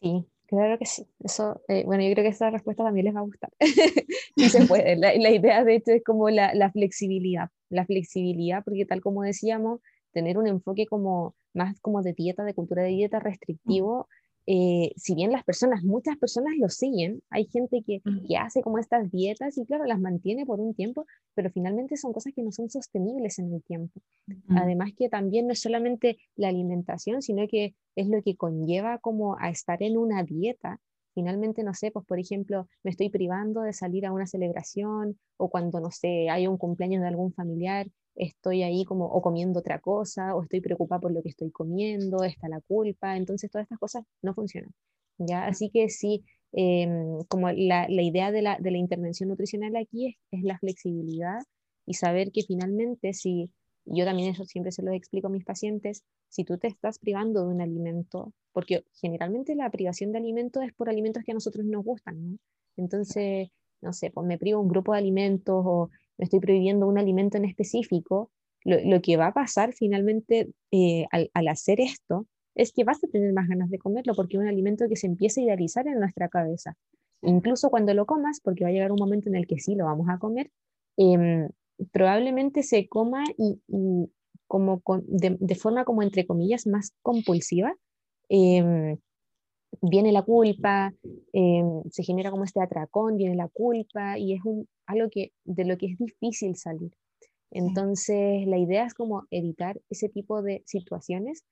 Sí, 0.00 0.24
Claro 0.50 0.78
que 0.78 0.86
sí. 0.86 1.06
Eso, 1.20 1.62
eh, 1.68 1.84
bueno, 1.86 2.02
yo 2.02 2.10
creo 2.12 2.24
que 2.24 2.30
esa 2.30 2.50
respuesta 2.50 2.82
también 2.82 3.06
les 3.06 3.14
va 3.14 3.20
a 3.20 3.22
gustar. 3.22 3.50
sí 4.36 4.48
se 4.48 4.66
puede. 4.66 4.96
La, 4.96 5.14
la, 5.14 5.30
idea, 5.30 5.62
de 5.62 5.76
hecho, 5.76 5.92
es 5.92 6.02
como 6.02 6.28
la, 6.28 6.52
la, 6.54 6.72
flexibilidad. 6.72 7.50
La 7.68 7.86
flexibilidad, 7.86 8.64
porque 8.64 8.84
tal 8.84 9.00
como 9.00 9.22
decíamos, 9.22 9.80
tener 10.12 10.38
un 10.38 10.48
enfoque 10.48 10.86
como 10.86 11.36
más 11.54 11.78
como 11.80 12.02
de 12.02 12.14
dieta, 12.14 12.42
de 12.42 12.54
cultura 12.54 12.82
de 12.82 12.88
dieta 12.88 13.20
restrictivo, 13.20 14.08
eh, 14.46 14.92
si 14.96 15.14
bien 15.14 15.32
las 15.32 15.44
personas, 15.44 15.84
muchas 15.84 16.16
personas 16.16 16.54
lo 16.58 16.68
siguen, 16.68 17.22
hay 17.30 17.46
gente 17.46 17.82
que, 17.86 18.00
que, 18.26 18.36
hace 18.36 18.62
como 18.62 18.78
estas 18.78 19.10
dietas 19.10 19.56
y 19.58 19.64
claro, 19.64 19.84
las 19.84 20.00
mantiene 20.00 20.46
por 20.46 20.60
un 20.60 20.74
tiempo, 20.74 21.06
pero 21.34 21.50
finalmente 21.50 21.96
son 21.96 22.12
cosas 22.12 22.32
que 22.34 22.42
no 22.42 22.50
son 22.50 22.70
sostenibles 22.70 23.38
en 23.38 23.52
el 23.52 23.62
tiempo. 23.62 24.00
Además 24.48 24.90
que 24.96 25.08
también 25.08 25.46
no 25.46 25.52
es 25.52 25.60
solamente 25.60 26.18
la 26.36 26.48
alimentación, 26.48 27.22
sino 27.22 27.46
que 27.48 27.74
es 27.96 28.08
lo 28.08 28.22
que 28.22 28.36
conlleva 28.36 28.98
como 28.98 29.36
a 29.38 29.50
estar 29.50 29.82
en 29.82 29.96
una 29.96 30.22
dieta. 30.22 30.80
Finalmente, 31.14 31.62
no 31.62 31.74
sé, 31.74 31.90
pues 31.90 32.06
por 32.06 32.18
ejemplo, 32.18 32.68
me 32.82 32.90
estoy 32.90 33.10
privando 33.10 33.62
de 33.62 33.72
salir 33.72 34.06
a 34.06 34.12
una 34.12 34.26
celebración 34.26 35.18
o 35.36 35.50
cuando, 35.50 35.80
no 35.80 35.90
sé, 35.90 36.30
hay 36.30 36.46
un 36.46 36.56
cumpleaños 36.56 37.02
de 37.02 37.08
algún 37.08 37.32
familiar 37.32 37.86
estoy 38.14 38.62
ahí 38.62 38.84
como 38.84 39.06
o 39.06 39.22
comiendo 39.22 39.60
otra 39.60 39.78
cosa, 39.80 40.34
o 40.34 40.42
estoy 40.42 40.60
preocupada 40.60 41.00
por 41.00 41.12
lo 41.12 41.22
que 41.22 41.30
estoy 41.30 41.50
comiendo, 41.50 42.24
está 42.24 42.48
la 42.48 42.60
culpa, 42.60 43.16
entonces 43.16 43.50
todas 43.50 43.64
estas 43.64 43.78
cosas 43.78 44.04
no 44.22 44.34
funcionan. 44.34 44.72
¿ya? 45.18 45.46
Así 45.46 45.70
que 45.70 45.88
sí, 45.88 46.24
em, 46.52 47.24
como 47.28 47.50
la, 47.50 47.86
la 47.88 48.02
idea 48.02 48.32
de 48.32 48.42
la, 48.42 48.58
de 48.58 48.70
la, 48.70 48.78
intervención 48.78 49.28
nutricional 49.28 49.76
aquí 49.76 50.08
es, 50.08 50.16
es, 50.30 50.42
la 50.44 50.58
flexibilidad 50.58 51.40
y 51.86 51.94
saber 51.94 52.32
que 52.32 52.42
finalmente 52.42 53.12
si, 53.14 53.50
yo 53.84 54.04
también 54.04 54.30
eso 54.30 54.44
siempre 54.44 54.72
se 54.72 54.82
lo 54.82 54.92
explico 54.92 55.28
a 55.28 55.30
mis 55.30 55.44
pacientes, 55.44 56.04
si 56.28 56.44
tú 56.44 56.58
te 56.58 56.68
estás 56.68 56.98
privando 56.98 57.42
de 57.42 57.54
un 57.54 57.60
alimento, 57.60 58.32
porque 58.52 58.84
generalmente 58.92 59.54
la 59.54 59.70
privación 59.70 60.12
de 60.12 60.18
alimentos 60.18 60.62
es 60.64 60.72
por 60.72 60.88
alimentos 60.88 61.24
que 61.24 61.32
a 61.32 61.34
nosotros 61.34 61.64
nos 61.66 61.84
gustan, 61.84 62.32
¿no? 62.32 62.38
Entonces, 62.76 63.48
no 63.80 63.92
sé, 63.92 64.10
pues 64.10 64.26
me 64.26 64.38
privo 64.38 64.60
un 64.60 64.68
grupo 64.68 64.92
de 64.92 64.98
alimentos 64.98 65.62
o 65.66 65.90
me 66.18 66.24
estoy 66.24 66.40
prohibiendo 66.40 66.86
un 66.86 66.98
alimento 66.98 67.36
en 67.36 67.44
específico, 67.44 68.30
lo, 68.64 68.76
lo 68.84 69.00
que 69.00 69.16
va 69.16 69.28
a 69.28 69.34
pasar 69.34 69.72
finalmente 69.72 70.50
eh, 70.70 71.06
al, 71.10 71.30
al, 71.34 71.48
hacer 71.48 71.80
esto 71.80 72.26
es 72.54 72.72
que 72.72 72.84
vas 72.84 73.02
a 73.02 73.08
tener 73.08 73.32
más 73.32 73.48
ganas 73.48 73.70
de 73.70 73.78
comerlo 73.78 74.14
porque 74.14 74.36
es 74.36 74.42
un 74.42 74.48
alimento 74.48 74.86
que 74.88 74.96
se 74.96 75.06
empieza 75.06 75.40
a 75.40 75.44
idealizar 75.44 75.86
en 75.88 75.98
nuestra 75.98 76.28
cabeza. 76.28 76.76
Incluso 77.22 77.70
cuando 77.70 77.94
lo 77.94 78.06
comas, 78.06 78.40
porque 78.40 78.64
va 78.64 78.70
a 78.70 78.72
llegar 78.72 78.92
un 78.92 78.98
momento 78.98 79.28
en 79.28 79.36
el 79.36 79.46
que 79.46 79.58
sí 79.58 79.74
lo 79.74 79.86
vamos 79.86 80.08
a 80.10 80.18
comer, 80.18 80.50
eh, 80.96 81.48
probablemente 81.92 82.62
se 82.62 82.88
coma 82.88 83.24
y, 83.36 83.60
y 83.68 84.10
como 84.46 84.80
con, 84.80 85.04
de, 85.06 85.36
de, 85.38 85.54
forma 85.54 85.84
como 85.84 86.02
entre 86.02 86.26
comillas 86.26 86.66
más 86.66 86.92
compulsiva. 87.02 87.74
Eh, 88.28 88.96
viene 89.82 90.12
la 90.12 90.22
culpa, 90.22 90.92
eh, 91.32 91.62
se 91.90 92.02
genera 92.02 92.30
como 92.30 92.44
este 92.44 92.62
atracón, 92.62 93.16
viene 93.16 93.36
la 93.36 93.48
culpa 93.48 94.18
y 94.18 94.34
es 94.34 94.44
un, 94.44 94.68
algo 94.86 95.08
que, 95.10 95.32
de 95.44 95.64
lo 95.64 95.76
que 95.78 95.86
es 95.86 95.98
difícil 95.98 96.56
salir. 96.56 96.92
Entonces, 97.52 98.46
la 98.46 98.58
idea 98.58 98.86
es 98.86 98.94
como 98.94 99.24
evitar 99.30 99.80
ese 99.90 100.08
tipo 100.08 100.42
de 100.42 100.62
situaciones 100.66 101.44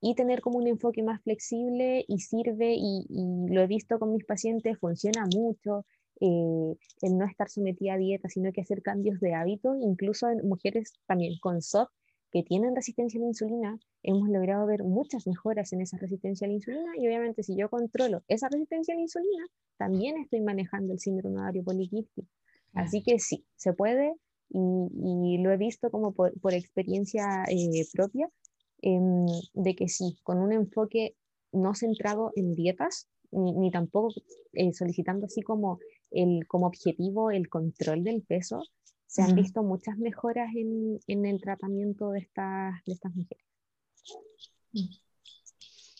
y 0.00 0.14
tener 0.14 0.40
como 0.40 0.58
un 0.58 0.66
enfoque 0.66 1.02
más 1.02 1.22
flexible 1.22 2.04
y 2.08 2.20
sirve, 2.20 2.74
y, 2.74 3.06
y 3.08 3.52
lo 3.52 3.60
he 3.60 3.66
visto 3.66 3.98
con 3.98 4.12
mis 4.12 4.24
pacientes, 4.24 4.78
funciona 4.78 5.26
mucho, 5.34 5.84
eh, 6.20 6.76
el 7.02 7.18
no 7.18 7.24
estar 7.24 7.48
sometida 7.48 7.94
a 7.94 7.98
dieta, 7.98 8.28
sino 8.28 8.52
que 8.52 8.60
hacer 8.60 8.82
cambios 8.82 9.20
de 9.20 9.34
hábito, 9.34 9.74
incluso 9.80 10.28
en 10.28 10.46
mujeres 10.46 10.92
también 11.06 11.34
con 11.40 11.62
SOP 11.62 11.88
que 12.30 12.42
tienen 12.42 12.76
resistencia 12.76 13.18
a 13.18 13.22
la 13.22 13.28
insulina, 13.28 13.78
hemos 14.02 14.28
logrado 14.28 14.66
ver 14.66 14.84
muchas 14.84 15.26
mejoras 15.26 15.72
en 15.72 15.80
esa 15.80 15.98
resistencia 15.98 16.46
a 16.46 16.48
la 16.48 16.54
insulina 16.54 16.92
y 16.96 17.06
obviamente 17.06 17.42
si 17.42 17.56
yo 17.56 17.68
controlo 17.68 18.22
esa 18.28 18.48
resistencia 18.48 18.94
a 18.94 18.96
la 18.96 19.02
insulina, 19.02 19.44
también 19.76 20.16
estoy 20.18 20.40
manejando 20.40 20.92
el 20.92 21.00
síndrome 21.00 21.40
ovario 21.40 21.64
poliquístico. 21.64 22.28
Así 22.72 23.02
que 23.02 23.18
sí, 23.18 23.44
se 23.56 23.72
puede 23.72 24.14
y, 24.48 24.58
y 24.58 25.38
lo 25.38 25.50
he 25.50 25.56
visto 25.56 25.90
como 25.90 26.12
por, 26.12 26.38
por 26.40 26.54
experiencia 26.54 27.44
eh, 27.48 27.84
propia, 27.92 28.30
eh, 28.82 28.98
de 29.54 29.74
que 29.74 29.88
sí, 29.88 30.16
con 30.22 30.38
un 30.38 30.52
enfoque 30.52 31.16
no 31.52 31.74
centrado 31.74 32.32
en 32.36 32.54
dietas, 32.54 33.08
ni, 33.32 33.52
ni 33.52 33.70
tampoco 33.70 34.14
eh, 34.52 34.72
solicitando 34.72 35.26
así 35.26 35.42
como, 35.42 35.78
el, 36.10 36.46
como 36.46 36.66
objetivo 36.66 37.30
el 37.30 37.48
control 37.48 38.04
del 38.04 38.22
peso, 38.22 38.62
se 39.06 39.22
han 39.22 39.34
visto 39.34 39.64
muchas 39.64 39.98
mejoras 39.98 40.54
en, 40.54 41.00
en 41.08 41.26
el 41.26 41.40
tratamiento 41.40 42.10
de 42.10 42.20
estas, 42.20 42.74
de 42.86 42.92
estas 42.92 43.14
mujeres. 43.14 43.44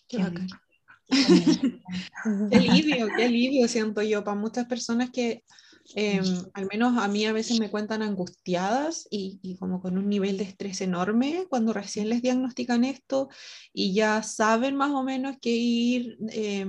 Qué 0.07 0.19
bacán. 0.19 0.49
qué 2.51 2.57
alivio, 2.57 3.09
qué 3.17 3.25
alivio 3.25 3.67
siento 3.67 4.03
yo 4.03 4.23
para 4.23 4.39
muchas 4.39 4.67
personas 4.67 5.11
que 5.11 5.43
eh, 5.97 6.21
al 6.55 6.67
menos 6.67 6.97
a 6.99 7.09
mí 7.09 7.27
a 7.27 7.33
veces 7.33 7.59
me 7.59 7.71
cuentan 7.71 8.03
angustiadas 8.03 9.09
y, 9.11 9.41
y, 9.43 9.57
como 9.57 9.81
con 9.81 9.99
un 9.99 10.09
nivel 10.09 10.39
de 10.39 10.45
estrés 10.45 10.81
enorme 10.81 11.47
cuando 11.49 11.73
recién 11.73 12.09
les 12.09 12.23
diagnostican 12.23 12.85
esto 12.85 13.29
y 13.73 13.93
ya 13.93 14.23
saben 14.23 14.77
más 14.77 14.93
o 14.93 15.03
menos 15.03 15.37
que 15.41 15.51
ir, 15.51 16.17
eh, 16.31 16.65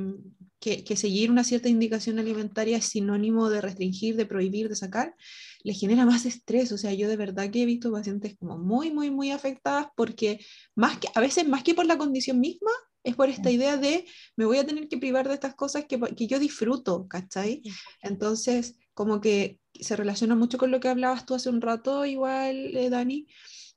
que, 0.62 0.86
que, 0.86 0.96
seguir 0.96 1.32
una 1.32 1.44
cierta 1.44 1.68
indicación 1.68 2.20
alimentaria 2.20 2.78
es 2.78 2.86
sinónimo 2.86 3.50
de 3.50 3.60
restringir, 3.60 4.16
de 4.16 4.26
prohibir, 4.26 4.70
de 4.70 4.76
sacar, 4.76 5.16
les 5.64 5.80
genera 5.80 6.06
más 6.06 6.26
estrés. 6.26 6.72
O 6.72 6.78
sea, 6.78 6.94
yo 6.94 7.10
de 7.10 7.18
verdad 7.18 7.50
que 7.50 7.64
he 7.64 7.66
visto 7.66 7.92
pacientes 7.92 8.38
como 8.38 8.58
muy, 8.58 8.92
muy, 8.92 9.12
muy 9.12 9.32
afectadas 9.32 9.88
porque 9.96 10.40
más 10.76 11.00
que, 11.00 11.10
a 11.14 11.20
veces 11.20 11.48
más 11.48 11.64
que 11.64 11.74
por 11.74 11.86
la 11.86 11.98
condición 11.98 12.40
misma, 12.40 12.72
es 13.04 13.16
por 13.16 13.30
esta 13.30 13.50
idea 13.50 13.78
de 13.78 14.06
me 14.38 14.46
voy 14.46 14.60
a 14.60 14.66
tener 14.66 14.88
que 14.88 14.98
privar 14.98 15.28
de 15.28 15.34
estas 15.34 15.56
cosas 15.56 15.86
que, 15.86 16.00
que 16.00 16.28
yo 16.28 16.40
disfruto, 16.40 17.08
¿cachai? 17.08 17.64
Entonces, 18.04 18.78
como 18.94 19.20
que 19.20 19.60
se 19.74 19.96
relaciona 19.96 20.36
mucho 20.36 20.58
con 20.58 20.70
lo 20.70 20.80
que 20.80 20.90
hablabas 20.90 21.26
tú 21.26 21.34
hace 21.34 21.50
un 21.50 21.62
rato, 21.62 22.06
igual, 22.06 22.78
eh, 22.78 22.90
Dani, 22.90 23.28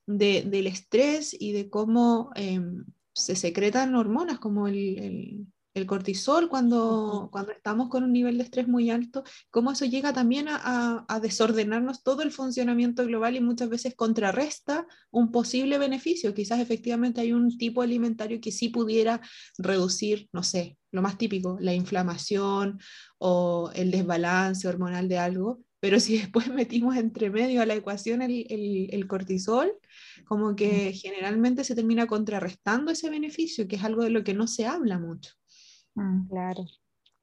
de, 0.05 0.43
del 0.43 0.67
estrés 0.67 1.35
y 1.37 1.51
de 1.51 1.69
cómo 1.69 2.29
eh, 2.35 2.61
se 3.13 3.35
secretan 3.35 3.95
hormonas 3.95 4.39
como 4.39 4.67
el, 4.67 4.99
el, 4.99 5.47
el 5.75 5.85
cortisol 5.85 6.47
cuando, 6.49 7.29
cuando 7.31 7.51
estamos 7.51 7.89
con 7.89 8.03
un 8.03 8.13
nivel 8.13 8.37
de 8.37 8.45
estrés 8.45 8.67
muy 8.67 8.89
alto, 8.89 9.23
cómo 9.51 9.73
eso 9.73 9.85
llega 9.85 10.13
también 10.13 10.47
a, 10.47 10.55
a, 10.55 11.05
a, 11.07 11.19
desordenarnos 11.19 12.01
todo 12.01 12.21
el 12.23 12.31
funcionamiento 12.31 13.05
global 13.05 13.35
y 13.35 13.41
muchas 13.41 13.69
veces 13.69 13.93
contrarresta 13.93 14.87
un 15.11 15.31
posible 15.31 15.77
beneficio. 15.77 16.33
Quizás 16.33 16.59
efectivamente 16.61 17.19
hay 17.21 17.33
un 17.33 17.57
tipo 17.57 17.81
alimentario 17.81 18.39
que 18.39 18.53
sí 18.53 18.69
pudiera 18.69 19.19
reducir, 19.57 20.29
no 20.31 20.43
sé, 20.43 20.77
lo 20.91 21.01
más 21.01 21.17
típico, 21.17 21.57
la 21.59 21.73
inflamación 21.73 22.79
o 23.17 23.69
el 23.75 23.91
desbalance 23.91 24.67
hormonal 24.69 25.09
de 25.09 25.17
algo, 25.17 25.59
pero 25.81 25.99
si 25.99 26.17
después 26.19 26.47
metimos 26.47 26.95
entre 26.95 27.29
medio 27.29 27.61
a 27.61 27.65
la 27.65 27.75
ecuación 27.75 28.21
el, 28.21 28.47
el, 28.49 28.87
el 28.91 29.07
cortisol, 29.07 29.73
como 30.23 30.55
que 30.55 30.93
generalmente 30.93 31.65
se 31.65 31.75
termina 31.75 32.07
contrarrestando 32.07 32.91
ese 32.91 33.09
beneficio, 33.09 33.67
que 33.67 33.75
es 33.75 33.83
algo 33.83 34.03
de 34.03 34.09
lo 34.09 34.23
que 34.23 34.33
no 34.33 34.47
se 34.47 34.65
habla 34.65 34.99
mucho. 34.99 35.31
Mm. 35.95 36.27
Claro, 36.27 36.65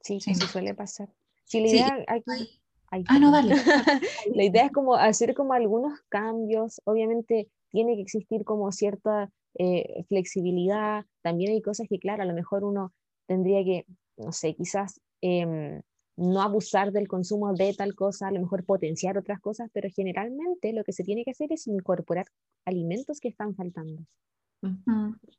sí, 0.01 0.19
sí, 0.19 0.35
sí 0.35 0.47
suele 0.47 0.73
pasar. 0.73 1.09
Sí, 1.45 1.61
la 1.61 1.67
idea 1.67 1.97
sí. 1.97 2.03
aquí... 2.07 2.59
Ay, 2.91 3.03
ah, 3.07 3.17
no, 3.17 3.31
dale. 3.31 3.55
la 4.35 4.43
idea 4.43 4.65
es 4.65 4.71
como 4.71 4.95
hacer 4.95 5.33
como 5.33 5.53
algunos 5.53 5.99
cambios, 6.09 6.79
obviamente 6.85 7.49
tiene 7.69 7.95
que 7.95 8.01
existir 8.03 8.43
como 8.45 8.71
cierta 8.71 9.31
eh, 9.55 10.03
flexibilidad, 10.07 11.05
también 11.23 11.53
hay 11.53 11.61
cosas 11.61 11.87
que, 11.89 11.97
claro, 11.97 12.21
a 12.21 12.27
lo 12.27 12.33
mejor 12.33 12.63
uno 12.63 12.93
tendría 13.25 13.63
que, 13.63 13.85
no 14.17 14.31
sé, 14.31 14.53
quizás 14.53 15.01
eh, 15.21 15.81
no 16.15 16.41
abusar 16.41 16.91
del 16.91 17.07
consumo 17.07 17.53
de 17.53 17.73
tal 17.73 17.95
cosa, 17.95 18.27
a 18.27 18.31
lo 18.31 18.41
mejor 18.41 18.65
potenciar 18.65 19.17
otras 19.17 19.39
cosas, 19.39 19.69
pero 19.73 19.89
generalmente 19.89 20.73
lo 20.73 20.83
que 20.83 20.93
se 20.93 21.03
tiene 21.03 21.23
que 21.23 21.31
hacer 21.31 21.51
es 21.51 21.67
incorporar 21.67 22.25
alimentos 22.65 23.19
que 23.19 23.29
están 23.29 23.55
faltando. 23.55 24.05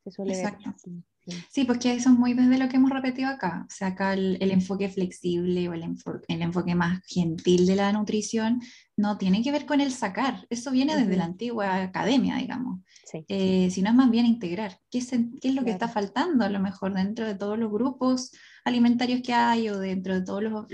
Se 0.05 0.11
suele 0.11 0.35
Exacto. 0.35 0.65
Ver 0.67 0.75
así. 0.75 1.05
Sí, 1.51 1.65
porque 1.65 1.95
eso 1.95 2.11
es 2.11 2.19
muy 2.19 2.35
desde 2.35 2.59
lo 2.59 2.69
que 2.69 2.77
hemos 2.77 2.91
repetido 2.91 3.31
acá. 3.31 3.65
O 3.67 3.71
sea, 3.71 3.89
acá 3.89 4.13
el, 4.13 4.37
el 4.41 4.51
enfoque 4.51 4.91
flexible 4.91 5.67
o 5.71 5.73
el 5.73 5.83
enfoque, 5.83 6.27
el 6.29 6.43
enfoque, 6.43 6.75
más 6.75 7.03
gentil 7.07 7.67
de 7.67 7.77
la 7.77 7.91
nutrición 7.93 8.61
no 8.97 9.17
tiene 9.17 9.43
que 9.43 9.51
ver 9.51 9.65
con 9.65 9.81
el 9.81 9.91
sacar. 9.91 10.47
Eso 10.51 10.71
viene 10.71 10.93
uh 10.93 10.97
-huh. 10.97 11.01
desde 11.01 11.17
la 11.17 11.25
antigua 11.25 11.83
academia, 11.83 12.37
digamos. 12.37 12.81
Sí, 13.07 13.25
eh, 13.29 13.69
sí. 13.71 13.77
Sino 13.77 13.89
es 13.89 13.95
más 13.95 14.11
bien 14.11 14.27
integrar. 14.27 14.79
¿Qué 14.91 14.99
es, 14.99 15.09
qué 15.09 15.17
es 15.49 15.55
lo 15.55 15.63
claro. 15.63 15.65
que 15.65 15.71
está 15.71 15.89
faltando 15.89 16.45
a 16.45 16.51
lo 16.51 16.61
mejor 16.61 16.93
dentro 16.93 17.27
de 17.27 17.35
todos 17.35 17.59
los 17.59 17.73
grupos 17.73 18.33
alimentarios 18.65 19.23
que 19.23 19.33
hay 19.33 19.69
o 19.69 19.79
dentro 19.79 20.15
de 20.15 20.23
todas 20.23 20.43
los, 20.43 20.67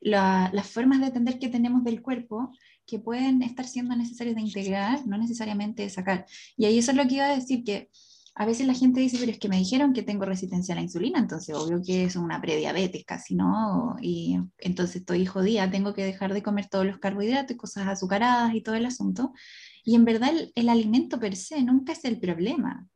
la, 0.00 0.50
las 0.52 0.66
formas 0.68 1.00
de 1.00 1.06
atender 1.06 1.38
que 1.38 1.48
tenemos 1.48 1.84
del 1.84 2.02
cuerpo? 2.02 2.50
que 2.88 2.98
pueden 2.98 3.42
estar 3.42 3.66
siendo 3.66 3.94
necesarios 3.94 4.34
de 4.34 4.40
integrar, 4.40 5.06
no 5.06 5.18
necesariamente 5.18 5.82
de 5.82 5.90
sacar. 5.90 6.24
Y 6.56 6.64
ahí 6.64 6.78
eso 6.78 6.90
es 6.90 6.96
lo 6.96 7.06
que 7.06 7.16
iba 7.16 7.26
a 7.26 7.36
decir, 7.36 7.62
que 7.62 7.90
a 8.34 8.46
veces 8.46 8.66
la 8.66 8.74
gente 8.74 9.00
dice, 9.00 9.18
pero 9.18 9.32
es 9.32 9.38
que 9.38 9.48
me 9.48 9.58
dijeron 9.58 9.92
que 9.92 10.04
tengo 10.04 10.24
resistencia 10.24 10.72
a 10.72 10.76
la 10.76 10.82
insulina, 10.82 11.18
entonces 11.18 11.56
obvio 11.56 11.82
que 11.84 12.04
es 12.04 12.14
una 12.14 12.40
prediabetes 12.40 13.04
casi, 13.04 13.34
¿no? 13.34 13.96
Y 14.00 14.38
entonces 14.58 14.96
estoy 14.96 15.26
jodida, 15.26 15.70
tengo 15.70 15.92
que 15.92 16.04
dejar 16.04 16.32
de 16.32 16.42
comer 16.42 16.68
todos 16.68 16.86
los 16.86 16.98
carbohidratos 16.98 17.56
cosas 17.56 17.88
azucaradas 17.88 18.54
y 18.54 18.62
todo 18.62 18.76
el 18.76 18.86
asunto. 18.86 19.32
Y 19.84 19.96
en 19.96 20.04
verdad 20.04 20.30
el, 20.30 20.52
el 20.54 20.68
alimento 20.68 21.18
per 21.18 21.34
se 21.34 21.62
nunca 21.62 21.92
es 21.92 22.04
el 22.04 22.20
problema. 22.20 22.86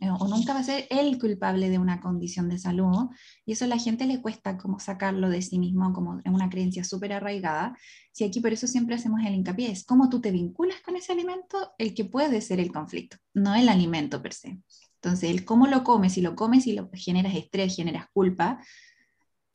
Eh, 0.00 0.10
o 0.10 0.28
nunca 0.28 0.52
va 0.54 0.60
a 0.60 0.64
ser 0.64 0.86
el 0.90 1.18
culpable 1.18 1.70
de 1.70 1.78
una 1.78 2.00
condición 2.00 2.48
de 2.48 2.58
salud, 2.58 3.10
y 3.46 3.52
eso 3.52 3.64
a 3.64 3.68
la 3.68 3.78
gente 3.78 4.06
le 4.06 4.20
cuesta 4.20 4.56
como 4.56 4.80
sacarlo 4.80 5.28
de 5.28 5.40
sí 5.40 5.58
mismo, 5.58 5.92
como 5.92 6.18
es 6.18 6.32
una 6.32 6.50
creencia 6.50 6.84
súper 6.84 7.12
arraigada. 7.12 7.76
Si 8.12 8.24
aquí 8.24 8.40
por 8.40 8.52
eso 8.52 8.66
siempre 8.66 8.96
hacemos 8.96 9.20
el 9.24 9.34
hincapié, 9.34 9.70
es 9.70 9.84
cómo 9.84 10.08
tú 10.08 10.20
te 10.20 10.32
vinculas 10.32 10.80
con 10.80 10.96
ese 10.96 11.12
alimento, 11.12 11.74
el 11.78 11.94
que 11.94 12.04
puede 12.04 12.40
ser 12.40 12.60
el 12.60 12.72
conflicto, 12.72 13.18
no 13.34 13.54
el 13.54 13.68
alimento 13.68 14.20
per 14.20 14.32
se. 14.32 14.58
Entonces, 14.96 15.30
el 15.30 15.44
cómo 15.44 15.66
lo 15.66 15.84
comes, 15.84 16.14
si 16.14 16.22
lo 16.22 16.34
comes 16.34 16.66
y 16.66 16.72
lo 16.72 16.90
generas 16.94 17.34
estrés, 17.34 17.76
generas 17.76 18.06
culpa, 18.12 18.58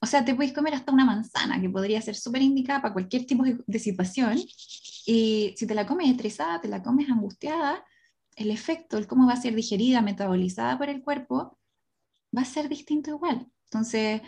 o 0.01 0.05
sea, 0.05 0.23
te 0.23 0.33
puedes 0.33 0.53
comer 0.53 0.73
hasta 0.73 0.93
una 0.93 1.03
manzana, 1.03 1.59
que 1.59 1.69
podría 1.69 2.01
ser 2.01 2.15
súper 2.15 2.41
indicada 2.41 2.81
para 2.81 2.93
cualquier 2.93 3.25
tipo 3.25 3.43
de 3.43 3.79
situación, 3.79 4.37
y 5.05 5.53
si 5.57 5.67
te 5.67 5.75
la 5.75 5.85
comes 5.85 6.09
estresada, 6.09 6.61
te 6.61 6.69
la 6.69 6.81
comes 6.81 7.09
angustiada, 7.09 7.83
el 8.39 8.51
efecto, 8.51 8.97
el 8.97 9.07
cómo 9.07 9.27
va 9.27 9.33
a 9.33 9.41
ser 9.41 9.53
digerida, 9.53 10.01
metabolizada 10.01 10.77
por 10.77 10.89
el 10.89 11.03
cuerpo, 11.03 11.57
va 12.35 12.41
a 12.43 12.45
ser 12.45 12.69
distinto 12.69 13.11
igual. 13.11 13.47
Entonces, 13.65 14.21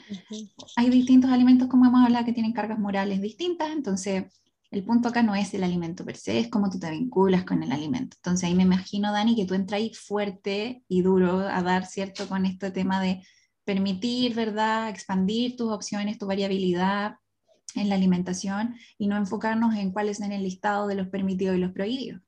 hay 0.76 0.90
distintos 0.90 1.32
alimentos, 1.32 1.68
como 1.68 1.86
hemos 1.86 2.04
hablado, 2.04 2.26
que 2.26 2.34
tienen 2.34 2.54
cargas 2.54 2.78
morales 2.78 3.22
distintas. 3.22 3.72
Entonces, 3.72 4.26
el 4.70 4.84
punto 4.84 5.10
acá 5.10 5.24
no 5.24 5.34
es 5.34 5.54
el 5.54 5.64
alimento 5.64 6.06
per 6.06 6.18
se, 6.18 6.40
es 6.40 6.50
cómo 6.50 6.70
tú 6.70 6.80
te 6.80 6.92
vinculas 6.92 7.44
con 7.44 7.64
el 7.64 7.72
alimento. 7.72 8.18
Entonces, 8.18 8.48
ahí 8.48 8.56
me 8.56 8.64
imagino, 8.64 9.12
Dani, 9.12 9.36
que 9.36 9.46
tú 9.46 9.54
entras 9.54 9.80
ahí 9.80 9.94
fuerte 9.94 10.84
y 10.88 11.02
duro 11.02 11.40
a 11.40 11.62
dar, 11.64 11.86
¿cierto?, 11.86 12.28
con 12.28 12.46
este 12.46 12.72
tema 12.72 13.02
de 13.02 13.24
permitir, 13.64 14.36
¿verdad?, 14.36 14.90
expandir 14.90 15.56
tus 15.56 15.72
opciones, 15.72 16.18
tu 16.18 16.28
variabilidad 16.28 17.16
en 17.76 17.90
la 17.90 17.96
alimentación 17.96 18.76
y 18.98 19.08
no 19.08 19.16
enfocarnos 19.16 19.76
en 19.76 19.92
cuáles 19.92 20.20
en 20.20 20.34
el 20.34 20.44
listado 20.44 20.88
de 20.88 20.96
los 20.96 21.08
permitidos 21.08 21.56
y 21.56 21.60
los 21.60 21.72
prohibidos. 21.72 22.22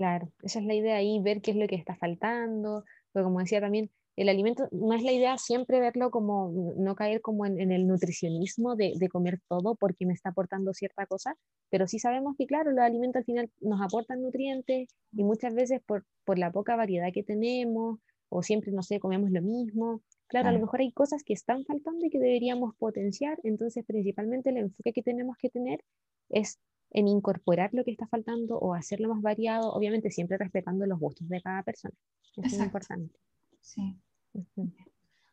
Claro, 0.00 0.32
esa 0.42 0.60
es 0.60 0.64
la 0.64 0.72
idea 0.72 0.96
ahí, 0.96 1.20
ver 1.20 1.42
qué 1.42 1.50
es 1.50 1.58
lo 1.58 1.66
que 1.66 1.74
está 1.74 1.94
faltando, 1.94 2.84
pero 3.12 3.26
como 3.26 3.40
decía 3.40 3.60
también, 3.60 3.90
el 4.16 4.30
alimento 4.30 4.66
no 4.72 4.94
es 4.94 5.02
la 5.02 5.12
idea 5.12 5.36
siempre 5.36 5.78
verlo 5.78 6.10
como, 6.10 6.74
no 6.78 6.94
caer 6.94 7.20
como 7.20 7.44
en, 7.44 7.70
el 7.70 7.86
nutricionismo 7.86 8.76
de, 8.76 8.94
comer 9.10 9.40
todo 9.46 9.74
porque 9.74 10.06
me 10.06 10.14
está 10.14 10.30
aportando 10.30 10.72
cierta 10.72 11.04
cosa, 11.04 11.36
pero 11.68 11.86
sí 11.86 11.98
sabemos 11.98 12.34
que, 12.38 12.46
claro, 12.46 12.70
los 12.70 12.80
alimentos 12.80 13.20
al 13.20 13.24
final 13.26 13.50
nos 13.60 13.82
aportan 13.82 14.22
nutrientes 14.22 14.88
y 15.12 15.22
muchas 15.22 15.54
veces 15.54 15.82
por, 15.84 16.06
por 16.24 16.38
la 16.38 16.50
poca 16.50 16.76
variedad 16.76 17.12
que 17.12 17.22
tenemos 17.22 17.98
o 18.30 18.42
siempre, 18.42 18.72
no 18.72 18.82
sé, 18.82 19.00
comemos 19.00 19.30
lo 19.30 19.42
mismo. 19.42 20.00
Claro, 20.28 20.48
a 20.48 20.52
lo 20.52 20.60
mejor 20.60 20.80
hay 20.80 20.92
cosas 20.92 21.22
que 21.24 21.34
están 21.34 21.66
faltando 21.66 22.06
y 22.06 22.08
que 22.08 22.20
deberíamos 22.20 22.74
potenciar, 22.76 23.38
entonces 23.42 23.84
principalmente 23.84 24.48
el 24.48 24.56
enfoque 24.56 24.94
que 24.94 25.02
tenemos 25.02 25.36
que 25.36 25.50
tener 25.50 25.84
es 26.30 26.58
en 26.90 27.08
incorporar 27.08 27.70
lo 27.72 27.84
que 27.84 27.92
está 27.92 28.06
faltando 28.06 28.58
o 28.58 28.74
hacerlo 28.74 29.08
más 29.14 29.22
variado, 29.22 29.72
obviamente 29.72 30.10
siempre 30.10 30.38
respetando 30.38 30.86
los 30.86 30.98
gustos 30.98 31.28
de 31.28 31.40
cada 31.40 31.62
persona. 31.62 31.94
es 32.42 32.54
muy 32.54 32.64
importante. 32.64 33.14
Sí. 33.60 33.96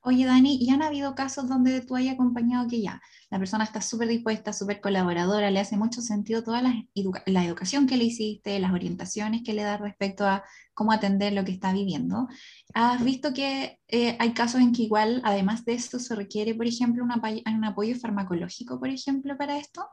Oye, 0.02 0.26
Dani, 0.26 0.58
¿y 0.62 0.70
han 0.70 0.82
habido 0.82 1.16
casos 1.16 1.50
donde 1.50 1.82
tú 1.82 1.96
hayas 1.96 2.14
acompañado 2.14 2.70
que 2.70 2.82
ya 2.82 3.02
la 3.30 3.40
persona 3.40 3.66
está 3.66 3.82
súper 3.82 4.08
dispuesta, 4.08 4.54
súper 4.54 4.80
colaboradora, 4.80 5.52
le 5.52 5.60
hace 5.60 5.76
mucho 5.76 6.02
sentido 6.02 6.44
toda 6.44 6.62
la, 6.62 6.86
la, 7.26 7.44
educación 7.44 7.88
que 7.88 7.98
le 7.98 8.06
hiciste, 8.06 8.58
las 8.60 8.72
orientaciones 8.72 9.42
que 9.44 9.54
le 9.54 9.64
da 9.64 9.76
respecto 9.76 10.26
a 10.26 10.46
cómo 10.74 10.94
atender 10.94 11.34
lo 11.34 11.44
que 11.44 11.52
está 11.52 11.74
viviendo? 11.74 12.30
¿Has 12.74 13.04
visto 13.04 13.34
que 13.34 13.82
eh, 13.90 14.16
hay 14.18 14.34
casos 14.34 14.62
en 14.62 14.72
que 14.72 14.84
igual, 14.84 15.22
además 15.26 15.66
de 15.66 15.74
esto, 15.74 16.00
se 16.00 16.16
requiere, 16.16 16.56
por 16.56 16.68
ejemplo, 16.68 17.04
un 17.04 17.66
apoyo 17.66 17.96
farmacológico, 17.98 18.80
por 18.80 18.88
ejemplo, 18.88 19.38
para 19.38 19.58
esto? 19.58 19.90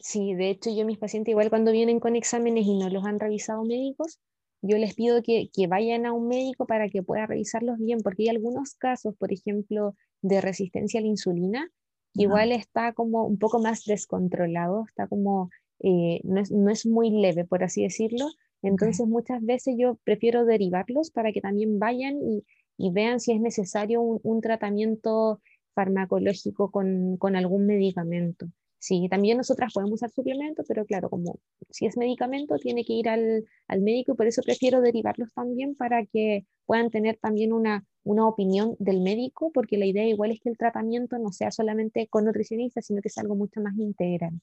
Sí, 0.00 0.34
de 0.34 0.50
hecho 0.50 0.70
yo 0.74 0.86
mis 0.86 0.98
pacientes 0.98 1.32
igual 1.32 1.50
cuando 1.50 1.70
vienen 1.70 2.00
con 2.00 2.16
exámenes 2.16 2.66
y 2.66 2.78
no 2.78 2.88
los 2.88 3.04
han 3.04 3.20
revisado 3.20 3.62
médicos, 3.64 4.18
yo 4.62 4.76
les 4.78 4.94
pido 4.94 5.22
que, 5.22 5.50
vayan 5.68 6.06
a 6.06 6.12
un 6.12 6.28
médico 6.28 6.66
para 6.66 6.88
que 6.88 7.02
pueda 7.02 7.26
revisarlos 7.26 7.78
bien, 7.78 8.00
porque 8.02 8.24
hay 8.24 8.28
algunos 8.28 8.74
casos, 8.74 9.14
por 9.16 9.32
ejemplo, 9.32 9.94
de 10.22 10.40
resistencia 10.40 11.00
a 11.00 11.02
la 11.02 11.08
insulina, 11.08 11.70
igual 12.14 12.52
está 12.52 12.92
como 12.92 13.24
un 13.24 13.38
poco 13.38 13.60
más 13.60 13.84
descontrolado, 13.84 14.84
está 14.86 15.06
como, 15.06 15.50
eh, 15.80 16.20
no, 16.24 16.70
es, 16.70 16.86
muy 16.86 17.10
leve, 17.10 17.44
por 17.44 17.64
así 17.64 17.82
decirlo. 17.82 18.26
Entonces 18.62 19.06
muchas 19.06 19.42
veces 19.42 19.76
yo 19.78 19.96
prefiero 20.04 20.44
derivarlos 20.44 21.10
para 21.10 21.32
que 21.32 21.40
también 21.40 21.78
vayan 21.78 22.18
y, 22.22 22.44
vean 22.92 23.20
si 23.20 23.32
es 23.32 23.40
necesario 23.40 24.02
un, 24.02 24.40
tratamiento 24.40 25.40
farmacológico 25.74 26.70
con 26.70 27.36
algún 27.36 27.66
medicamento. 27.66 28.46
Sí, 28.80 29.08
también 29.10 29.36
nosotras 29.36 29.74
podemos 29.74 29.96
usar 29.96 30.10
suplementos, 30.10 30.64
pero 30.66 30.86
claro, 30.86 31.10
como 31.10 31.38
si 31.68 31.84
es 31.84 31.98
medicamento, 31.98 32.56
tiene 32.56 32.82
que 32.82 32.94
ir 32.94 33.10
al, 33.10 33.44
al, 33.68 33.82
médico 33.82 34.12
y 34.12 34.16
por 34.16 34.26
eso 34.26 34.40
prefiero 34.42 34.80
derivarlos 34.80 35.34
también 35.34 35.74
para 35.74 36.06
que 36.06 36.46
puedan 36.64 36.88
tener 36.88 37.18
también 37.20 37.52
una, 37.52 37.84
una 38.04 38.26
opinión 38.26 38.76
del 38.78 39.02
médico, 39.02 39.52
porque 39.52 39.76
la 39.76 39.84
idea 39.84 40.06
igual 40.06 40.30
es 40.30 40.40
que 40.40 40.48
el 40.48 40.56
tratamiento 40.56 41.18
no 41.18 41.30
sea 41.30 41.50
solamente 41.50 42.08
con 42.08 42.24
nutricionista, 42.24 42.80
sino 42.80 43.02
que 43.02 43.10
sea 43.10 43.20
algo 43.20 43.36
mucho 43.36 43.60
más 43.60 43.76
integral. 43.76 44.40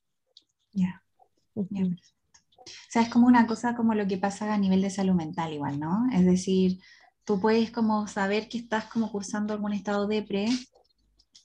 Ya. 0.72 1.02
O 1.56 1.66
sea, 2.90 3.02
es 3.02 3.10
como 3.10 3.26
una 3.26 3.48
cosa 3.48 3.76
como 3.76 3.96
lo 3.96 4.06
que 4.06 4.20
pasa 4.20 4.54
a 4.54 4.58
nivel 4.60 4.84
de 4.84 4.92
salud 4.92 5.16
mental 5.16 5.52
igual, 5.52 5.80
¿no? 5.80 6.06
Es 6.14 6.24
decir, 6.24 6.78
tú 7.26 7.42
puedes 7.42 7.72
como 7.72 8.06
saber 8.08 8.50
que 8.50 8.60
estás 8.60 8.86
como 8.86 9.12
cursando 9.12 9.56
algún 9.56 9.74
estado 9.74 10.06
de 10.06 10.22
pre 10.22 10.48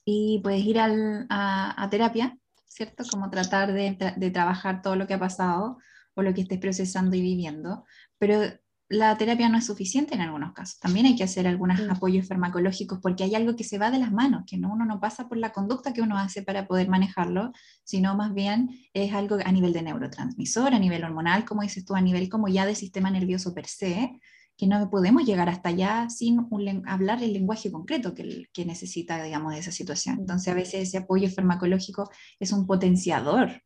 y 0.05 0.41
puedes 0.43 0.63
ir 0.63 0.77
al, 0.77 1.25
a, 1.29 1.81
a 1.81 1.89
terapia 1.89 2.37
¿cierto? 2.73 3.03
Como 3.09 3.29
tratar 3.29 3.71
de, 3.71 3.97
de, 4.17 4.31
trabajar 4.31 4.81
todo 4.81 4.95
lo 4.95 5.05
que 5.05 5.13
ha 5.13 5.19
pasado 5.19 5.77
o 6.15 6.21
lo 6.21 6.33
que 6.33 6.41
estés 6.41 6.59
procesando 6.59 7.15
y 7.15 7.21
viviendo, 7.21 7.85
pero 8.17 8.41
la 8.89 9.17
terapia 9.17 9.49
no 9.49 9.57
es 9.57 9.65
suficiente 9.65 10.13
en 10.15 10.21
algunos 10.21 10.53
casos. 10.53 10.79
También 10.79 11.05
hay 11.05 11.15
que 11.15 11.23
hacer 11.23 11.47
algunos 11.47 11.79
apoyos 11.89 12.27
farmacológicos 12.27 12.99
porque 12.99 13.23
hay 13.23 13.35
algo 13.35 13.55
que 13.55 13.63
se 13.63 13.77
va 13.77 13.91
de 13.91 13.99
las 13.99 14.11
manos, 14.11 14.43
que 14.47 14.57
no, 14.57 14.71
uno 14.71 14.85
no 14.85 14.99
pasa 14.99 15.27
por 15.27 15.37
la 15.37 15.51
conducta 15.51 15.93
que 15.93 16.01
uno 16.01 16.17
hace 16.17 16.43
para 16.43 16.67
poder 16.67 16.89
manejarlo, 16.89 17.51
sino 17.83 18.15
más 18.15 18.33
bien 18.33 18.69
es 18.93 19.13
algo 19.13 19.37
a 19.43 19.51
nivel 19.51 19.73
de 19.73 19.83
neurotransmisor, 19.83 20.73
a 20.73 20.79
nivel 20.79 21.03
hormonal, 21.03 21.45
como 21.45 21.61
dices 21.61 21.85
tú, 21.85 21.95
a 21.95 22.01
nivel 22.01 22.29
como 22.29 22.47
ya 22.47 22.65
de 22.65 22.75
sistema 22.75 23.09
nervioso 23.09 23.53
per 23.53 23.67
se, 23.67 24.19
que 24.63 24.69
no 24.69 24.89
podemos 24.89 25.25
llegar 25.25 25.49
hasta 25.49 25.69
allá 25.69 26.09
sin 26.09 26.47
hablar 26.85 27.21
el 27.21 27.33
lenguaje 27.33 27.69
concreto 27.69 28.13
que, 28.13 28.47
que 28.53 28.65
necesita, 28.65 29.21
digamos, 29.21 29.53
de 29.53 29.59
esa 29.59 29.71
situación. 29.71 30.19
Entonces, 30.19 30.47
a 30.47 30.55
veces 30.55 30.87
ese 30.87 30.99
apoyo 30.99 31.29
farmacológico 31.29 32.09
es 32.39 32.53
un 32.53 32.65
potenciador 32.65 33.61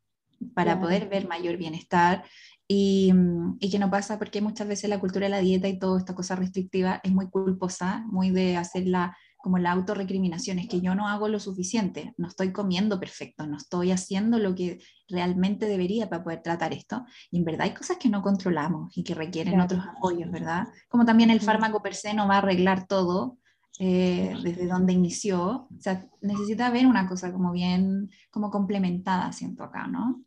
para 0.54 0.80
poder 0.80 1.08
ver 1.08 1.28
mayor 1.28 1.56
bienestar 1.56 2.24
y, 2.66 3.12
y, 3.60 3.70
que 3.70 3.78
no 3.78 3.90
pasa 3.90 4.18
porque 4.18 4.40
muchas 4.40 4.66
veces 4.66 4.90
la 4.90 4.98
cultura 4.98 5.26
de 5.26 5.30
la 5.30 5.40
dieta 5.40 5.68
y 5.68 5.78
toda 5.78 5.98
esta 5.98 6.16
cosa 6.16 6.34
restrictiva 6.34 7.00
es 7.04 7.12
muy 7.12 7.30
culposa, 7.30 8.04
muy 8.08 8.30
de 8.30 8.56
hacerla 8.56 9.16
como 9.38 9.58
la 9.58 9.72
autorrecriminación, 9.72 10.58
es 10.58 10.68
que 10.68 10.80
yo 10.80 10.94
no 10.94 11.08
hago 11.08 11.28
lo 11.28 11.38
suficiente, 11.38 12.12
no 12.16 12.26
estoy 12.28 12.52
comiendo 12.52 12.98
perfecto, 12.98 13.46
no 13.46 13.56
estoy 13.56 13.92
haciendo 13.92 14.38
lo 14.38 14.54
que 14.54 14.80
realmente 15.08 15.66
debería 15.66 16.10
para 16.10 16.24
poder 16.24 16.42
tratar 16.42 16.72
esto. 16.72 17.04
Y 17.30 17.38
en 17.38 17.44
verdad 17.44 17.62
hay 17.62 17.74
cosas 17.74 17.96
que 17.98 18.08
no 18.08 18.20
controlamos 18.20 18.96
y 18.96 19.04
que 19.04 19.14
requieren 19.14 19.60
otros 19.60 19.84
apoyos, 19.86 20.30
¿verdad? 20.30 20.66
Como 20.88 21.04
también 21.04 21.30
el 21.30 21.40
fármaco 21.40 21.80
per 21.80 21.94
se 21.94 22.14
no 22.14 22.28
va 22.28 22.34
a 22.34 22.38
arreglar 22.38 22.86
todo 22.86 23.38
eh, 23.78 24.34
desde 24.42 24.66
donde 24.66 24.92
inició. 24.92 25.68
O 25.74 25.80
sea, 25.80 26.04
necesita 26.20 26.66
haber 26.66 26.86
una 26.86 27.08
cosa 27.08 27.32
como 27.32 27.52
bien, 27.52 28.10
como 28.30 28.50
complementada, 28.50 29.32
siento 29.32 29.62
acá, 29.62 29.86
¿no? 29.86 30.20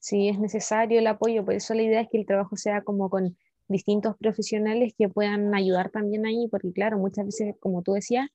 Sí, 0.00 0.28
es 0.28 0.38
necesario 0.38 0.98
el 0.98 1.06
apoyo, 1.06 1.44
por 1.44 1.54
eso 1.54 1.74
la 1.74 1.82
idea 1.82 2.00
es 2.00 2.08
que 2.10 2.18
el 2.18 2.26
trabajo 2.26 2.56
sea 2.56 2.82
como 2.82 3.10
con 3.10 3.36
distintos 3.68 4.16
profesionales 4.16 4.94
que 4.96 5.08
puedan 5.08 5.54
ayudar 5.54 5.90
también 5.90 6.26
ahí, 6.26 6.48
porque 6.50 6.72
claro, 6.72 6.98
muchas 6.98 7.26
veces, 7.26 7.54
como 7.60 7.82
tú 7.82 7.92
decías, 7.92 8.28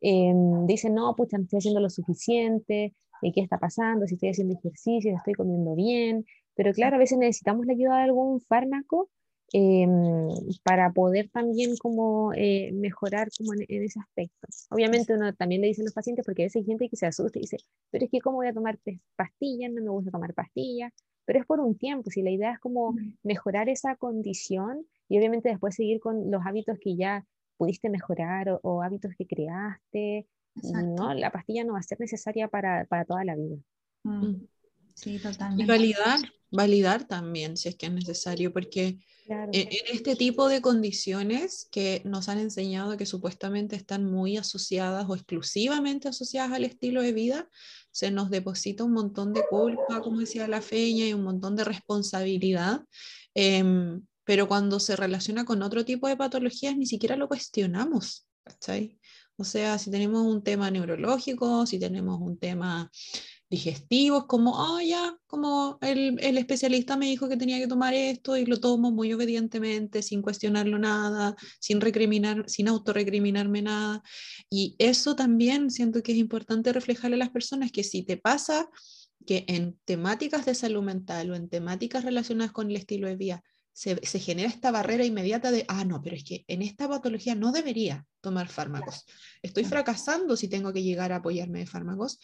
em, 0.00 0.66
dicen, 0.66 0.94
no, 0.94 1.14
pucha, 1.16 1.38
no 1.38 1.44
estoy 1.44 1.58
haciendo 1.58 1.80
lo 1.80 1.90
suficiente, 1.90 2.94
eh, 3.22 3.32
¿qué 3.34 3.40
está 3.40 3.58
pasando? 3.58 4.06
Si 4.06 4.14
estoy 4.14 4.30
haciendo 4.30 4.54
ejercicio, 4.54 5.10
si 5.10 5.16
estoy 5.16 5.34
comiendo 5.34 5.74
bien, 5.74 6.24
pero 6.54 6.72
claro, 6.72 6.96
a 6.96 6.98
veces 6.98 7.18
necesitamos 7.18 7.66
la 7.66 7.72
ayuda 7.72 7.98
de 7.98 8.02
algún 8.04 8.40
fármaco 8.40 9.10
em, 9.52 10.28
para 10.64 10.92
poder 10.92 11.30
también 11.30 11.76
como 11.78 12.32
eh, 12.34 12.70
mejorar 12.74 13.28
como 13.38 13.54
en, 13.54 13.64
ese 13.68 14.00
aspecto. 14.00 14.48
Obviamente 14.70 15.14
uno 15.14 15.34
también 15.34 15.60
le 15.62 15.68
dice 15.68 15.82
a 15.82 15.84
los 15.84 15.94
pacientes, 15.94 16.24
porque 16.24 16.42
a 16.42 16.46
veces 16.46 16.60
hay 16.60 16.66
gente 16.66 16.88
que 16.88 16.96
se 16.96 17.06
asusta 17.06 17.38
y 17.38 17.42
dice, 17.42 17.58
pero 17.90 18.04
es 18.04 18.10
que 18.10 18.20
¿cómo 18.20 18.38
voy 18.38 18.48
a 18.48 18.52
tomar 18.52 18.78
pastillas? 19.16 19.72
No 19.72 19.82
me 19.82 19.90
gusta 19.90 20.10
tomar 20.10 20.34
pastillas 20.34 20.92
pero 21.28 21.40
es 21.40 21.44
por 21.44 21.60
un 21.60 21.76
tiempo, 21.76 22.10
si 22.10 22.22
la 22.22 22.30
idea 22.30 22.52
es 22.52 22.58
como 22.58 22.94
mejorar 23.22 23.68
esa 23.68 23.96
condición 23.96 24.86
y 25.10 25.18
obviamente 25.18 25.50
después 25.50 25.74
seguir 25.74 26.00
con 26.00 26.30
los 26.30 26.40
hábitos 26.46 26.78
que 26.80 26.96
ya 26.96 27.22
pudiste 27.58 27.90
mejorar 27.90 28.58
o, 28.62 28.82
hábitos 28.82 29.12
que 29.14 29.26
creaste, 29.26 30.26
¿no? 30.54 31.12
la 31.12 31.30
pastilla 31.30 31.64
no 31.64 31.74
va 31.74 31.80
a 31.80 31.82
ser 31.82 32.00
necesaria 32.00 32.48
para, 32.48 32.86
para 32.86 33.04
toda 33.04 33.26
la 33.26 33.36
vida. 33.36 33.58
Mm. 34.04 34.36
Sí, 34.98 35.18
totalmente. 35.20 35.62
Y 35.62 35.66
validar, 35.66 36.20
validar 36.50 37.06
también 37.06 37.56
si 37.56 37.68
es 37.68 37.76
que 37.76 37.86
es 37.86 37.92
necesario, 37.92 38.52
porque 38.52 38.98
en, 39.28 39.50
en, 39.52 39.68
este 39.92 40.16
tipo 40.16 40.48
de 40.48 40.60
condiciones 40.60 41.68
que 41.70 42.02
nos 42.04 42.28
han 42.28 42.40
enseñado 42.40 42.96
que 42.96 43.06
supuestamente 43.06 43.76
están 43.76 44.04
muy 44.04 44.36
asociadas 44.38 45.06
o 45.08 45.14
exclusivamente 45.14 46.08
asociadas 46.08 46.52
al 46.52 46.64
estilo 46.64 47.00
de 47.00 47.12
vida, 47.12 47.48
se 47.92 48.10
nos 48.10 48.28
deposita 48.28 48.82
un 48.82 48.92
montón 48.92 49.32
de 49.32 49.44
culpa, 49.48 50.00
como 50.02 50.18
decía 50.18 50.48
la 50.48 50.62
feña, 50.62 51.06
y 51.06 51.12
un 51.12 51.22
montón 51.22 51.54
de 51.54 51.64
responsabilidad. 51.64 52.82
Em, 53.34 54.02
pero 54.24 54.48
cuando 54.48 54.80
se 54.80 54.96
relaciona 54.96 55.44
con 55.44 55.62
otro 55.62 55.84
tipo 55.84 56.08
de 56.08 56.16
patologías 56.16 56.76
ni 56.76 56.86
siquiera 56.86 57.14
lo 57.14 57.28
cuestionamos, 57.28 58.26
¿cachai? 58.42 58.98
O 59.36 59.44
sea, 59.44 59.78
si 59.78 59.92
tenemos 59.92 60.26
un 60.26 60.42
tema 60.42 60.70
neurológico, 60.72 61.66
si 61.66 61.78
tenemos 61.78 62.20
un 62.20 62.36
tema 62.36 62.90
digestivos, 63.50 64.26
como, 64.26 64.58
ah, 64.58 64.82
ya, 64.82 65.16
como 65.26 65.78
el, 65.80 66.18
el, 66.20 66.36
especialista 66.36 66.96
me 66.96 67.06
dijo 67.06 67.28
que 67.28 67.36
tenía 67.36 67.58
que 67.58 67.66
tomar 67.66 67.94
esto 67.94 68.36
y 68.36 68.44
lo 68.44 68.60
tomo 68.60 68.90
muy 68.90 69.12
obedientemente, 69.12 70.02
sin 70.02 70.20
cuestionarlo 70.20 70.78
nada, 70.78 71.34
sin 71.58 71.80
recriminar, 71.80 72.44
sin 72.48 72.68
autorrecriminarme 72.68 73.62
nada. 73.62 74.02
Y 74.50 74.76
eso 74.78 75.16
también 75.16 75.70
siento 75.70 76.02
que 76.02 76.12
es 76.12 76.18
importante 76.18 76.72
reflejarle 76.72 77.16
a 77.16 77.20
las 77.20 77.30
personas 77.30 77.72
que 77.72 77.84
si 77.84 78.02
te 78.02 78.18
pasa 78.18 78.68
que 79.26 79.44
en 79.48 79.78
temáticas 79.84 80.44
de 80.44 80.54
salud 80.54 80.82
mental 80.82 81.30
o 81.30 81.34
en 81.34 81.48
temáticas 81.48 82.04
relacionadas 82.04 82.52
con 82.52 82.70
el 82.70 82.76
estilo 82.76 83.08
de 83.08 83.16
vida, 83.16 83.42
se, 83.72 84.04
se, 84.04 84.18
genera 84.18 84.48
esta 84.48 84.72
barrera 84.72 85.04
inmediata 85.04 85.52
de, 85.52 85.64
ah, 85.68 85.84
no, 85.84 86.02
pero 86.02 86.16
es 86.16 86.24
que 86.24 86.44
en 86.48 86.62
esta 86.62 86.88
patología 86.88 87.36
no 87.36 87.52
debería 87.52 88.04
tomar 88.20 88.48
fármacos. 88.48 89.04
Estoy 89.40 89.64
fracasando 89.64 90.36
si 90.36 90.48
tengo 90.48 90.72
que 90.72 90.82
llegar 90.82 91.12
a 91.12 91.16
apoyarme 91.16 91.60
de 91.60 91.66
fármacos 91.66 92.18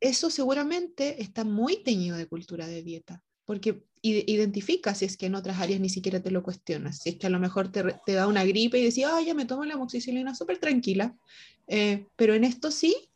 eso 0.00 0.30
seguramente 0.30 1.22
está 1.22 1.44
muy 1.44 1.82
teñido 1.82 2.16
de 2.16 2.26
cultura 2.26 2.66
de 2.66 2.82
dieta, 2.82 3.22
porque 3.44 3.84
identifica 4.02 4.94
si 4.94 5.04
es 5.04 5.16
que 5.16 5.26
en 5.26 5.34
otras 5.34 5.58
áreas 5.58 5.80
ni 5.80 5.90
siquiera 5.90 6.22
te 6.22 6.30
lo 6.30 6.42
cuestionas, 6.42 6.98
si 6.98 7.10
es 7.10 7.16
que 7.16 7.26
a 7.26 7.30
lo 7.30 7.38
mejor 7.38 7.70
te, 7.70 8.12
da 8.12 8.26
una 8.26 8.44
gripe 8.44 8.78
y 8.78 8.84
decís, 8.84 9.04
ah, 9.06 9.20
ya 9.20 9.34
me 9.34 9.44
tomo 9.44 9.64
la 9.64 9.74
amoxicilina 9.74 10.34
súper 10.34 10.58
tranquila, 10.58 11.14
eh, 11.66 12.06
pero 12.16 12.34
en 12.34 12.44
esto 12.44 12.70
sí, 12.70 13.09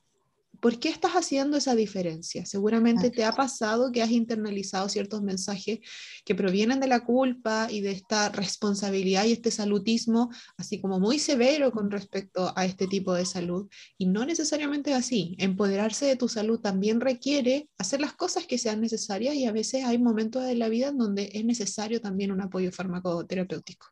¿Por 0.65 0.79
qué 0.79 0.89
estás 0.89 1.13
haciendo 1.13 1.59
esa 1.59 1.75
diferencia? 1.75 2.47
Seguramente 2.47 3.11
te 3.11 3.27
ha 3.27 3.33
pasado 3.33 3.93
que 3.93 4.03
has 4.03 4.11
internalizado 4.11 4.89
ciertos 4.89 5.21
mensajes 5.21 5.81
que 6.25 6.35
provienen 6.35 6.81
de 6.81 6.87
la 6.87 7.05
culpa 7.05 7.69
y 7.71 7.83
de 7.83 7.91
esta 7.91 8.31
responsabilidad 8.31 9.27
y 9.27 9.33
este 9.33 9.51
salutismo, 9.51 10.31
así 10.57 10.81
como 10.81 10.99
muy 10.99 11.19
severo 11.19 11.71
con 11.71 11.91
respecto 11.91 12.51
a 12.57 12.65
este 12.65 12.87
tipo 12.87 13.13
de 13.13 13.27
salud. 13.27 13.69
Y 13.99 14.07
no 14.07 14.25
necesariamente 14.25 14.93
es 14.93 14.97
así. 14.97 15.37
Empoderarse 15.39 16.07
de 16.07 16.17
tu 16.17 16.31
salud 16.31 16.59
también 16.61 17.03
requiere 17.03 17.69
hacer 17.77 18.01
las 18.01 18.15
cosas 18.15 18.47
que 18.47 18.57
sean 18.57 18.81
necesarias 18.81 19.35
y 19.35 19.45
a 19.45 19.53
veces 19.53 19.85
hay 19.85 19.99
momentos 19.99 20.47
de 20.47 20.55
la 20.55 20.71
vida 20.71 20.89
en 20.89 20.97
donde 20.97 21.29
es 21.35 21.45
necesario 21.45 22.01
también 22.01 22.33
un 22.33 22.41
apoyo 22.41 22.73
farmacoterapéutico. 22.73 23.89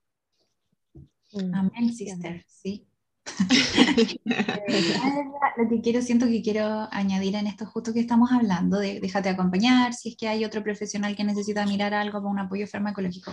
Amén, 1.34 1.92
sister, 1.92 2.42
sí. 2.48 2.86
lo 5.56 5.68
que 5.68 5.80
quiero, 5.80 6.02
siento 6.02 6.26
que 6.26 6.42
quiero 6.42 6.88
añadir 6.90 7.36
en 7.36 7.46
esto 7.46 7.66
justo 7.66 7.92
que 7.92 8.00
estamos 8.00 8.32
hablando, 8.32 8.78
de 8.78 9.00
déjate 9.00 9.28
acompañar, 9.28 9.94
si 9.94 10.10
es 10.10 10.16
que 10.16 10.28
hay 10.28 10.44
otro 10.44 10.62
profesional 10.62 11.14
que 11.14 11.24
necesita 11.24 11.66
mirar 11.66 11.94
algo 11.94 12.18
para 12.18 12.30
un 12.30 12.38
apoyo 12.40 12.66
farmacológico. 12.66 13.32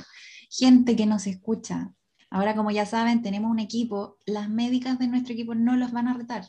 Gente 0.49 0.95
que 0.95 1.05
nos 1.05 1.27
escucha. 1.27 1.91
Ahora, 2.29 2.55
como 2.55 2.71
ya 2.71 2.85
saben, 2.85 3.21
tenemos 3.21 3.49
un 3.49 3.59
equipo, 3.59 4.17
las 4.25 4.49
médicas 4.49 4.99
de 4.99 5.07
nuestro 5.07 5.33
equipo 5.33 5.55
no 5.55 5.75
los 5.75 5.91
van 5.91 6.07
a 6.07 6.13
retar. 6.13 6.43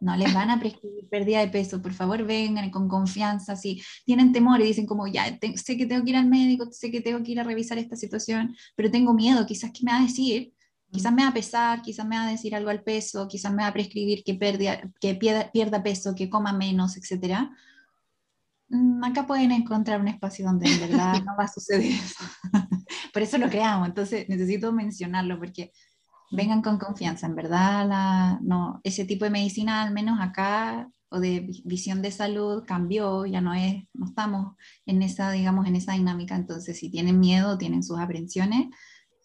No 0.00 0.16
les 0.16 0.32
van 0.32 0.50
a 0.50 0.60
prescribir 0.60 1.08
pérdida 1.08 1.40
de 1.40 1.48
peso, 1.48 1.82
por 1.82 1.92
favor 1.92 2.24
vengan 2.24 2.70
con 2.70 2.88
confianza, 2.88 3.56
si 3.56 3.82
tienen 4.04 4.32
temor 4.32 4.60
y 4.60 4.64
dicen 4.64 4.86
como, 4.86 5.08
ya, 5.08 5.38
sé 5.56 5.76
que 5.76 5.86
tengo 5.86 6.04
que 6.04 6.10
ir 6.10 6.16
al 6.16 6.26
médico, 6.26 6.68
sé 6.70 6.92
que 6.92 7.00
tengo 7.00 7.22
que 7.24 7.32
ir 7.32 7.40
a 7.40 7.44
revisar 7.44 7.78
esta 7.78 7.96
situación, 7.96 8.54
pero 8.76 8.92
tengo 8.92 9.12
miedo, 9.12 9.44
quizás 9.44 9.72
que 9.72 9.80
me 9.82 9.90
va 9.90 9.98
a 9.98 10.02
decir, 10.02 10.52
Quizás 10.90 11.12
me 11.12 11.22
va 11.22 11.28
a 11.28 11.34
pesar, 11.34 11.82
quizás 11.82 12.06
me 12.06 12.16
va 12.16 12.26
a 12.26 12.30
decir 12.30 12.54
algo 12.54 12.70
al 12.70 12.82
peso, 12.82 13.28
quizás 13.28 13.52
me 13.52 13.62
va 13.62 13.68
a 13.68 13.72
prescribir 13.72 14.24
que, 14.24 14.38
que 15.00 15.14
pierda, 15.14 15.50
pierda, 15.52 15.82
peso, 15.82 16.14
que 16.14 16.30
coma 16.30 16.52
menos, 16.52 16.96
etc. 16.96 17.50
Mm, 18.68 19.04
acá 19.04 19.26
pueden 19.26 19.52
encontrar 19.52 20.00
un 20.00 20.08
espacio 20.08 20.46
donde 20.46 20.70
en 20.70 20.80
verdad 20.80 21.22
no 21.24 21.36
va 21.38 21.44
a 21.44 21.48
suceder 21.48 21.92
eso. 21.92 22.24
Por 23.12 23.22
eso 23.22 23.38
lo 23.38 23.48
creamos, 23.48 23.88
entonces 23.88 24.28
necesito 24.28 24.72
mencionarlo 24.72 25.38
porque 25.38 25.72
vengan 26.30 26.62
con 26.62 26.78
confianza, 26.78 27.26
en 27.26 27.34
verdad 27.34 27.88
la, 27.88 28.38
no, 28.42 28.80
ese 28.84 29.04
tipo 29.04 29.24
de 29.24 29.30
medicina, 29.30 29.82
al 29.82 29.92
menos 29.92 30.18
acá, 30.20 30.88
o 31.10 31.20
de 31.20 31.48
visión 31.64 32.02
de 32.02 32.10
salud 32.10 32.64
cambió, 32.66 33.24
ya 33.24 33.40
no 33.40 33.54
es, 33.54 33.84
no 33.94 34.06
estamos 34.06 34.56
en 34.84 35.02
esa, 35.02 35.30
digamos, 35.30 35.66
en 35.66 35.76
esa 35.76 35.92
dinámica, 35.92 36.36
entonces 36.36 36.78
si 36.78 36.90
tienen 36.90 37.18
miedo, 37.18 37.56
tienen 37.56 37.82
sus 37.82 37.98
aprensiones, 37.98 38.66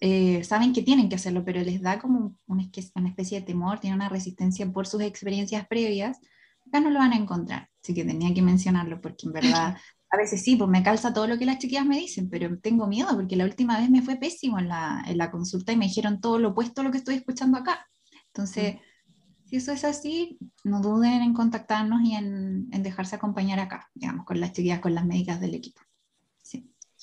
eh, 0.06 0.44
saben 0.44 0.74
que 0.74 0.82
tienen 0.82 1.08
que 1.08 1.16
hacerlo, 1.16 1.46
pero 1.46 1.62
les 1.62 1.82
da 1.82 1.98
como 1.98 2.36
una, 2.46 2.70
especie 3.08 3.40
de 3.40 3.46
temor, 3.46 3.80
tienen 3.80 3.96
una 3.96 4.10
resistencia 4.10 4.70
por 4.70 4.86
sus 4.86 5.02
experiencias 5.02 5.66
previas, 5.66 6.20
acá 6.68 6.82
no 6.82 6.90
lo 6.90 7.00
van 7.00 7.14
a 7.14 7.16
encontrar. 7.16 7.70
Así 7.82 7.94
que 7.94 8.04
tenía 8.04 8.34
que 8.34 8.42
mencionarlo 8.42 9.00
porque 9.00 9.28
en 9.28 9.32
verdad 9.32 9.78
a 10.10 10.18
veces 10.18 10.44
sí, 10.44 10.58
pues 10.58 10.70
me 10.70 10.84
calza 10.84 11.14
todo 11.14 11.26
lo 11.26 11.38
que 11.38 11.46
las 11.46 11.58
chiquillas 11.60 11.86
me 11.86 11.98
dicen, 11.98 12.30
pero 12.30 12.60
tengo 12.60 12.86
miedo 12.86 13.16
porque 13.16 13.38
la 13.38 13.46
última 13.46 13.80
vez 13.80 13.90
me 13.90 14.02
fue 14.02 14.18
pésimo 14.18 14.60
en 14.60 14.68
la, 14.68 15.06
en 15.08 15.18
la 15.18 15.32
consulta 15.32 15.72
y 15.72 15.78
me 15.78 15.86
dijeron 15.86 16.20
todo 16.20 16.38
lo 16.38 16.50
opuesto 16.50 16.82
a 16.82 16.84
lo 16.84 16.92
que 16.92 16.98
estoy 16.98 17.16
escuchando 17.16 17.58
acá. 17.58 17.88
Entonces, 18.28 18.76
mm. 18.76 19.48
si 19.48 19.56
eso 19.56 19.72
es 19.72 19.86
así, 19.86 20.38
no 20.66 20.82
duden 20.82 21.22
en 21.22 21.34
contactarnos 21.34 22.02
y 22.04 22.16
en, 22.16 22.68
en 22.74 22.84
dejarse 22.84 23.16
acompañar 23.16 23.62
acá, 23.62 23.90
digamos, 23.94 24.26
con 24.26 24.42
las 24.42 24.52
chiquillas, 24.52 24.82
con 24.82 24.94
las 24.94 25.06
médicas 25.06 25.40
del 25.40 25.56
equipo 25.56 25.82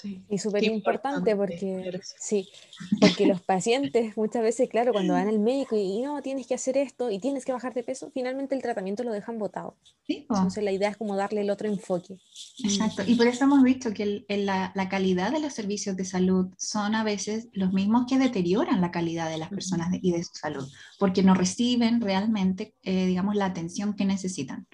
y 0.05 0.39
súper 0.39 0.65
importante 0.65 1.35
porque, 1.37 2.01
sí, 2.19 2.49
porque 3.01 3.27
los 3.27 3.41
pacientes 3.41 4.17
muchas 4.17 4.43
veces, 4.43 4.69
claro, 4.69 4.93
cuando 4.93 5.15
van 5.15 5.29
al 5.29 5.39
médico 5.39 5.77
y, 5.77 6.01
no, 6.01 6.23
tienes 6.23 6.47
que 6.47 6.55
hacer 6.55 6.77
esto 6.77 7.11
y 7.11 7.19
tienes 7.19 7.45
que 7.45 7.53
bajar 7.53 7.75
de 7.75 7.83
peso, 7.83 8.11
finalmente 8.13 8.55
el 8.55 8.63
tratamiento 8.63 9.03
lo 9.03 9.13
dejan 9.13 9.39
botado. 9.39 9.77
Entonces 10.09 10.65
la 10.65 10.73
idea 10.73 10.91
es 10.91 10.97
como 10.97 11.17
darle 11.17 11.43
el 11.43 11.51
otro 11.51 11.69
enfoque. 11.69 12.19
Exacto, 12.65 13.03
y 13.07 13.15
por 13.15 13.27
eso 13.27 13.45
hemos 13.45 13.63
visto 13.63 13.93
que 13.93 14.25
la, 14.29 14.73
la, 14.75 14.89
calidad 14.89 15.31
de 15.33 15.41
los 15.41 15.53
servicios 15.53 15.97
de 15.97 16.05
salud 16.05 16.49
son 16.59 16.95
a 16.95 17.05
veces 17.05 17.49
los 17.53 17.73
mismos 17.73 18.07
que 18.09 18.19
deterioran 18.19 18.81
la 18.81 18.91
calidad 18.91 19.31
de 19.31 19.39
las 19.39 19.51
personas 19.51 19.89
y 20.01 20.13
de 20.13 20.25
su 20.25 20.35
salud, 20.35 20.67
porque 20.99 21.23
no 21.23 21.35
reciben 21.35 22.01
realmente, 22.01 22.75
eh, 22.83 23.07
digamos, 23.07 23.37
la 23.37 23.47
atención 23.47 23.95
que 23.95 24.05
necesitan. 24.05 24.67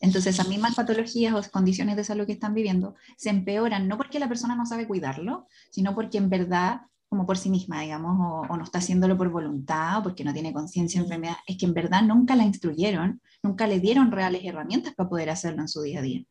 Entonces, 0.00 0.34
esas 0.34 0.48
mismas 0.48 0.74
patologías 0.74 1.34
o 1.34 1.50
condiciones 1.50 1.96
de 1.96 2.04
salud 2.04 2.26
que 2.26 2.32
están 2.32 2.54
viviendo 2.54 2.94
se 3.16 3.30
empeoran, 3.30 3.88
no 3.88 3.96
porque 3.96 4.18
la 4.18 4.28
persona 4.28 4.54
no 4.54 4.66
sabe 4.66 4.86
cuidarlo, 4.86 5.46
sino 5.70 5.94
porque 5.94 6.18
en 6.18 6.28
verdad, 6.28 6.82
como 7.08 7.24
por 7.24 7.38
sí 7.38 7.48
misma, 7.48 7.80
digamos, 7.80 8.46
o, 8.50 8.56
no 8.56 8.64
está 8.64 8.78
haciéndolo 8.78 9.16
por 9.16 9.30
voluntad 9.30 9.98
o 9.98 10.02
porque 10.02 10.24
no 10.24 10.34
tiene 10.34 10.52
conciencia 10.52 11.00
de 11.00 11.06
enfermedad, 11.06 11.36
es 11.46 11.56
que 11.56 11.66
en 11.66 11.74
verdad 11.74 12.02
nunca 12.02 12.36
la 12.36 12.44
instruyeron, 12.44 13.22
nunca 13.42 13.66
le 13.66 13.80
dieron 13.80 14.12
reales 14.12 14.42
herramientas 14.44 14.94
para 14.94 15.08
poder 15.08 15.30
hacerlo 15.30 15.62
en 15.62 15.68
su 15.68 15.82
día 15.82 16.00
a 16.00 16.02
día. 16.02 16.24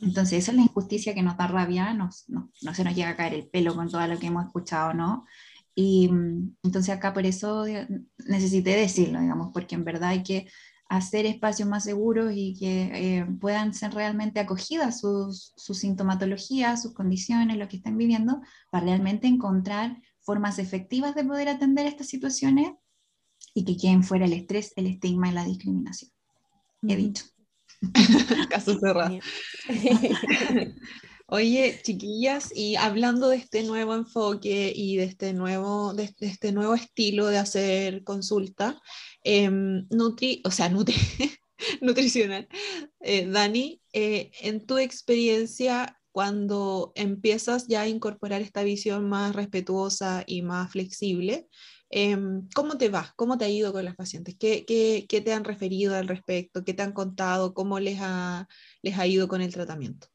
Entonces, 0.00 0.38
esa 0.44 0.52
es 0.52 0.56
la 0.56 0.62
injusticia 0.62 1.12
que 1.12 1.22
nos 1.22 1.36
da 1.36 1.48
rabia, 1.48 1.92
no, 1.92 2.08
no 2.28 2.74
se 2.74 2.84
nos 2.84 2.94
llega 2.94 3.10
a 3.10 3.16
caer 3.16 3.34
el 3.34 3.48
pelo 3.48 3.74
con 3.74 3.90
todo 3.90 4.06
lo 4.06 4.18
que 4.18 4.28
hemos 4.28 4.46
escuchado, 4.46 4.94
¿no? 4.94 5.24
Y 5.80 6.08
mm, 6.08 6.56
entonces 6.64 6.92
acá 6.92 7.12
por 7.14 7.24
eso 7.24 7.64
necesité 8.26 8.70
decirlo, 8.70 9.20
digamos, 9.20 9.52
porque 9.52 9.76
en 9.76 9.84
verdad 9.84 10.10
hay 10.10 10.24
que 10.24 10.48
hacer 10.88 11.26
espacios 11.26 11.68
más 11.68 11.84
seguros 11.84 12.32
y 12.34 12.54
que 12.58 13.18
eh, 13.18 13.26
puedan 13.40 13.74
ser 13.74 13.92
realmente 13.92 14.40
acogidas 14.40 15.00
sus, 15.00 15.52
sus 15.56 15.78
sintomatologías, 15.78 16.82
sus 16.82 16.94
condiciones, 16.94 17.58
lo 17.58 17.68
que 17.68 17.76
están 17.76 17.96
viviendo, 17.96 18.40
para 18.70 18.86
realmente 18.86 19.26
encontrar 19.26 20.00
formas 20.20 20.58
efectivas 20.58 21.14
de 21.14 21.24
poder 21.24 21.48
atender 21.48 21.86
estas 21.86 22.08
situaciones 22.08 22.72
y 23.54 23.64
que 23.64 23.76
queden 23.76 24.02
fuera 24.02 24.24
el 24.24 24.32
estrés, 24.32 24.72
el 24.76 24.86
estigma 24.86 25.28
y 25.28 25.32
la 25.32 25.44
discriminación. 25.44 26.10
He 26.86 26.96
dicho. 26.96 27.24
Caso 28.50 28.78
cerrado. 28.78 29.18
Oye, 31.30 31.78
chiquillas, 31.82 32.50
y 32.56 32.76
hablando 32.76 33.28
de 33.28 33.36
este 33.36 33.62
nuevo 33.62 33.94
enfoque 33.94 34.72
y 34.74 34.96
de 34.96 35.04
este 35.04 35.34
nuevo, 35.34 35.92
de, 35.92 36.14
este 36.20 36.52
nuevo 36.52 36.74
estilo 36.74 37.26
de 37.26 37.36
hacer 37.36 38.02
consulta, 38.02 38.80
em, 39.28 39.86
nutri, 39.90 40.40
o 40.44 40.50
sea, 40.50 40.68
nutri, 40.70 40.94
nutricional, 41.82 42.48
eh, 43.00 43.26
Dani, 43.26 43.82
eh, 43.92 44.30
en 44.40 44.66
tu 44.66 44.78
experiencia, 44.78 45.98
cuando 46.12 46.92
empiezas 46.96 47.68
ya 47.68 47.82
a 47.82 47.88
incorporar 47.88 48.40
esta 48.42 48.62
visión 48.62 49.08
más 49.08 49.36
respetuosa 49.36 50.24
y 50.26 50.42
más 50.42 50.72
flexible, 50.72 51.46
em, 51.90 52.48
¿cómo 52.54 52.78
te 52.78 52.88
va? 52.88 53.12
¿Cómo 53.16 53.36
te 53.38 53.44
ha 53.44 53.50
ido 53.50 53.72
con 53.72 53.84
las 53.84 53.96
pacientes? 53.96 54.36
¿Qué, 54.38 54.64
qué, 54.66 55.06
qué 55.08 55.20
te 55.20 55.32
han 55.34 55.44
referido 55.44 55.94
al 55.94 56.08
respecto? 56.08 56.64
¿Qué 56.64 56.74
te 56.74 56.82
han 56.82 56.92
contado? 56.92 57.54
¿Cómo 57.54 57.80
les 57.80 57.98
ha, 58.00 58.48
les 58.82 58.98
ha 58.98 59.06
ido 59.06 59.28
con 59.28 59.42
el 59.42 59.52
tratamiento? 59.52 60.08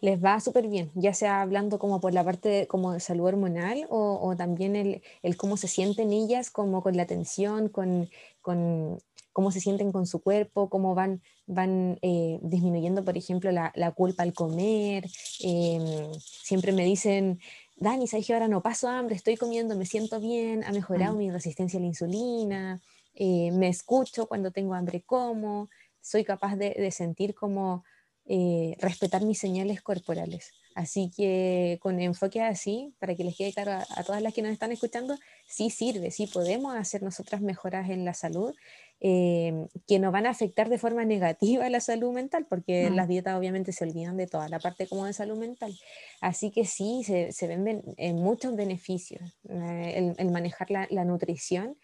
Les 0.00 0.22
va 0.22 0.40
súper 0.40 0.68
bien, 0.68 0.90
ya 0.94 1.14
sea 1.14 1.42
hablando 1.42 1.78
como 1.78 2.00
por 2.00 2.12
la 2.12 2.24
parte 2.24 2.48
de, 2.48 2.66
como 2.66 2.92
de 2.92 3.00
salud 3.00 3.26
hormonal 3.26 3.86
o, 3.88 4.34
también 4.36 4.76
el, 4.76 5.02
el, 5.22 5.36
cómo 5.36 5.56
se 5.56 5.68
sienten 5.68 6.12
ellas, 6.12 6.50
como 6.50 6.82
con 6.82 6.96
la 6.96 7.04
atención, 7.04 7.68
con, 7.68 8.10
con 8.40 8.98
cómo 9.32 9.52
se 9.52 9.60
sienten 9.60 9.92
con 9.92 10.06
su 10.06 10.20
cuerpo, 10.20 10.68
cómo 10.68 10.94
van, 10.94 11.22
van 11.46 11.98
eh, 12.02 12.38
disminuyendo, 12.42 13.04
por 13.04 13.16
ejemplo, 13.16 13.52
la, 13.52 13.72
la 13.74 13.92
culpa 13.92 14.22
al 14.22 14.32
comer. 14.32 15.06
Em, 15.40 16.12
siempre 16.18 16.72
me 16.72 16.84
dicen, 16.84 17.40
Dani, 17.76 18.06
¿sabes 18.06 18.26
que 18.26 18.34
ahora 18.34 18.48
no 18.48 18.62
paso 18.62 18.88
hambre? 18.88 19.14
Estoy 19.14 19.36
comiendo, 19.36 19.76
me 19.76 19.86
siento 19.86 20.20
bien, 20.20 20.64
ha 20.64 20.72
mejorado 20.72 21.14
mm. 21.14 21.18
mi 21.18 21.30
resistencia 21.30 21.78
a 21.78 21.80
la 21.80 21.86
insulina, 21.86 22.80
eh, 23.14 23.50
me 23.52 23.68
escucho 23.68 24.26
cuando 24.26 24.50
tengo 24.50 24.74
hambre, 24.74 25.02
como, 25.02 25.68
soy 26.00 26.24
capaz 26.24 26.56
de, 26.56 26.70
de 26.70 26.90
sentir 26.90 27.34
como 27.34 27.84
eh, 28.32 28.76
respetar 28.78 29.24
mis 29.24 29.40
señales 29.40 29.82
corporales. 29.82 30.52
Así 30.76 31.10
que 31.10 31.80
con 31.82 31.98
enfoque 31.98 32.40
así, 32.40 32.94
para 33.00 33.16
que 33.16 33.24
les 33.24 33.36
quede 33.36 33.52
claro 33.52 33.72
a, 33.72 34.04
todas 34.04 34.22
las 34.22 34.32
que 34.32 34.40
nos 34.40 34.52
están 34.52 34.70
escuchando, 34.70 35.18
sí 35.48 35.68
sirve, 35.68 36.12
sí 36.12 36.28
podemos 36.28 36.76
hacer 36.76 37.02
nosotras 37.02 37.40
mejoras 37.40 37.90
en 37.90 38.04
la 38.04 38.14
salud 38.14 38.54
eh, 39.00 39.66
que 39.88 39.98
nos 39.98 40.12
van 40.12 40.26
a 40.26 40.30
afectar 40.30 40.68
de 40.68 40.78
forma 40.78 41.04
negativa 41.04 41.68
la 41.68 41.80
salud 41.80 42.12
mental, 42.12 42.46
porque 42.48 42.88
las 42.90 43.08
dietas 43.08 43.36
obviamente 43.36 43.72
se 43.72 43.82
olvidan 43.82 44.16
de 44.16 44.28
toda 44.28 44.48
la 44.48 44.60
parte 44.60 44.86
como 44.86 45.06
de 45.06 45.12
salud 45.12 45.36
mental. 45.36 45.76
Así 46.20 46.52
que 46.52 46.64
sí, 46.66 47.02
se, 47.02 47.32
se 47.32 47.48
ven 47.48 47.82
en 47.96 48.14
muchos 48.14 48.54
beneficios 48.54 49.22
eh, 49.48 50.14
el, 50.16 50.30
manejar 50.30 50.70
la, 50.70 50.86
la 50.90 51.04
nutrición 51.04 51.76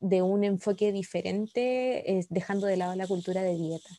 de 0.00 0.22
un 0.22 0.42
enfoque 0.42 0.90
diferente, 0.90 2.26
dejando 2.28 2.66
de 2.66 2.76
lado 2.76 2.96
la 2.96 3.06
cultura 3.06 3.42
de 3.42 3.54
dieta. 3.54 3.90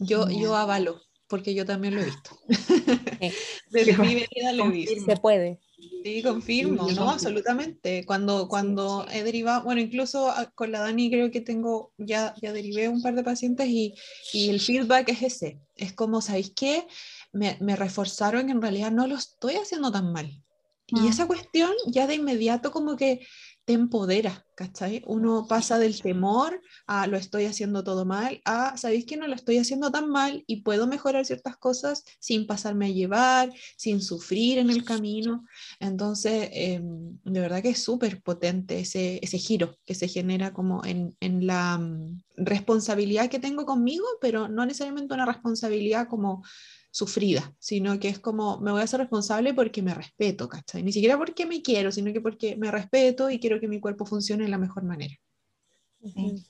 Yo, 0.00 0.28
yo 0.30 0.56
avalo, 0.56 1.00
porque 1.28 1.54
yo 1.54 1.64
también 1.64 1.94
lo 1.94 2.00
he 2.00 2.06
visto. 2.06 2.38
Desde 3.70 3.96
mi 3.98 4.14
vida 4.14 4.52
lo 4.54 4.64
he 4.64 4.70
visto. 4.70 5.04
Se 5.04 5.16
puede. 5.16 5.60
Sí, 6.02 6.22
confirmo, 6.22 6.90
¿no? 6.90 7.10
Absolutamente. 7.10 8.04
Cuando, 8.06 8.48
cuando 8.48 9.06
he 9.12 9.22
derivado, 9.22 9.64
bueno, 9.64 9.80
incluso 9.80 10.30
ah, 10.30 10.50
con 10.54 10.72
la 10.72 10.80
Dani 10.80 11.10
creo 11.10 11.30
que 11.30 11.42
tengo, 11.42 11.92
ya, 11.98 12.34
ya 12.40 12.52
derivé 12.52 12.88
un 12.88 13.02
par 13.02 13.14
de 13.14 13.22
pacientes 13.22 13.68
y, 13.68 13.94
y 14.32 14.48
el 14.48 14.60
feedback 14.60 15.10
es 15.10 15.22
ese. 15.22 15.60
Es 15.76 15.92
como, 15.92 16.22
¿sabéis 16.22 16.52
qué? 16.56 16.86
Me, 17.32 17.58
me 17.60 17.76
reforzaron 17.76 18.46
que 18.46 18.52
en 18.52 18.62
realidad 18.62 18.90
no 18.90 19.06
lo 19.06 19.16
estoy 19.16 19.56
haciendo 19.56 19.92
tan 19.92 20.12
mal. 20.12 20.42
Y 20.86 21.06
ah. 21.06 21.10
esa 21.10 21.26
cuestión 21.26 21.70
ya 21.86 22.06
de 22.06 22.14
inmediato 22.14 22.70
como 22.70 22.96
que 22.96 23.20
te 23.64 23.74
empodera, 23.74 24.46
¿cachai? 24.54 25.02
Uno 25.06 25.46
pasa 25.48 25.78
del 25.78 26.00
temor 26.00 26.60
a 26.86 27.06
lo 27.06 27.16
estoy 27.16 27.44
haciendo 27.44 27.84
todo 27.84 28.04
mal, 28.04 28.40
a 28.44 28.76
sabéis 28.76 29.06
que 29.06 29.16
no 29.16 29.26
lo 29.28 29.34
estoy 29.34 29.58
haciendo 29.58 29.90
tan 29.90 30.08
mal 30.10 30.44
y 30.46 30.62
puedo 30.62 30.86
mejorar 30.86 31.24
ciertas 31.24 31.56
cosas 31.56 32.04
sin 32.18 32.46
pasarme 32.46 32.86
a 32.86 32.90
llevar, 32.90 33.52
sin 33.76 34.00
sufrir 34.00 34.58
en 34.58 34.70
el 34.70 34.84
camino. 34.84 35.44
Entonces, 35.78 36.48
em, 36.52 37.18
de 37.24 37.40
verdad 37.40 37.62
que 37.62 37.70
es 37.70 37.82
súper 37.82 38.22
potente 38.22 38.80
ese, 38.80 39.20
ese 39.22 39.38
giro 39.38 39.76
que 39.84 39.94
se 39.94 40.08
genera 40.08 40.52
como 40.52 40.84
en, 40.84 41.16
en 41.20 41.46
la 41.46 41.78
mm, 41.78 42.22
responsabilidad 42.36 43.30
que 43.30 43.38
tengo 43.38 43.66
conmigo, 43.66 44.06
pero 44.20 44.48
no 44.48 44.66
necesariamente 44.66 45.14
una 45.14 45.26
responsabilidad 45.26 46.08
como 46.08 46.42
sufrida, 46.90 47.54
sino 47.58 47.98
que 48.00 48.08
es 48.08 48.18
como 48.18 48.60
me 48.60 48.72
voy 48.72 48.82
a 48.82 48.86
ser 48.86 49.00
responsable 49.00 49.54
porque 49.54 49.82
me 49.82 49.94
respeto, 49.94 50.48
¿cachai? 50.48 50.82
Ni 50.82 50.92
siquiera 50.92 51.16
porque 51.16 51.46
me 51.46 51.62
quiero, 51.62 51.92
sino 51.92 52.12
que 52.12 52.20
porque 52.20 52.56
me 52.56 52.70
respeto 52.70 53.30
y 53.30 53.38
quiero 53.38 53.60
que 53.60 53.68
mi 53.68 53.80
cuerpo 53.80 54.04
funcione 54.04 54.44
de 54.44 54.50
la 54.50 54.58
mejor 54.58 54.82
manera. 54.84 55.14
Sí, 56.02 56.44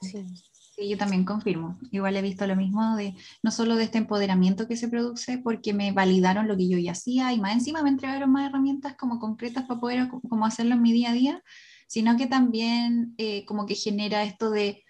sí. 0.00 0.88
yo 0.88 0.96
también 0.96 1.24
confirmo. 1.24 1.78
Igual 1.90 2.16
he 2.16 2.22
visto 2.22 2.46
lo 2.46 2.56
mismo 2.56 2.96
de 2.96 3.14
no 3.42 3.50
solo 3.50 3.76
de 3.76 3.84
este 3.84 3.98
empoderamiento 3.98 4.66
que 4.66 4.76
se 4.76 4.88
produce 4.88 5.38
porque 5.38 5.74
me 5.74 5.92
validaron 5.92 6.48
lo 6.48 6.56
que 6.56 6.68
yo 6.68 6.78
ya 6.78 6.92
hacía 6.92 7.32
y 7.32 7.40
más 7.40 7.52
encima 7.52 7.82
me 7.82 7.90
entregaron 7.90 8.30
más 8.30 8.48
herramientas 8.48 8.96
como 8.96 9.18
concretas 9.18 9.66
para 9.66 9.80
poder 9.80 10.08
como 10.08 10.46
hacerlo 10.46 10.74
en 10.74 10.82
mi 10.82 10.92
día 10.92 11.10
a 11.10 11.14
día, 11.14 11.42
sino 11.86 12.16
que 12.16 12.26
también 12.26 13.14
eh, 13.18 13.44
como 13.44 13.66
que 13.66 13.74
genera 13.74 14.24
esto 14.24 14.50
de 14.50 14.84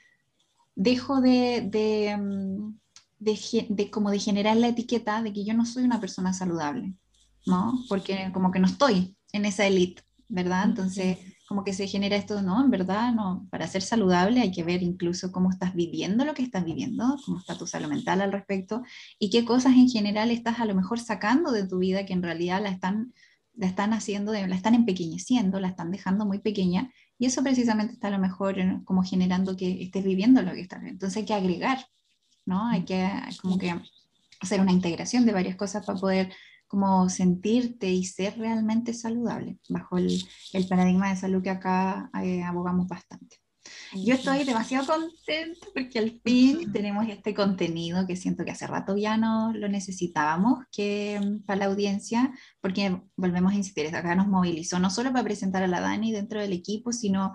dejo 0.75 1.21
de, 1.21 1.67
de 1.69 2.17
mm, 2.17 2.82
de, 3.23 3.91
como 3.91 4.11
de 4.11 4.19
generar 4.19 4.57
la 4.57 4.69
etiqueta 4.69 5.23
de 5.23 5.33
que 5.33 5.45
yo 5.45 5.55
no 5.55 5.65
soy 5.65 5.85
una 5.85 6.01
persona 6.01 6.33
saludable, 6.33 6.95
¿no? 7.47 7.85
Porque 7.89 8.31
como 8.33 8.51
que 8.51 8.59
no 8.59 8.67
estoy 8.67 9.17
en 9.33 9.45
esa 9.45 9.67
élite, 9.67 10.03
¿verdad? 10.29 10.65
Entonces, 10.65 11.19
como 11.47 11.65
que 11.65 11.73
se 11.73 11.87
genera 11.87 12.17
esto, 12.17 12.43
no, 12.43 12.65
en 12.65 12.71
verdad, 12.71 13.13
no, 13.13 13.47
para 13.51 13.67
ser 13.69 13.83
saludable 13.83 14.41
hay 14.41 14.51
que 14.51 14.65
ver 14.65 14.83
incluso 14.83 15.31
cómo 15.31 15.51
estás 15.51 15.75
viviendo 15.75 16.25
lo 16.25 16.35
que 16.35 16.43
estás 16.43 16.65
viviendo, 16.65 17.17
cómo 17.25 17.39
está 17.39 17.57
tu 17.57 17.67
salud 17.67 17.89
mental 17.89 18.23
al 18.23 18.33
respecto 18.33 18.83
y 19.19 19.31
qué 19.31 19.45
cosas 19.45 19.75
en 19.75 19.89
general 19.89 20.31
estás 20.31 20.59
a 20.61 20.65
lo 20.65 20.75
mejor 20.75 20.99
sacando 20.99 21.53
de 21.53 21.67
tu 21.69 21.79
vida 21.79 22.07
que 22.07 22.15
en 22.15 22.23
realidad 22.23 22.63
la 22.63 22.71
están, 22.71 23.13
la 23.55 23.67
están 23.67 23.93
haciendo, 23.93 24.33
la 24.33 24.57
están 24.57 24.75
empequeñeciendo, 24.75 25.61
la 25.61 25.69
están 25.69 25.91
dejando 25.91 26.25
muy 26.27 26.39
pequeña 26.39 26.91
y 27.19 27.27
eso 27.27 27.43
precisamente 27.43 27.93
está 27.93 28.09
a 28.09 28.13
lo 28.13 28.19
mejor 28.19 28.57
como 28.85 29.03
generando 29.05 29.57
que 29.57 29.83
estés 29.83 30.03
viviendo 30.03 30.43
lo 30.43 30.53
que 30.53 30.63
estás 30.63 30.81
viviendo. 30.81 31.05
Entonces 31.05 31.19
hay 31.19 31.27
que 31.27 31.35
agregar 31.35 31.87
¿no? 32.47 32.69
Hay 32.69 32.85
que 32.85 33.09
como 33.41 33.59
que 33.59 33.75
hacer 34.41 34.61
una 34.61 34.73
integración 34.73 35.25
de 35.27 35.33
varias 35.33 35.57
cosas 35.57 35.85
para 35.85 35.99
poder 35.99 36.33
como 36.67 37.09
sentirte 37.11 37.91
y 37.91 38.05
ser 38.05 38.39
realmente 38.39 38.95
saludable 38.95 39.59
bajo 39.69 39.99
el, 39.99 40.25
el 40.55 40.67
paradigma 40.67 41.11
de 41.11 41.17
salud 41.17 41.43
que 41.43 41.51
acá 41.51 42.11
eh, 42.23 42.43
abogamos 42.43 42.89
bastante. 42.89 43.43
Yo 43.95 44.15
estoy 44.15 44.45
demasiado 44.45 44.87
contenta 44.87 45.67
porque 45.75 45.99
al 45.99 46.21
fin 46.25 46.73
tenemos 46.73 47.07
este 47.09 47.35
contenido 47.35 48.07
que 48.07 48.17
siento 48.17 48.45
que 48.45 48.51
hace 48.51 48.67
rato 48.67 48.97
ya 48.97 49.17
no 49.17 49.53
lo 49.53 49.69
necesitábamos 49.69 50.65
que 50.73 51.21
mm, 51.23 51.45
para 51.45 51.61
la 51.61 51.65
audiencia, 51.67 52.33
porque 52.61 53.01
volvemos 53.17 53.53
a 53.53 53.57
insistir, 53.57 53.95
acá 53.95 54.15
nos 54.15 54.29
movilizó 54.29 54.79
no 54.79 54.91
solo 54.91 55.13
para 55.13 55.25
presentar 55.25 55.63
a 55.63 55.69
la 55.69 55.81
Dani 55.81 56.11
dentro 56.11 56.41
del 56.41 56.53
equipo, 56.53 56.93
sino 56.93 57.33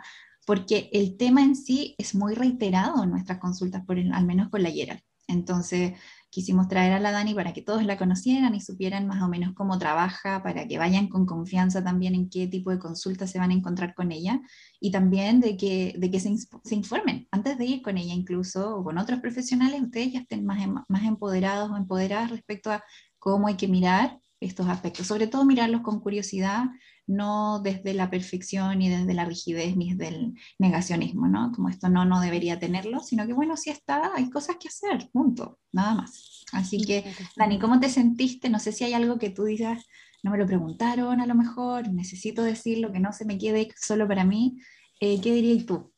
porque 0.48 0.90
el 0.94 1.18
tema 1.18 1.44
en 1.44 1.58
sí 1.58 1.94
es 1.98 2.16
muy 2.16 2.34
reiterado 2.34 3.04
en 3.04 3.12
nuestras 3.12 3.38
consultas, 3.38 3.86
por 3.86 4.00
al 4.00 4.26
menos 4.26 4.48
con 4.50 4.64
la 4.64 4.72
Gerald. 4.72 5.02
Entonces, 5.28 5.92
quisimos 6.30 6.70
traer 6.70 6.94
a 6.94 7.02
la 7.02 7.12
Dani 7.12 7.34
para 7.34 7.52
que 7.52 7.62
todos 7.62 7.84
la 7.84 7.98
conocieran 7.98 8.56
y 8.56 8.62
supieran 8.62 9.08
más 9.08 9.22
o 9.22 9.28
menos 9.28 9.54
cómo 9.54 9.78
trabaja, 9.78 10.42
para 10.44 10.66
que 10.66 10.78
vayan 10.78 11.10
con 11.10 11.26
confianza 11.26 11.84
también 11.84 12.16
en 12.16 12.30
qué 12.30 12.48
tipo 12.48 12.72
de 12.72 12.80
consultas 12.80 13.30
se 13.30 13.40
van 13.40 13.52
a 13.52 13.56
encontrar 13.56 13.94
con 13.94 14.14
ella 14.14 14.40
y 14.80 14.90
también 14.90 15.42
de 15.42 15.58
que, 15.58 15.94
de 15.98 16.10
que 16.10 16.22
se, 16.22 16.34
se 16.38 16.76
informen 16.76 17.28
antes 17.30 17.58
de 17.58 17.66
ir 17.66 17.82
con 17.82 17.98
ella 17.98 18.14
incluso 18.14 18.78
o 18.78 18.86
con 18.86 18.98
otros 18.98 19.20
profesionales, 19.20 19.82
ustedes 19.82 20.14
ya 20.14 20.20
estén 20.22 20.46
más, 20.46 20.66
más 20.88 21.04
empoderados 21.04 21.70
o 21.72 21.76
empoderadas 21.76 22.32
respecto 22.32 22.72
a 22.72 22.82
cómo 23.20 23.50
hay 23.50 23.56
que 23.56 23.68
mirar 23.68 24.18
estos 24.40 24.70
aspectos, 24.70 25.08
sobre 25.08 25.28
todo 25.28 25.44
mirarlos 25.44 25.82
con 25.82 26.00
curiosidad, 26.00 26.68
no 27.08 27.62
desde 27.62 27.94
la 27.94 28.10
perfección 28.10 28.80
ni 28.80 28.90
desde 28.90 29.14
la 29.14 29.26
rigidez 29.26 29.76
ni 29.76 29.94
desde 29.94 30.16
el 30.16 30.34
negacionismo, 30.60 31.28
¿no? 31.28 31.52
Como 31.54 31.70
esto 31.70 31.90
no, 31.90 32.06
no 32.06 32.20
debería 32.20 32.60
tenerlo, 32.60 33.00
sino 33.00 33.26
que 33.26 33.34
bueno, 33.34 33.56
si 33.58 33.70
está, 33.70 34.12
hay 34.14 34.30
cosas 34.30 34.58
que 34.58 34.68
hacer, 34.68 35.10
punto, 35.12 35.60
nada 35.72 35.96
más. 35.96 36.46
Así 36.52 36.84
que, 36.86 37.06
Dani, 37.36 37.60
¿cómo 37.60 37.80
te 37.80 37.90
sentiste? 37.90 38.50
No 38.50 38.60
sé 38.60 38.72
si 38.72 38.84
hay 38.84 38.94
algo 38.94 39.18
que 39.18 39.30
tú 39.30 39.46
digas, 39.46 39.86
no 40.22 40.32
me 40.32 40.38
lo 40.38 40.46
preguntaron 40.46 41.22
a 41.22 41.26
lo 41.26 41.36
mejor, 41.36 41.92
necesito 41.92 42.44
decirlo, 42.44 42.92
que 42.92 43.00
no 43.00 43.14
se 43.14 43.26
me 43.26 43.38
quede 43.38 43.70
solo 43.80 44.08
para 44.08 44.24
mí. 44.24 44.60
Eh, 45.00 45.22
¿Qué 45.22 45.32
dirías 45.34 45.66
tú? 45.66 45.94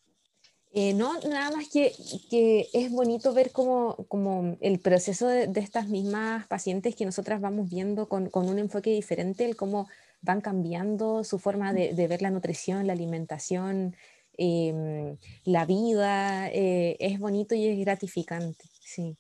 Eh, 0.72 0.93
no, 0.93 1.20
nada 1.22 1.49
más 1.49 1.68
que, 1.70 1.91
que 2.30 2.68
es 2.74 2.91
bonito 2.91 3.34
ver 3.34 3.51
como, 3.51 3.95
como 4.07 4.55
el 4.62 4.80
proceso 4.80 5.28
de, 5.28 5.47
de, 5.47 5.62
estas 5.62 5.88
mismas 5.88 6.45
pacientes 6.45 6.95
que 6.95 7.05
nosotras 7.05 7.41
vamos 7.41 7.72
viendo 7.72 8.07
con, 8.07 8.30
con, 8.30 8.47
un 8.47 8.60
enfoque 8.60 8.91
diferente, 8.91 9.45
el 9.45 9.55
cómo 9.55 9.88
van 10.22 10.41
cambiando 10.41 11.24
su 11.24 11.39
forma 11.39 11.74
de, 11.74 11.93
de 11.93 12.07
ver 12.07 12.22
la 12.22 12.32
nutrición, 12.32 12.88
la 12.88 12.93
alimentación, 12.93 13.95
eh, 14.39 15.17
la 15.43 15.65
vida. 15.65 16.47
Eh, 16.49 16.95
es 16.99 17.20
bonito 17.20 17.55
y 17.55 17.67
es 17.67 17.78
gratificante, 17.80 18.65
sí. 18.82 19.17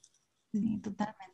Sí, 0.51 0.79
totalmente. 0.81 1.29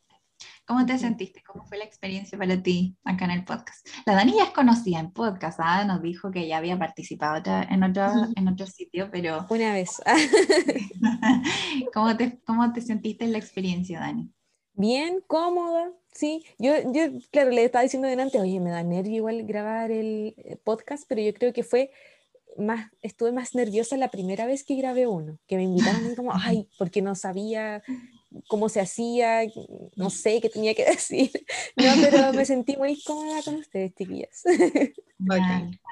¿Cómo 0.65 0.83
te 0.85 0.97
sentiste? 0.97 1.43
¿Cómo 1.43 1.63
fue 1.65 1.77
la 1.77 1.85
experiencia 1.85 2.37
para 2.37 2.61
ti 2.61 2.97
acá 3.03 3.25
en 3.25 3.31
el 3.31 3.45
podcast? 3.45 3.87
La 4.07 4.15
Dani 4.15 4.35
ya 4.35 4.45
es 4.45 4.49
conocida 4.49 4.99
en 4.99 5.11
podcast, 5.11 5.59
¿ah? 5.61 5.85
nos 5.85 6.01
dijo 6.01 6.31
que 6.31 6.47
ya 6.47 6.57
había 6.57 6.77
participado 6.79 7.43
en, 7.69 7.83
otro, 7.83 8.11
en 8.35 8.47
otro 8.47 8.65
sitio, 8.65 9.09
pero... 9.11 9.45
Una 9.49 9.73
vez. 9.73 10.01
¿Cómo, 11.93 12.17
te, 12.17 12.39
¿Cómo 12.45 12.73
te 12.73 12.81
sentiste 12.81 13.25
en 13.25 13.33
la 13.33 13.37
experiencia, 13.37 13.99
Dani? 13.99 14.31
Bien, 14.77 15.23
cómoda, 15.25 15.91
sí. 16.13 16.45
Yo, 16.57 16.73
yo, 16.91 17.03
claro, 17.31 17.51
le 17.51 17.63
estaba 17.63 17.83
diciendo 17.83 18.07
delante, 18.07 18.39
oye, 18.39 18.59
me 18.59 18.71
da 18.71 18.83
nervio 18.83 19.15
igual 19.15 19.43
grabar 19.43 19.91
el 19.91 20.35
eh, 20.37 20.57
podcast, 20.63 21.05
pero 21.07 21.21
yo 21.21 21.33
creo 21.33 21.53
que 21.53 21.63
fue 21.63 21.91
más, 22.57 22.91
estuve 23.01 23.31
más 23.31 23.55
nerviosa 23.55 23.95
la 23.97 24.09
primera 24.09 24.45
vez 24.45 24.63
que 24.63 24.75
grabé 24.75 25.07
uno, 25.07 25.37
que 25.47 25.55
me 25.55 25.63
invitaron 25.63 26.11
y 26.11 26.15
como, 26.15 26.31
ay, 26.35 26.67
porque 26.77 27.01
no 27.01 27.15
sabía 27.15 27.83
cómo 28.47 28.67
se 28.67 28.81
hacía, 28.81 29.41
no 29.95 30.09
sé 30.09 30.41
qué 30.41 30.49
tenía 30.49 30.73
que 30.73 30.85
decir, 30.91 31.31
no, 31.77 31.93
pero 32.01 32.33
me 32.33 32.45
sentí 32.45 32.75
muy 32.75 33.01
cómoda 33.01 33.41
con 33.43 33.55
ustedes, 33.55 33.93
chiquillas. 33.95 34.43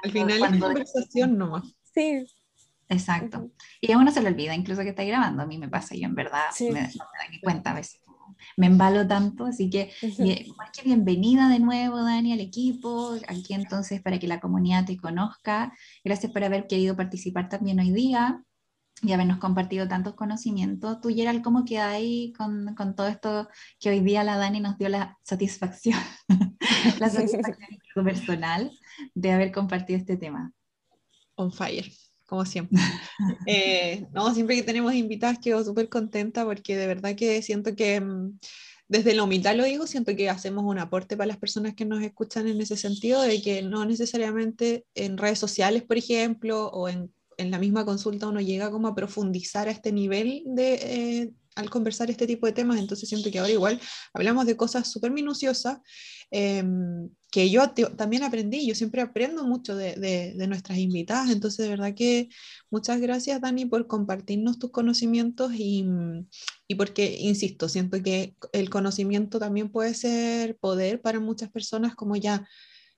Al 0.02 0.12
final 0.12 0.54
es 0.54 0.60
conversación 0.60 1.38
nomás. 1.38 1.64
Sí. 1.94 2.26
Exacto. 2.90 3.50
Y 3.80 3.92
a 3.92 3.98
uno 3.98 4.12
se 4.12 4.20
le 4.20 4.28
olvida, 4.28 4.54
incluso 4.54 4.82
que 4.82 4.90
está 4.90 5.04
grabando, 5.04 5.42
a 5.42 5.46
mí 5.46 5.56
me 5.56 5.70
pasa, 5.70 5.94
yo 5.94 6.04
en 6.04 6.14
verdad 6.14 6.50
me, 6.60 6.66
no 6.66 6.74
me 6.74 6.82
da 6.82 7.30
ni 7.30 7.40
cuenta 7.40 7.70
a 7.70 7.74
veces 7.74 8.03
me 8.56 8.66
embalo 8.66 9.06
tanto, 9.06 9.46
así 9.46 9.70
que 9.70 9.90
más 10.56 10.70
que 10.70 10.82
bienvenida 10.84 11.48
de 11.48 11.58
nuevo, 11.58 12.02
Dani, 12.02 12.32
al 12.32 12.40
equipo, 12.40 13.16
aquí 13.28 13.54
entonces 13.54 14.02
para 14.02 14.18
que 14.18 14.28
la 14.28 14.40
comunidad 14.40 14.84
te 14.84 14.96
conozca. 14.96 15.72
Gracias 16.04 16.32
por 16.32 16.44
haber 16.44 16.66
querido 16.66 16.96
participar 16.96 17.48
también 17.48 17.80
hoy 17.80 17.92
día 17.92 18.42
y 19.02 19.12
habernos 19.12 19.38
compartido 19.38 19.88
tantos 19.88 20.14
conocimientos. 20.14 21.00
Tú, 21.00 21.08
Gerald, 21.08 21.42
¿cómo 21.42 21.64
queda 21.64 21.90
ahí 21.90 22.32
con, 22.32 22.74
con, 22.74 22.94
todo 22.94 23.08
esto 23.08 23.48
que 23.80 23.90
hoy 23.90 24.00
día 24.00 24.24
la 24.24 24.36
Dani 24.36 24.60
nos 24.60 24.78
dio 24.78 24.88
la 24.88 25.18
satisfacción, 25.22 25.98
la 27.00 27.10
satisfacción 27.10 28.04
personal 28.04 28.70
de 29.14 29.32
haber 29.32 29.52
compartido 29.52 29.98
este 29.98 30.16
tema? 30.16 30.52
On 31.36 31.52
fire 31.52 31.90
como 32.26 32.44
siempre. 32.44 32.78
Eh, 33.46 34.06
no, 34.12 34.34
siempre 34.34 34.56
que 34.56 34.62
tenemos 34.62 34.94
invitadas 34.94 35.38
quedo 35.38 35.62
súper 35.62 35.88
contenta 35.88 36.44
porque 36.44 36.76
de 36.76 36.86
verdad 36.86 37.14
que 37.14 37.42
siento 37.42 37.76
que 37.76 38.00
mm, 38.00 38.38
desde 38.88 39.14
la 39.14 39.22
humildad 39.22 39.56
lo 39.56 39.64
digo, 39.64 39.86
siento 39.86 40.14
que 40.16 40.28
hacemos 40.28 40.64
un 40.64 40.78
aporte 40.78 41.16
para 41.16 41.28
las 41.28 41.38
personas 41.38 41.74
que 41.74 41.84
nos 41.84 42.02
escuchan 42.02 42.48
en 42.48 42.60
ese 42.60 42.76
sentido, 42.76 43.22
de 43.22 43.40
que 43.40 43.62
no 43.62 43.84
necesariamente 43.84 44.84
en 44.94 45.16
redes 45.16 45.38
sociales, 45.38 45.82
por 45.82 45.96
ejemplo, 45.96 46.68
o 46.68 46.88
en, 46.88 47.12
en 47.36 47.50
la 47.50 47.58
misma 47.58 47.84
consulta 47.84 48.28
uno 48.28 48.40
llega 48.40 48.70
como 48.70 48.88
a 48.88 48.94
profundizar 48.94 49.68
a 49.68 49.72
este 49.72 49.92
nivel 49.92 50.42
de, 50.46 50.74
eh, 50.74 51.32
al 51.54 51.70
conversar 51.70 52.10
este 52.10 52.26
tipo 52.26 52.46
de 52.46 52.52
temas, 52.52 52.78
entonces 52.78 53.08
siento 53.08 53.30
que 53.30 53.38
ahora 53.38 53.52
igual 53.52 53.80
hablamos 54.12 54.46
de 54.46 54.56
cosas 54.56 54.90
súper 54.90 55.10
minuciosas 55.10 55.78
em, 56.30 57.08
que 57.30 57.50
yo 57.50 57.70
también 57.96 58.22
aprendí, 58.22 58.66
yo 58.66 58.74
siempre 58.74 59.02
aprendo 59.02 59.44
mucho 59.44 59.76
de, 59.76 60.34
nuestras 60.48 60.78
invitadas, 60.78 61.30
entonces 61.30 61.64
de 61.64 61.70
verdad 61.70 61.94
que 61.94 62.28
muchas 62.70 63.00
gracias 63.00 63.40
Dani 63.40 63.66
por 63.66 63.86
compartirnos 63.86 64.58
tus 64.58 64.70
conocimientos 64.70 65.52
y, 65.54 65.84
y 66.68 66.74
porque, 66.76 67.16
insisto, 67.20 67.68
siento 67.68 68.02
que 68.02 68.36
el 68.52 68.70
conocimiento 68.70 69.38
también 69.38 69.70
puede 69.70 69.94
ser 69.94 70.56
poder 70.58 71.00
para 71.00 71.20
muchas 71.20 71.50
personas 71.50 71.94
como 71.94 72.16
ya 72.16 72.46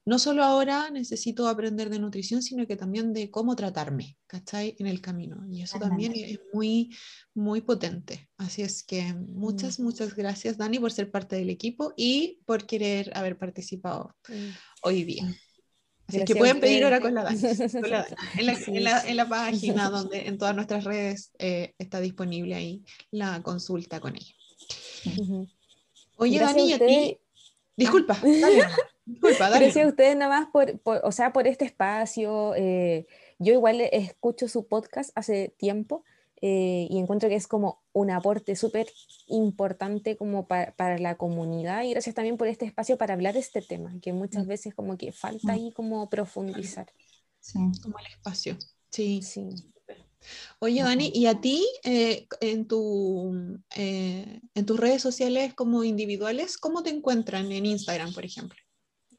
no 0.07 0.21
solo 0.21 0.45
ahora 0.45 0.89
necesito 0.91 1.49
aprender 1.49 1.91
de 1.91 1.99
nutrición, 1.99 2.41
sino 2.41 2.65
que 2.69 2.77
también 2.77 3.13
de 3.13 3.29
cómo 3.29 3.57
tratarme, 3.57 4.17
¿cachai? 4.29 4.77
En 4.79 4.87
el 4.87 5.01
camino. 5.01 5.45
Y 5.51 5.63
eso 5.63 5.81
también 5.81 6.13
es 6.15 6.39
muy, 6.53 6.97
muy 7.35 7.61
potente. 7.61 8.31
Así 8.39 8.63
es 8.63 8.85
que 8.85 9.15
muchas, 9.15 9.81
muchas 9.81 10.15
gracias, 10.15 10.57
Dani, 10.57 10.79
por 10.79 10.93
ser 10.93 11.11
parte 11.11 11.35
del 11.35 11.51
equipo 11.51 11.93
y 11.97 12.41
por 12.47 12.67
querer 12.67 13.11
haber 13.15 13.37
participado 13.37 14.15
hoy 14.83 15.03
día. 15.03 15.25
Así 16.07 16.25
que 16.25 16.37
pueden 16.37 16.61
pedir 16.61 16.85
ahora 16.85 17.01
con 17.01 17.13
la 17.13 17.25
Dani, 17.25 17.41
En, 19.07 19.17
la, 19.17 19.29
página 19.29 19.91
donde 19.91 20.29
en 20.29 20.39
todas 20.39 20.55
nuestras 20.55 20.85
redes 20.85 21.33
eh, 21.41 21.75
está 21.79 21.99
disponible 21.99 22.55
ahí 22.55 22.85
la 23.11 23.43
consulta 23.43 23.99
con 23.99 24.15
ella. 24.15 24.35
Oye, 26.17 26.39
Dani, 26.39 26.73
a 26.75 26.79
ti... 26.79 27.19
Disculpa, 27.77 28.17
dale. 28.23 28.63
Gracias 29.07 29.77
a 29.77 29.89
ustedes 29.89 30.17
nada 30.17 30.41
más 30.41 30.49
por, 30.51 30.81
o 30.85 31.13
sea, 31.13 31.33
por 31.33 31.47
este 31.47 31.65
espacio. 31.65 32.55
Eh, 32.57 33.07
yo 33.39 33.53
igual 33.53 33.81
escucho 33.81 34.49
su 34.49 34.67
podcast 34.67 35.11
hace 35.15 35.55
tiempo 35.57 36.05
eh, 36.43 36.89
y 36.91 36.99
encuentro 36.99 37.29
que 37.29 37.37
es 37.37 37.47
como 37.47 37.83
un 37.93 38.11
aporte 38.11 38.57
súper 38.57 38.89
importante 39.29 40.17
como 40.17 40.47
para, 40.49 40.99
la 40.99 41.17
comunidad 41.17 41.85
y 41.85 41.91
gracias 41.91 42.15
también 42.15 42.37
por 42.37 42.49
este 42.49 42.65
espacio 42.65 42.99
para 42.99 43.15
hablar 43.15 43.35
de 43.35 43.41
este 43.41 43.63
tema, 43.63 43.95
que 44.03 44.13
muchas 44.13 44.45
mm. 44.45 44.49
veces 44.49 44.75
como 44.75 44.99
que 44.99 45.13
falta 45.13 45.49
mm. 45.49 45.51
ahí 45.51 45.73
como 45.73 46.11
profundizar. 46.11 46.93
Sí, 47.41 47.59
como 47.83 47.99
el 48.01 48.07
espacio. 48.07 48.59
Sí. 48.91 49.23
sí. 49.23 49.49
Oye, 50.59 50.83
Dani, 50.83 51.13
¿y 51.15 51.27
a 51.27 51.41
ti 51.41 51.65
eh, 51.85 52.27
en, 52.41 52.67
tu, 52.67 53.33
en 53.77 54.67
tus 54.67 54.81
redes 54.81 55.01
sociales 55.01 55.55
como 55.55 55.85
individuales, 55.85 56.59
cómo 56.59 56.83
te 56.83 56.91
encuentran 56.91 57.53
en 57.53 57.67
Instagram, 57.67 58.13
por 58.13 58.25
ejemplo? 58.25 58.66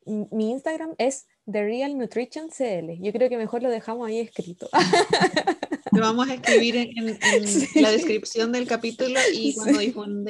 Mi 0.07 0.51
Instagram 0.51 0.95
es 0.97 1.27
The 1.45 1.63
Real 1.63 1.97
Nutrition 1.97 2.49
CL. 2.49 3.01
Yo 3.01 3.11
creo 3.13 3.29
que 3.29 3.37
mejor 3.37 3.63
lo 3.63 3.69
dejamos 3.69 4.07
ahí 4.07 4.19
escrito. 4.19 4.69
Lo 5.91 6.01
vamos 6.01 6.29
a 6.29 6.33
escribir 6.33 6.75
en, 6.75 7.17
la 7.75 7.91
descripción 7.91 8.51
del 8.51 8.67
capítulo 8.67 9.19
y 9.33 9.55
cuando 9.93 10.29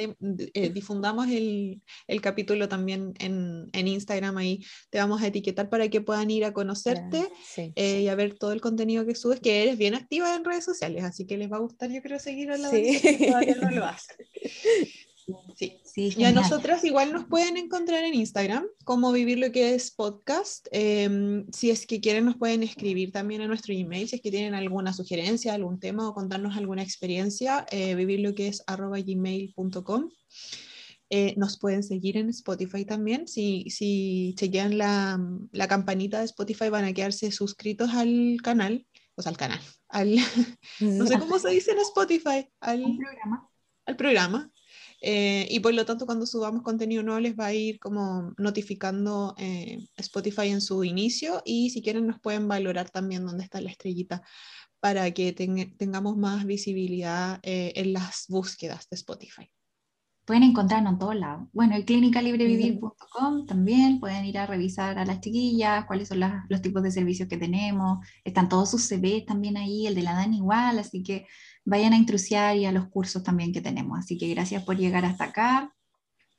eh, 0.54 0.70
difundamos 0.70 1.28
el, 1.28 1.82
el, 2.06 2.20
capítulo 2.20 2.68
también 2.68 3.12
en, 3.18 3.68
en, 3.72 3.88
Instagram, 3.88 4.36
ahí 4.36 4.64
te 4.90 4.98
vamos 4.98 5.20
a 5.20 5.26
etiquetar 5.26 5.68
para 5.68 5.88
que 5.88 6.00
puedan 6.00 6.30
ir 6.30 6.44
a 6.44 6.52
conocerte 6.52 7.28
eh, 7.56 8.02
y 8.02 8.08
a 8.08 8.14
ver 8.14 8.38
todo 8.38 8.52
el 8.52 8.60
contenido 8.60 9.04
que 9.04 9.14
subes, 9.14 9.40
que 9.40 9.62
eres 9.62 9.76
bien 9.76 9.94
activa 9.94 10.34
en 10.36 10.44
redes 10.44 10.64
sociales, 10.64 11.04
así 11.04 11.26
que 11.26 11.36
les 11.36 11.50
va 11.50 11.56
a 11.56 11.60
gustar, 11.60 11.90
yo 11.90 12.02
creo, 12.02 12.18
seguir 12.18 12.50
a 12.50 12.56
la 12.56 12.70
sí. 12.70 13.00
todavía 13.26 13.56
no 13.56 13.70
lo 13.70 13.84
hacen. 13.84 14.16
Sí. 15.56 15.77
Y 15.96 16.24
a 16.24 16.32
nosotras 16.32 16.84
igual 16.84 17.12
nos 17.12 17.24
pueden 17.26 17.56
encontrar 17.56 18.04
en 18.04 18.14
Instagram 18.14 18.66
como 18.84 19.12
Vivir 19.12 19.38
lo 19.38 19.52
que 19.52 19.74
es 19.74 19.90
podcast. 19.90 20.66
Em, 20.70 21.46
si 21.52 21.70
es 21.70 21.86
que 21.86 22.00
quieren 22.00 22.24
nos 22.24 22.36
pueden 22.36 22.62
escribir 22.62 23.12
también 23.12 23.40
a 23.40 23.46
nuestro 23.46 23.74
email 23.74 24.08
si 24.08 24.16
es 24.16 24.22
que 24.22 24.30
tienen 24.30 24.54
alguna 24.54 24.92
sugerencia, 24.92 25.54
algún 25.54 25.78
tema 25.80 26.08
o 26.08 26.14
contarnos 26.14 26.56
alguna 26.56 26.82
experiencia, 26.82 27.66
eh, 27.70 27.94
vivir 27.94 28.20
lo 28.20 28.34
que 28.34 28.48
es 28.48 28.62
arroba 28.66 28.98
gmail.com. 29.00 30.10
Eh, 31.10 31.34
nos 31.38 31.58
pueden 31.58 31.82
seguir 31.82 32.18
en 32.18 32.28
Spotify 32.28 32.84
también. 32.84 33.26
Si, 33.26 33.64
si 33.70 34.34
chequean 34.36 34.76
la, 34.76 35.18
la, 35.52 35.66
campanita 35.66 36.18
de 36.18 36.26
Spotify 36.26 36.68
van 36.68 36.84
a 36.84 36.92
quedarse 36.92 37.32
suscritos 37.32 37.94
al 37.94 38.38
canal, 38.42 38.86
o 39.14 39.22
sea, 39.22 39.30
al 39.30 39.38
canal, 39.38 39.60
al, 39.88 40.16
no 40.80 41.06
sé 41.06 41.18
cómo 41.18 41.38
se 41.38 41.50
dice 41.50 41.72
en 41.72 41.78
Spotify, 41.78 42.46
al 42.60 42.82
programa. 42.82 43.48
Al 43.86 43.96
programa, 43.96 44.52
eh, 45.00 45.46
y 45.50 45.60
por 45.60 45.74
lo 45.74 45.84
tanto, 45.84 46.06
cuando 46.06 46.26
subamos 46.26 46.62
contenido 46.62 47.02
nuevo, 47.02 47.20
les 47.20 47.36
va 47.36 47.46
a 47.46 47.54
ir 47.54 47.78
como 47.78 48.32
notificando 48.36 49.34
eh, 49.38 49.86
Spotify 49.96 50.48
en 50.48 50.60
su 50.60 50.84
inicio. 50.84 51.42
Y 51.44 51.70
si 51.70 51.82
quieren, 51.82 52.06
nos 52.06 52.20
pueden 52.20 52.48
valorar 52.48 52.90
también 52.90 53.24
dónde 53.24 53.44
está 53.44 53.60
la 53.60 53.70
estrellita 53.70 54.22
para 54.80 55.10
que 55.12 55.32
tengamos 55.32 56.16
más 56.16 56.44
visibilidad 56.44 57.40
eh, 57.42 57.72
en 57.76 57.92
las 57.92 58.26
búsquedas 58.28 58.88
de 58.88 58.96
Spotify. 58.96 59.50
Pueden 60.24 60.42
encontrarnos 60.42 60.92
en 60.92 60.98
todos 60.98 61.16
lados. 61.16 61.48
Bueno, 61.52 61.74
el 61.74 61.86
clinicalibrevivir.com 61.86 63.46
también 63.46 63.98
pueden 63.98 64.26
ir 64.26 64.36
a 64.36 64.46
revisar 64.46 64.98
a 64.98 65.06
las 65.06 65.20
chiquillas, 65.20 65.86
cuáles 65.86 66.08
son 66.08 66.20
los 66.48 66.60
tipos 66.60 66.82
de 66.82 66.90
servicios 66.90 67.28
que 67.30 67.38
tenemos. 67.38 68.06
Están 68.24 68.48
todos 68.48 68.70
sus 68.70 68.86
CVs 68.86 69.24
también 69.24 69.56
ahí, 69.56 69.86
el 69.86 69.94
de 69.94 70.02
la 70.02 70.12
Dan 70.12 70.34
igual, 70.34 70.78
así 70.78 71.02
que 71.02 71.26
vayan 71.68 71.92
a 71.92 71.96
intrusiar 71.96 72.56
y 72.56 72.64
a 72.64 72.72
los 72.72 72.88
cursos 72.88 73.22
también 73.22 73.52
que 73.52 73.60
tenemos. 73.60 73.98
Así 73.98 74.16
que 74.16 74.28
gracias 74.28 74.62
por 74.64 74.76
llegar 74.76 75.04
hasta 75.04 75.24
acá. 75.24 75.74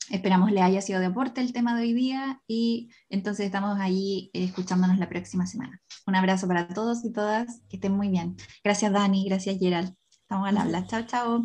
Esperamos 0.10 0.52
le 0.52 0.62
haya 0.62 0.82
sido 0.82 1.00
de 1.00 1.06
aporte 1.06 1.40
el 1.40 1.54
tema 1.54 1.76
de 1.76 1.84
hoy 1.84 1.94
día 1.94 2.42
y 2.48 2.90
entonces 3.10 3.46
estamos 3.46 3.80
ahí 3.80 4.32
eh, 4.34 4.44
escuchándonos 4.44 4.98
la 4.98 5.08
próxima 5.08 5.46
semana. 5.46 5.80
Un 6.08 6.16
abrazo 6.16 6.48
para 6.48 6.68
todos 6.68 7.06
y 7.06 7.14
todas, 7.14 7.62
que 7.70 7.78
estén 7.78 7.92
muy 7.92 8.10
bien. 8.10 8.36
Gracias 8.64 8.92
Dani, 8.92 9.26
gracias 9.30 9.60
Gerald. 9.60 9.94
Estamos 10.10 10.50
al 10.50 10.58
habla. 10.58 10.88
Chao, 10.88 11.04
chao. 11.06 11.44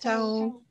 Chao. 0.00 0.64